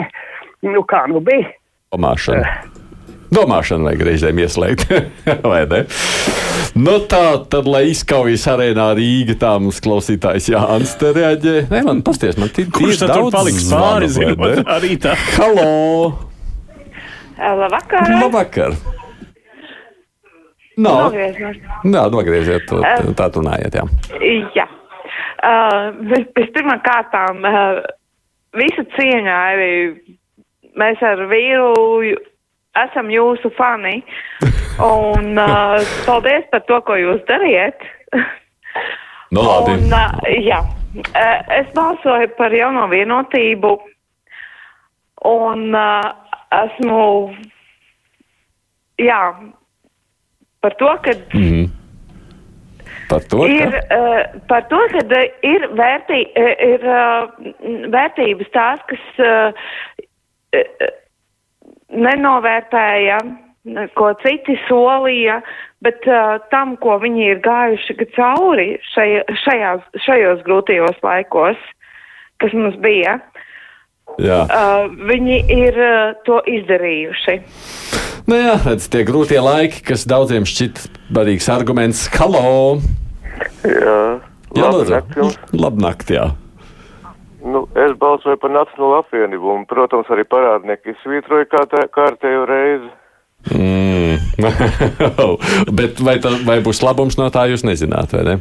nu 0.62 0.82
kā 0.88 1.06
nu 1.08 1.20
bija. 1.20 1.52
Domāšana. 1.92 2.48
Domāšana 3.32 3.88
vajag 3.88 4.02
reizēm 4.08 4.40
ieslēgt, 4.42 4.90
vai 5.50 5.62
ne? 5.70 5.82
Nu 6.76 6.98
tā, 7.08 7.22
tad, 7.52 7.68
lai 7.68 7.86
izkaujas 7.92 8.44
arēnā 8.52 8.90
Rīga, 8.98 9.36
tā 9.40 9.52
mums 9.60 9.80
klausītājs 9.84 10.50
Jānis 10.52 10.92
te 11.00 11.12
reaģē. 11.16 11.54
Nē, 11.72 11.82
man 11.88 12.02
pasties, 12.04 12.36
man 12.40 12.52
tīri 12.52 12.72
Kurš 12.76 13.04
tad 13.04 13.14
tur 13.16 13.32
paliks 13.32 13.68
pāri, 13.72 14.10
zinot, 14.12 14.64
arī 14.76 14.96
tā? 15.00 15.16
Halo! 15.36 15.70
Labvakar! 17.42 18.12
Labvakar! 18.20 18.76
Nav. 20.76 21.12
Nogriežos. 21.12 21.58
Jā, 21.84 22.04
nogrieziet 22.12 22.68
to, 22.68 22.80
tā 23.16 23.28
runājiet, 23.34 23.76
jā. 23.76 23.84
Jā. 24.56 24.68
Uh, 25.42 25.90
Vispirmām 26.36 26.80
kārtām, 26.84 27.42
uh, 27.44 27.80
visu 28.56 28.84
cieņā 28.96 29.38
arī 29.52 29.72
mēs 30.80 31.02
ar 31.04 31.26
vīru 31.28 32.14
esam 32.78 33.10
jūsu 33.12 33.50
fani. 33.56 34.00
Un 34.82 35.38
uh, 35.40 35.80
paldies 36.06 36.46
par 36.52 36.64
to, 36.68 36.80
ko 36.86 36.96
jūs 36.98 37.22
dariet. 37.28 37.84
Nu, 39.32 39.44
labi. 39.44 39.76
Un, 39.76 39.92
uh, 39.92 40.16
jā, 40.40 40.60
uh, 41.02 41.38
es 41.58 41.68
balsoju 41.76 42.32
par 42.38 42.54
jauno 42.56 42.88
vienotību. 42.92 43.76
Un 45.28 45.68
uh, 45.76 46.08
esmu, 46.52 47.04
jā, 49.00 49.22
par 50.64 50.76
to, 50.80 50.96
ka 51.04 51.16
Mhm. 51.36 51.70
Par 53.08 53.20
to, 53.28 53.44
ir 53.44 53.68
ka... 53.68 53.80
uh, 53.92 54.40
par 54.48 54.62
to, 54.70 54.78
ka 54.88 55.20
ir, 55.44 55.66
vērtī, 55.76 56.22
ir 56.64 56.84
uh, 56.88 57.28
vērtības 57.92 58.52
tās, 58.54 58.80
kas 58.88 59.20
uh, 59.20 59.52
nenovērtēja, 61.92 63.18
ko 63.96 64.10
citi 64.22 64.56
solīja, 64.66 65.38
bet 65.84 66.02
uh, 66.10 66.40
tam, 66.50 66.74
ko 66.82 66.96
viņi 67.02 67.28
ir 67.34 67.42
gājuši 67.44 68.08
cauri 68.16 68.72
šai, 68.92 69.22
šajās, 69.44 69.84
šajos 70.06 70.42
grūtajos 70.46 70.98
laikos, 71.04 71.60
kas 72.42 72.56
mums 72.58 72.78
bija, 72.82 73.20
Jā. 74.18 74.42
uh, 74.48 74.90
viņi 74.90 75.38
ir 75.52 75.78
uh, 75.78 76.18
to 76.26 76.42
izdarījuši. 76.50 77.38
Nu 78.26 78.38
jā, 78.38 78.58
redz, 78.66 78.86
tie 78.90 79.02
grūtie 79.06 79.40
laiki, 79.42 79.82
kas 79.86 80.04
daudziem 80.10 80.46
šķiet 80.46 80.84
barīgs 81.14 81.48
arguments. 81.50 82.06
Halo! 82.14 82.78
Jā, 83.62 84.20
jums. 84.54 85.38
Labnakt, 85.54 86.10
jā. 86.12 86.28
Nu, 87.42 87.64
es 87.74 87.94
balsoju 87.98 88.38
par 88.38 88.52
Nacionālo 88.54 89.00
apvienību, 89.02 89.48
un, 89.56 89.64
protams, 89.70 90.10
arī 90.14 90.24
parādnieki 90.30 90.94
svītroja 91.02 91.48
kā 91.50 91.64
tā, 91.70 91.86
kārtējo 91.90 92.44
reizi. 92.46 92.90
Mm. 93.50 94.20
Bet 95.78 96.00
vai, 96.06 96.16
tā, 96.22 96.36
vai 96.46 96.60
būs 96.62 96.82
labums 96.86 97.18
no 97.18 97.26
tā, 97.34 97.48
jūs 97.50 97.66
nezināt, 97.66 98.14
vai 98.14 98.22
ne? 98.28 98.36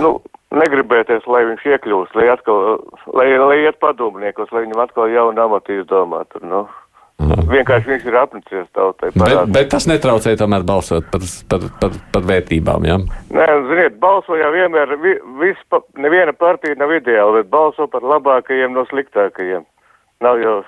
Nu, 0.00 0.16
negribēties, 0.54 1.26
lai 1.28 1.44
viņš 1.50 1.66
iekļūst, 1.74 2.16
lai 2.16 2.30
atkal, 2.32 2.78
lai, 3.12 3.28
lai 3.36 3.58
iet 3.66 3.80
padomniekos, 3.84 4.52
lai 4.54 4.64
viņam 4.64 4.84
atkal 4.86 5.12
jaunu 5.12 5.44
amatu 5.44 5.76
izdomāt. 5.76 6.30
Tur, 6.32 6.46
nu. 6.48 6.64
Vienkārši 7.18 7.90
viņš 7.90 8.04
ir 8.06 8.16
apnicies 8.20 8.66
tautai. 8.76 9.10
Bet, 9.18 9.38
bet 9.50 9.70
tas 9.72 9.88
netraucē 9.90 10.36
tomēr 10.38 10.62
balsot 10.66 11.08
par, 11.10 11.24
par, 11.50 11.64
par, 11.80 11.96
par 12.14 12.26
vērtībām, 12.28 12.86
jā? 12.86 12.98
Nē, 13.34 13.46
un, 13.56 13.66
ziniet, 13.72 13.96
balsojā 14.02 14.52
vienmēr, 14.54 14.94
vi, 15.02 15.16
vis, 15.40 15.58
pa, 15.72 15.82
neviena 15.98 16.34
partija 16.36 16.78
nav 16.78 16.94
ideāla, 16.94 17.40
bet 17.40 17.50
balso 17.50 17.88
par 17.90 18.06
labākajiem 18.06 18.76
no 18.76 18.86
sliktākajiem. 18.90 19.66
Nav 20.24 20.42
jau 20.42 20.60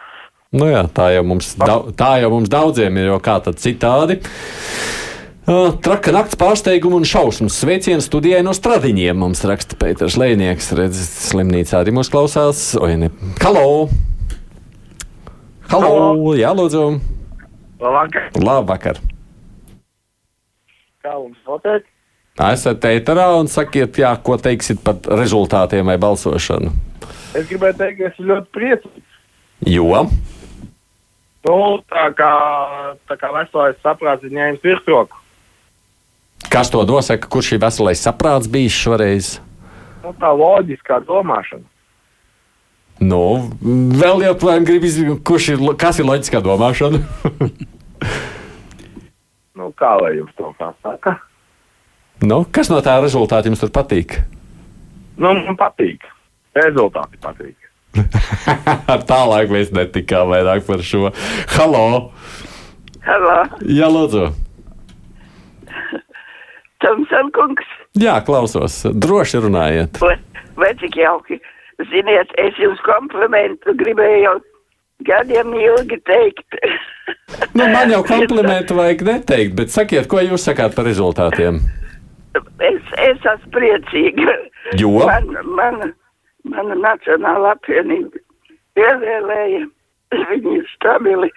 Nu 0.50 0.66
jā, 0.66 0.82
tā 0.90 1.12
jau 1.14 1.22
mums, 1.30 1.52
dau, 1.54 1.92
tā 1.94 2.16
jau 2.18 2.32
mums 2.32 2.50
daudziem 2.50 2.96
ir, 2.98 3.12
jo 3.12 3.20
kā 3.22 3.36
tad 3.44 3.60
citādi. 3.62 4.18
Uh, 4.18 5.76
Traka 5.82 6.12
nakts 6.14 6.38
pārsteigumu 6.38 6.98
un 7.00 7.06
šausmas 7.06 7.56
sveicienu 7.62 8.02
studijai 8.02 8.42
no 8.46 8.54
stradiņiem 8.54 9.18
mums 9.22 9.46
raksta 9.46 9.78
Pēters 9.78 10.18
Lēnieks. 10.20 10.74
Redz, 10.78 11.00
slimnīcā 11.30 11.84
arī 11.84 11.94
mūs 11.94 12.10
klausās. 12.12 12.70
Oi, 12.82 12.96
ne. 12.98 13.14
Halo! 13.38 13.66
Halo! 13.88 14.09
Halo. 15.70 16.34
Jā, 16.34 16.50
lūdzu! 16.50 16.98
Labvakar. 17.78 18.24
Labvakar! 18.42 18.96
Kā 20.98 21.12
mums 21.14 21.38
pateikt? 21.46 21.86
Esat 22.42 22.82
ēterā 22.88 23.28
un 23.38 23.46
sakiet, 23.50 24.00
jā, 24.02 24.10
ko 24.26 24.34
teiksit 24.40 24.80
par 24.82 24.98
rezultātiem 25.20 25.86
vai 25.86 25.94
balsošanu. 26.02 26.72
Es 27.38 27.46
gribēju 27.46 27.78
teikt, 27.78 28.00
ka 28.00 28.10
esmu 28.10 28.26
ļoti 28.32 28.52
priecīgs. 28.56 29.16
Jo? 29.70 30.02
Nu, 31.46 31.56
tā 31.86 32.06
kā, 32.18 32.34
tā 33.06 33.20
kā 33.20 33.30
veselais 33.38 33.78
saprāts 33.84 34.26
ir 34.26 34.34
ņēmis 34.34 34.66
virsroku. 34.66 35.22
Kas 36.50 36.72
to 36.74 36.82
nosaka, 36.88 37.30
kurš 37.30 37.54
ir 37.54 37.62
veselais 37.62 38.02
saprāts 38.02 38.50
bijis 38.50 38.74
šoreiz? 38.74 39.36
Nu, 40.02 40.10
tā 40.18 40.34
loģiskā 40.34 40.98
domāšana. 41.06 41.62
Nu, 43.00 43.20
vēl 44.00 44.26
joprojām 44.26 44.66
izdarīt, 44.68 45.22
kurš 45.24 45.48
ir, 45.54 45.62
kas 45.80 46.00
ir 46.02 46.08
loģiskā 46.08 46.42
domāšana. 46.44 47.00
Nu, 49.60 49.66
kā 49.76 49.90
lai 50.00 50.14
jums 50.16 50.32
to 50.38 50.48
kā 50.56 50.70
saka? 50.80 51.18
nu, 52.24 52.38
kas 52.48 52.70
no 52.72 52.78
tā 52.80 52.94
rezultāta 53.02 53.50
jums 53.50 53.60
tur 53.60 53.68
patīk? 53.74 54.14
Nu, 55.20 55.34
man 55.36 55.58
patīk. 55.60 56.06
Rezultāti 56.56 57.20
patīk. 57.20 57.56
Tālāk 59.10 59.52
mēs 59.52 59.68
netikām 59.76 60.32
vairāk 60.32 60.64
par 60.64 60.80
šo. 60.80 61.10
Halo! 61.52 61.82
Halo, 63.04 63.36
Jā, 63.68 63.90
lūdzu! 63.92 64.30
Tomson 66.80 67.28
kungs, 67.36 67.68
Jā, 68.00 68.16
klausos. 68.24 68.80
Droši 68.96 69.42
runājiet. 69.44 70.00
vai, 70.00 70.14
vai 70.56 70.72
cik 70.80 70.96
jauki. 71.02 71.36
Ziniet, 71.88 72.32
es 72.40 72.56
jums 72.60 72.80
komplimentu 72.84 73.72
gribēju 73.80 74.22
jau 74.24 74.36
gadiem 75.08 75.54
ilgi 75.54 76.00
teikt. 76.08 76.46
Nu, 77.56 77.64
man 77.72 77.90
jau 77.90 78.02
komplimentu 78.06 78.76
vajag 78.78 79.00
neteikt, 79.06 79.54
bet 79.58 79.72
sakiet, 79.74 80.06
ko 80.10 80.20
jūs 80.22 80.44
sakāt 80.46 80.74
par 80.76 80.86
rezultātiem? 80.86 81.58
Es, 82.62 82.90
es 83.02 83.24
esmu 83.32 83.50
priecīga. 83.54 84.34
Jo? 84.78 84.92
Man, 85.08 85.32
man, 85.56 85.94
mana 86.46 86.76
Nacionāla 86.78 87.54
apvienība 87.56 88.20
ievēlēja, 88.78 89.64
viņi 90.30 90.54
ir 90.60 90.68
stabili, 90.74 91.30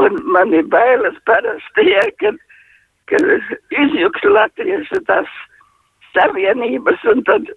un 0.00 0.18
man 0.34 0.52
ir 0.56 0.68
bailes 0.72 1.16
parasti, 1.28 1.86
ja, 1.88 2.04
kad, 2.20 2.36
kad 3.10 3.24
izjuks 3.84 4.28
latviešu 4.28 5.00
tās 5.08 5.32
savienības, 6.12 7.04
un 7.12 7.24
tad, 7.28 7.48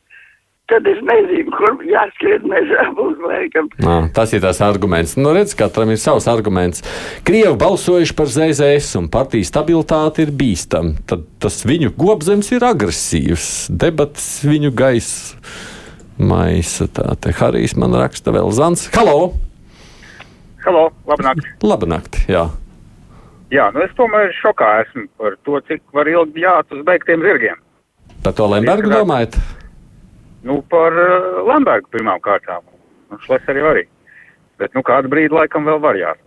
tad 0.72 0.88
es 0.88 1.02
nezinu, 1.06 1.52
kur 1.56 1.76
jāskrien 1.86 2.46
mežā 2.50 2.86
būs 2.98 3.20
laikam. 3.26 3.68
Nā, 3.84 3.98
tas 4.16 4.34
ir 4.36 4.44
tas 4.44 4.62
arguments. 4.66 5.18
Nu, 5.20 5.34
redz, 5.36 5.56
katram 5.60 5.92
ir 5.94 6.00
savs 6.02 6.30
arguments. 6.32 6.86
Krievi 7.28 7.54
balsojuši 7.60 8.16
par 8.18 8.32
ZZS, 8.32 8.96
un 9.02 9.12
partijas 9.12 9.52
stabilitāte 9.52 10.26
ir 10.26 10.34
bīstama. 10.36 10.96
Tad 11.10 11.28
tas 11.44 11.62
viņu 11.68 11.94
gobzems 12.00 12.54
ir 12.56 12.66
agresīvs. 12.68 13.52
Debats 13.84 14.32
viņu 14.48 14.74
gaisa 14.78 15.38
maisa. 16.22 16.88
Tā 16.88 17.16
te 17.20 17.34
Harijs 17.36 17.76
man 17.80 17.96
raksta 17.98 18.34
vēl 18.36 18.52
Zants. 18.56 18.88
Halo! 18.96 19.34
Halo, 20.62 20.92
labnakt. 21.10 21.48
Labnakt, 21.66 22.20
jā. 22.30 22.46
Jā, 23.52 23.66
nu 23.76 23.82
es 23.84 23.92
tomēr 23.98 24.30
šokā 24.38 24.68
esmu 24.86 25.08
par 25.20 25.34
to, 25.44 25.58
cik 25.68 25.82
var 25.96 26.08
ilgi 26.08 26.46
jāt 26.46 26.70
uz 26.72 26.86
beigtiem 26.88 27.26
zirgiem. 27.26 27.58
Par 28.22 28.36
to 28.38 28.46
Lembergu 28.48 28.92
domājat? 28.94 29.36
Nu, 30.44 30.62
par 30.70 30.96
uh, 30.98 31.42
Lambergu 31.46 31.92
pirmām 31.94 32.22
kārtām. 32.24 32.66
Nu, 33.12 33.20
šles 33.26 33.46
arī. 33.52 33.86
Bet, 34.62 34.74
nu, 34.78 34.84
kādu 34.86 35.12
brīdi 35.12 35.36
laikam 35.36 35.68
vēl 35.70 35.82
var 35.82 36.00
jāt. 36.00 36.22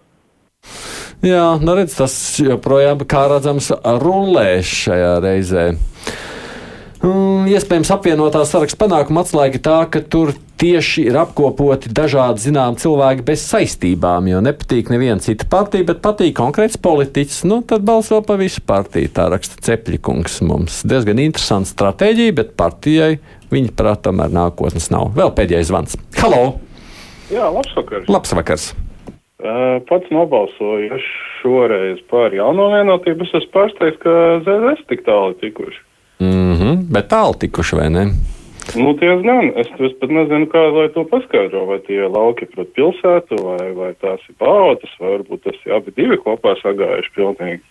Jā, 1.24 1.54
nu 1.62 1.74
redz, 1.78 1.94
tas 1.96 2.14
joprojām, 2.42 3.00
kā 3.08 3.26
redzams, 3.32 3.70
rulē 4.02 4.58
šajā 4.66 5.14
reizē. 5.24 5.66
Mm, 7.04 7.44
iespējams, 7.52 7.90
apvienotā 7.92 8.40
saraksta 8.48 8.78
panākuma 8.80 9.24
atslēga 9.24 9.60
tā, 9.60 9.76
ka 9.92 10.00
tur 10.00 10.32
tieši 10.60 11.02
ir 11.10 11.18
apkopoti 11.20 11.90
dažādi 11.92 12.46
zinām 12.46 12.78
cilvēki 12.80 13.26
bez 13.26 13.44
saistībām, 13.44 14.30
jo 14.30 14.40
nepatīk 14.44 14.88
neviena 14.92 15.20
cita 15.20 15.44
partija, 15.50 15.84
bet 15.90 16.00
patīk 16.04 16.32
konkrēts 16.38 16.80
politiķis. 16.80 17.42
Nu, 17.50 17.60
tad 17.66 17.84
balso 17.84 18.22
pa 18.24 18.38
visu 18.40 18.64
partiju. 18.64 19.12
Tā 19.12 19.28
raksta 19.34 19.60
Cepļikungs. 19.66 20.40
Mums 20.48 20.80
diezgan 20.88 21.20
interesanta 21.20 21.72
stratēģija, 21.74 22.36
bet 22.40 22.54
partijai 22.56 23.18
viņa 23.54 23.74
prāt 23.78 24.04
tomēr 24.06 24.32
nākotnes 24.34 24.90
nav. 24.94 25.12
Vēl 25.16 25.32
pēdējais 25.36 25.70
zvans. 25.70 25.98
Halo! 26.20 26.42
Jā, 27.32 27.48
labs 27.48 27.72
vakars. 27.76 28.10
Labs 28.10 28.34
vakars! 28.36 28.68
Uh, 29.44 29.80
pats 29.88 30.08
nobalsoju 30.14 30.96
šoreiz 31.40 31.98
par 32.08 32.32
jauno 32.32 32.70
vienotību. 32.72 33.26
Es 33.26 33.34
esmu 33.40 33.52
pārsteigts, 33.56 34.00
ka 34.00 34.14
ZZS 34.46 34.86
tik 34.88 35.04
tālu 35.04 35.34
tikuši. 35.42 35.82
Mm 36.22 36.54
-hmm, 36.54 36.86
bet 36.94 37.10
tālu 37.12 37.34
tikuši 37.42 37.76
vai 37.76 37.90
ne? 37.90 38.06
Nu, 38.72 38.94
diezgan. 38.96 39.52
Es, 39.60 39.68
es 39.78 39.92
pat 40.00 40.10
nezinu, 40.10 40.48
kā 40.48 40.62
lai 40.72 40.88
to 40.94 41.04
paskaidro. 41.10 41.66
Vai 41.68 41.78
tie 41.84 42.00
lauki 42.08 42.48
pret 42.54 42.72
pilsētu, 42.78 43.36
vai, 43.44 43.72
vai 43.76 43.92
tās 44.00 44.24
ir 44.28 44.38
pautas, 44.38 44.94
vai 45.00 45.18
varbūt 45.18 45.44
tas 45.44 45.58
ir 45.66 45.76
abi 45.76 45.92
divi 45.96 46.16
kopā 46.16 46.56
sagājuši 46.62 47.12
pilnīgi. 47.18 47.62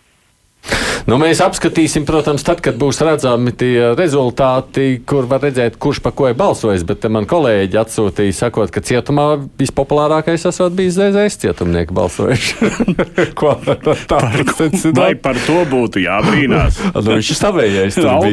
Nu, 1.04 1.18
mēs 1.20 1.42
apskatīsim, 1.44 2.06
protams, 2.08 2.44
tad, 2.46 2.62
kad 2.64 2.78
būs 2.80 3.02
redzami 3.04 3.52
tie 3.52 3.90
rezultāti, 3.92 5.02
kur 5.04 5.26
var 5.28 5.42
redzēt, 5.44 5.76
kurš 5.76 6.00
par 6.04 6.14
ko 6.16 6.30
ir 6.30 6.36
balsojis. 6.38 6.86
Bet 6.88 7.04
man 7.12 7.26
kolēģi 7.28 7.76
atsūtīja, 7.76 8.36
sakot, 8.38 8.72
ka 8.72 8.80
cietumā 8.84 9.26
vispopulārākais 9.60 10.46
esot 10.48 10.72
bijis 10.76 10.96
ZZS 10.96 11.42
cietumnieki 11.42 11.96
balsojuši. 11.96 12.70
ko 13.38 13.52
tā 13.60 14.22
secināt? 14.56 14.96
Vai 14.96 15.10
par 15.20 15.36
to 15.44 15.58
būtu 15.68 16.00
jābrīnās? 16.06 16.80
nu, 16.94 17.04
viņš 17.10 17.32
ir 17.34 17.40
savējais. 17.42 18.00
Laiku, 18.04 18.32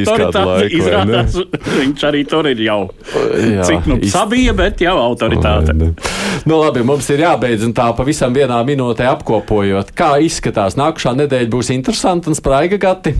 izrādās, 0.79 1.35
viņš 1.75 2.07
arī 2.07 2.23
tur 2.29 2.47
ir 2.53 2.63
jau. 2.63 2.79
Jā, 3.11 3.67
Cik 3.67 3.91
nu 3.91 3.99
iz... 3.99 4.13
sabija, 4.15 4.55
bet 4.55 4.83
jau 4.83 4.95
autoritāte. 5.01 5.75
Nu, 6.47 6.55
labi, 6.61 6.85
mums 6.87 7.09
ir 7.11 7.25
jābeidz 7.25 7.67
un 7.67 7.75
tā 7.75 7.89
pavisam 7.97 8.33
vienā 8.33 8.61
minūtē 8.65 9.11
apkopojot. 9.11 9.91
Kā 9.97 10.13
izskatās 10.23 10.79
nākamā 10.79 11.17
nedēļa 11.25 11.51
būs 11.51 11.69
interesanta 11.75 12.20
un 12.29 12.37
spraiga 12.37 12.77
gati? 12.81 13.15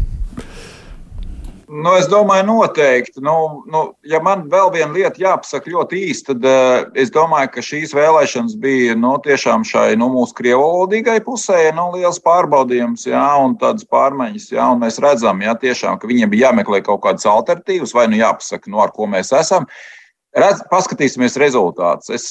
Nu, 1.72 1.94
es 1.96 2.08
domāju, 2.12 2.44
noteikti. 2.50 3.22
Nu, 3.24 3.64
nu, 3.72 3.82
ja 4.04 4.20
man 4.20 4.44
vēl 4.52 4.74
viena 4.74 4.92
lieta 4.92 5.22
jāpasaka 5.22 5.72
ļoti 5.72 6.02
īsti, 6.10 6.26
tad 6.34 6.48
uh, 6.50 6.90
es 7.00 7.14
domāju, 7.16 7.48
ka 7.54 7.64
šīs 7.64 7.94
vēlēšanas 7.96 8.58
bija 8.60 8.98
nu, 9.00 9.14
tiešām 9.24 9.64
šai 9.68 9.94
nu, 10.00 10.10
mūsu 10.12 10.36
krievalodīgai 10.36 11.22
pusē 11.24 11.70
nu, 11.78 11.88
liels 11.96 12.20
pārbaudījums 12.26 13.08
jā, 13.08 13.24
un 13.40 13.56
tādas 13.62 13.88
pārmaiņas. 13.88 14.50
Jā, 14.52 14.68
un 14.74 14.84
mēs 14.84 15.00
redzam, 15.00 15.40
jā, 15.48 15.56
tiešām, 15.64 15.96
ka 16.02 16.12
viņiem 16.12 16.34
bija 16.34 16.50
jāmeklē 16.50 16.84
kaut 16.84 17.06
kādas 17.08 17.30
alternatīvas, 17.32 17.96
vai 17.96 18.10
nu 18.12 18.20
jāpasaka, 18.20 18.68
nu, 18.68 18.84
ar 18.84 18.92
ko 18.92 19.08
mēs 19.08 19.32
esam. 19.40 19.70
Redz, 20.32 20.62
paskatīsimies 20.72 21.36
rezultātus. 21.42 22.08
Es 22.16 22.26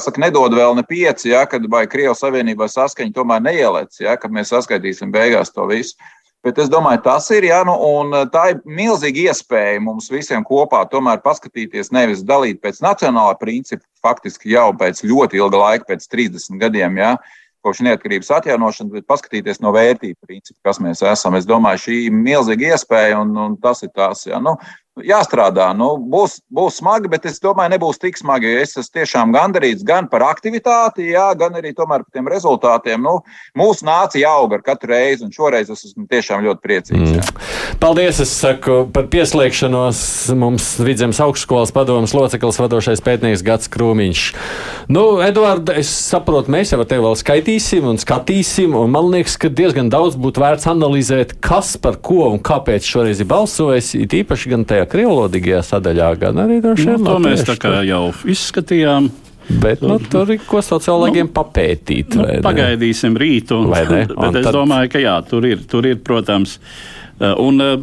saku, 0.00 0.22
nedodu 0.22 0.56
vēl 0.56 0.72
ne 0.78 0.84
pieci, 0.88 1.34
ja, 1.34 1.42
kad 1.44 1.66
vai 1.68 1.84
Krievijas 1.90 2.22
Savienībā 2.24 2.64
saskaņa 2.72 3.12
tomēr 3.12 3.42
neielēc, 3.44 4.00
ja, 4.00 4.16
kad 4.16 4.32
mēs 4.32 4.54
saskaitīsim 4.54 5.12
beigās 5.12 5.52
to 5.52 5.66
visu. 5.68 5.98
Bet 6.42 6.56
es 6.58 6.70
domāju, 6.72 7.04
tas 7.04 7.28
ir, 7.30 7.44
ja, 7.46 7.60
nu, 7.68 7.74
un 8.00 8.16
tā 8.32 8.48
ir 8.54 8.62
milzīga 8.66 9.28
iespēja 9.28 9.82
mums 9.84 10.08
visiem 10.10 10.42
kopā 10.42 10.80
tomēr 10.90 11.20
paskatīties, 11.22 11.92
nevis 11.94 12.24
dalīt 12.26 12.58
pēc 12.64 12.80
nacionālā 12.82 13.36
principa, 13.38 13.84
faktiski 14.02 14.56
jau 14.56 14.72
pēc 14.74 15.04
ļoti 15.06 15.38
ilga 15.38 15.60
laika, 15.60 15.86
pēc 15.92 16.08
30 16.10 16.58
gadiem, 16.58 16.98
ja, 16.98 17.12
kopš 17.62 17.84
neatkarības 17.86 18.32
atjaunošanas, 18.40 18.96
bet 18.96 19.06
paskatīties 19.12 19.60
no 19.62 19.70
vērtību 19.76 20.18
principa, 20.26 20.58
kas 20.66 20.80
mēs 20.82 21.04
esam. 21.06 21.36
Es 21.38 21.46
domāju, 21.46 21.84
šī 21.84 21.98
ir 22.08 22.16
milzīga 22.16 22.72
iespēja, 22.72 23.20
un, 23.22 23.36
un 23.38 23.54
tas 23.62 23.84
ir 23.86 23.92
tas. 23.94 24.24
Ja. 24.26 24.40
Nu, 24.42 24.56
jāstrādā. 25.00 25.70
Nu, 25.76 25.94
būs, 25.96 26.40
būs 26.52 26.80
smagi, 26.82 27.08
bet 27.12 27.24
es 27.28 27.40
domāju, 27.42 27.72
nebūs 27.74 28.00
tik 28.02 28.18
smagi. 28.20 28.50
Es 28.60 28.76
esmu 28.76 29.00
tiešām 29.00 29.32
gandarīts 29.34 29.84
gan 29.86 30.08
par 30.12 30.26
aktivitāti, 30.28 31.12
jā, 31.14 31.30
gan 31.38 31.56
arī 31.56 31.72
par 31.76 32.04
tiem 32.12 32.28
rezultātiem. 32.28 33.00
Nu, 33.00 33.20
mūsu 33.56 33.86
nācija 33.88 34.28
aug 34.28 34.52
ar 34.52 34.62
katru 34.64 34.92
reizi, 34.92 35.24
un 35.24 35.32
šoreiz 35.32 35.70
es 35.72 35.86
esmu 35.88 36.06
tiešām 36.10 36.44
ļoti 36.44 36.60
priecīgs. 36.62 37.16
Jā. 37.16 37.24
Mm. 37.24 37.78
Paldies! 37.82 38.20
Es 38.22 38.30
saku 38.36 38.84
par 38.92 39.08
pieslēgšanos 39.10 40.02
mums 40.38 40.66
Vidzemes 40.84 41.18
augstskolas 41.24 41.72
padomus 41.74 42.12
loceklis 42.14 42.60
vadošais 42.60 43.00
pētnieks 43.02 43.42
Gats 43.46 43.70
Krūmiņš. 43.72 44.22
Nu, 44.92 45.04
Eduard, 45.24 45.72
es 45.80 45.90
saprotu, 45.90 46.52
mēs 46.52 46.74
jau 46.74 46.82
ar 46.82 46.88
tevi 46.90 47.02
vēl 47.06 47.16
skaitīsim 47.18 47.88
un 47.88 47.98
skatīsim, 47.98 48.76
un 48.78 48.92
man 48.92 49.08
liekas, 49.14 49.38
ka 49.40 49.50
diezgan 49.50 49.90
daudz 49.92 50.18
būtu 50.20 50.44
vērts 50.44 50.68
analizēt, 50.70 51.34
kas 51.42 51.74
par 51.80 51.98
ko 52.04 52.28
un 52.28 52.42
kāpēc 52.44 52.86
šoreiz 52.86 53.22
ir 53.24 53.30
balsojis, 53.30 53.94
it 53.98 54.14
īpaši 54.20 54.52
gan 54.52 54.66
tajā 54.68 54.81
tajā 54.82 54.90
krievlodīgajā 54.92 55.62
sadaļā, 55.66 56.08
gan 56.18 56.40
arī 56.42 56.60
droši 56.62 56.88
vien. 56.88 57.02
Nu, 57.02 57.10
to 57.10 57.18
mēs 57.22 57.44
tā 57.46 57.56
kā 57.60 57.82
jau 57.86 58.10
izskatījām. 58.24 59.10
Bet 59.62 59.82
nu, 59.82 59.98
tur 59.98 60.30
ir 60.30 60.42
ko 60.46 60.60
sociālajiem 60.62 61.26
nu, 61.26 61.34
papētīt. 61.34 62.14
Nu, 62.16 62.26
pagaidīsim 62.44 63.16
rītu. 63.18 63.64
bet 63.72 64.38
es 64.38 64.46
tad... 64.46 64.52
domāju, 64.54 64.92
ka 64.92 65.02
jā, 65.02 65.16
tur 65.28 65.46
ir, 65.48 65.64
tur 65.68 65.86
ir 65.86 65.98
protams. 66.04 66.58
Uh, 67.22 67.36
un 67.38 67.62
uh, 67.62 67.76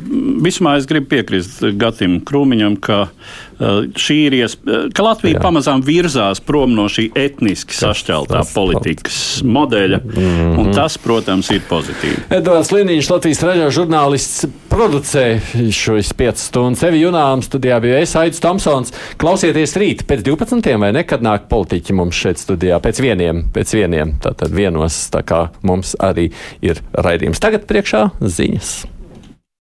vismā 0.43 0.75
es 0.79 0.87
gribu 0.89 1.13
piekrist 1.15 1.63
Gatim 1.79 2.19
Krūmiņam, 2.27 2.75
ka 2.83 3.05
šī 3.59 4.15
ir 4.29 4.35
iespēja, 4.37 4.87
ka 4.95 5.03
Latvija 5.03 5.35
Jā. 5.35 5.41
pamazām 5.43 5.81
virzās 5.83 6.39
prom 6.43 6.71
no 6.77 6.85
šī 6.91 7.09
etniski 7.19 7.75
sašķeltā 7.75 8.45
politikas 8.53 9.17
modeļa, 9.43 9.99
mm 9.99 10.13
-hmm. 10.15 10.59
un 10.61 10.71
tas, 10.75 10.97
protams, 10.97 11.49
ir 11.51 11.61
pozitīvi. 11.69 12.23
Edvards 12.39 12.71
Liniņš, 12.71 13.09
Latvijas 13.11 13.43
raidījuma 13.43 13.73
žurnālists, 13.75 14.45
producē 14.71 15.25
šos 15.75 16.13
5 16.13 16.43
stundas. 16.45 16.79
Sevi 16.79 17.01
junām 17.03 17.43
studijā 17.43 17.79
bija 17.83 17.99
es, 17.99 18.15
Aits 18.15 18.39
Tomsons. 18.39 18.93
Klausieties 19.17 19.75
rīt 19.75 20.05
pēc 20.07 20.23
12. 20.23 20.77
vai 20.79 20.93
nekad 20.95 21.21
nāk 21.21 21.49
politiķi 21.49 21.93
mums 21.93 22.15
šeit 22.15 22.39
studijā 22.39 22.79
pēc 22.79 23.01
vieniem, 23.03 23.43
pēc 23.53 23.73
vieniem, 23.75 24.15
tātad 24.23 24.55
vienos, 24.55 25.09
tā 25.11 25.23
kā 25.23 25.49
mums 25.61 25.95
arī 25.99 26.31
ir 26.61 26.79
raidījums. 26.93 27.39
Tagad 27.43 27.67
priekšā 27.67 28.09
ziņas. 28.21 28.98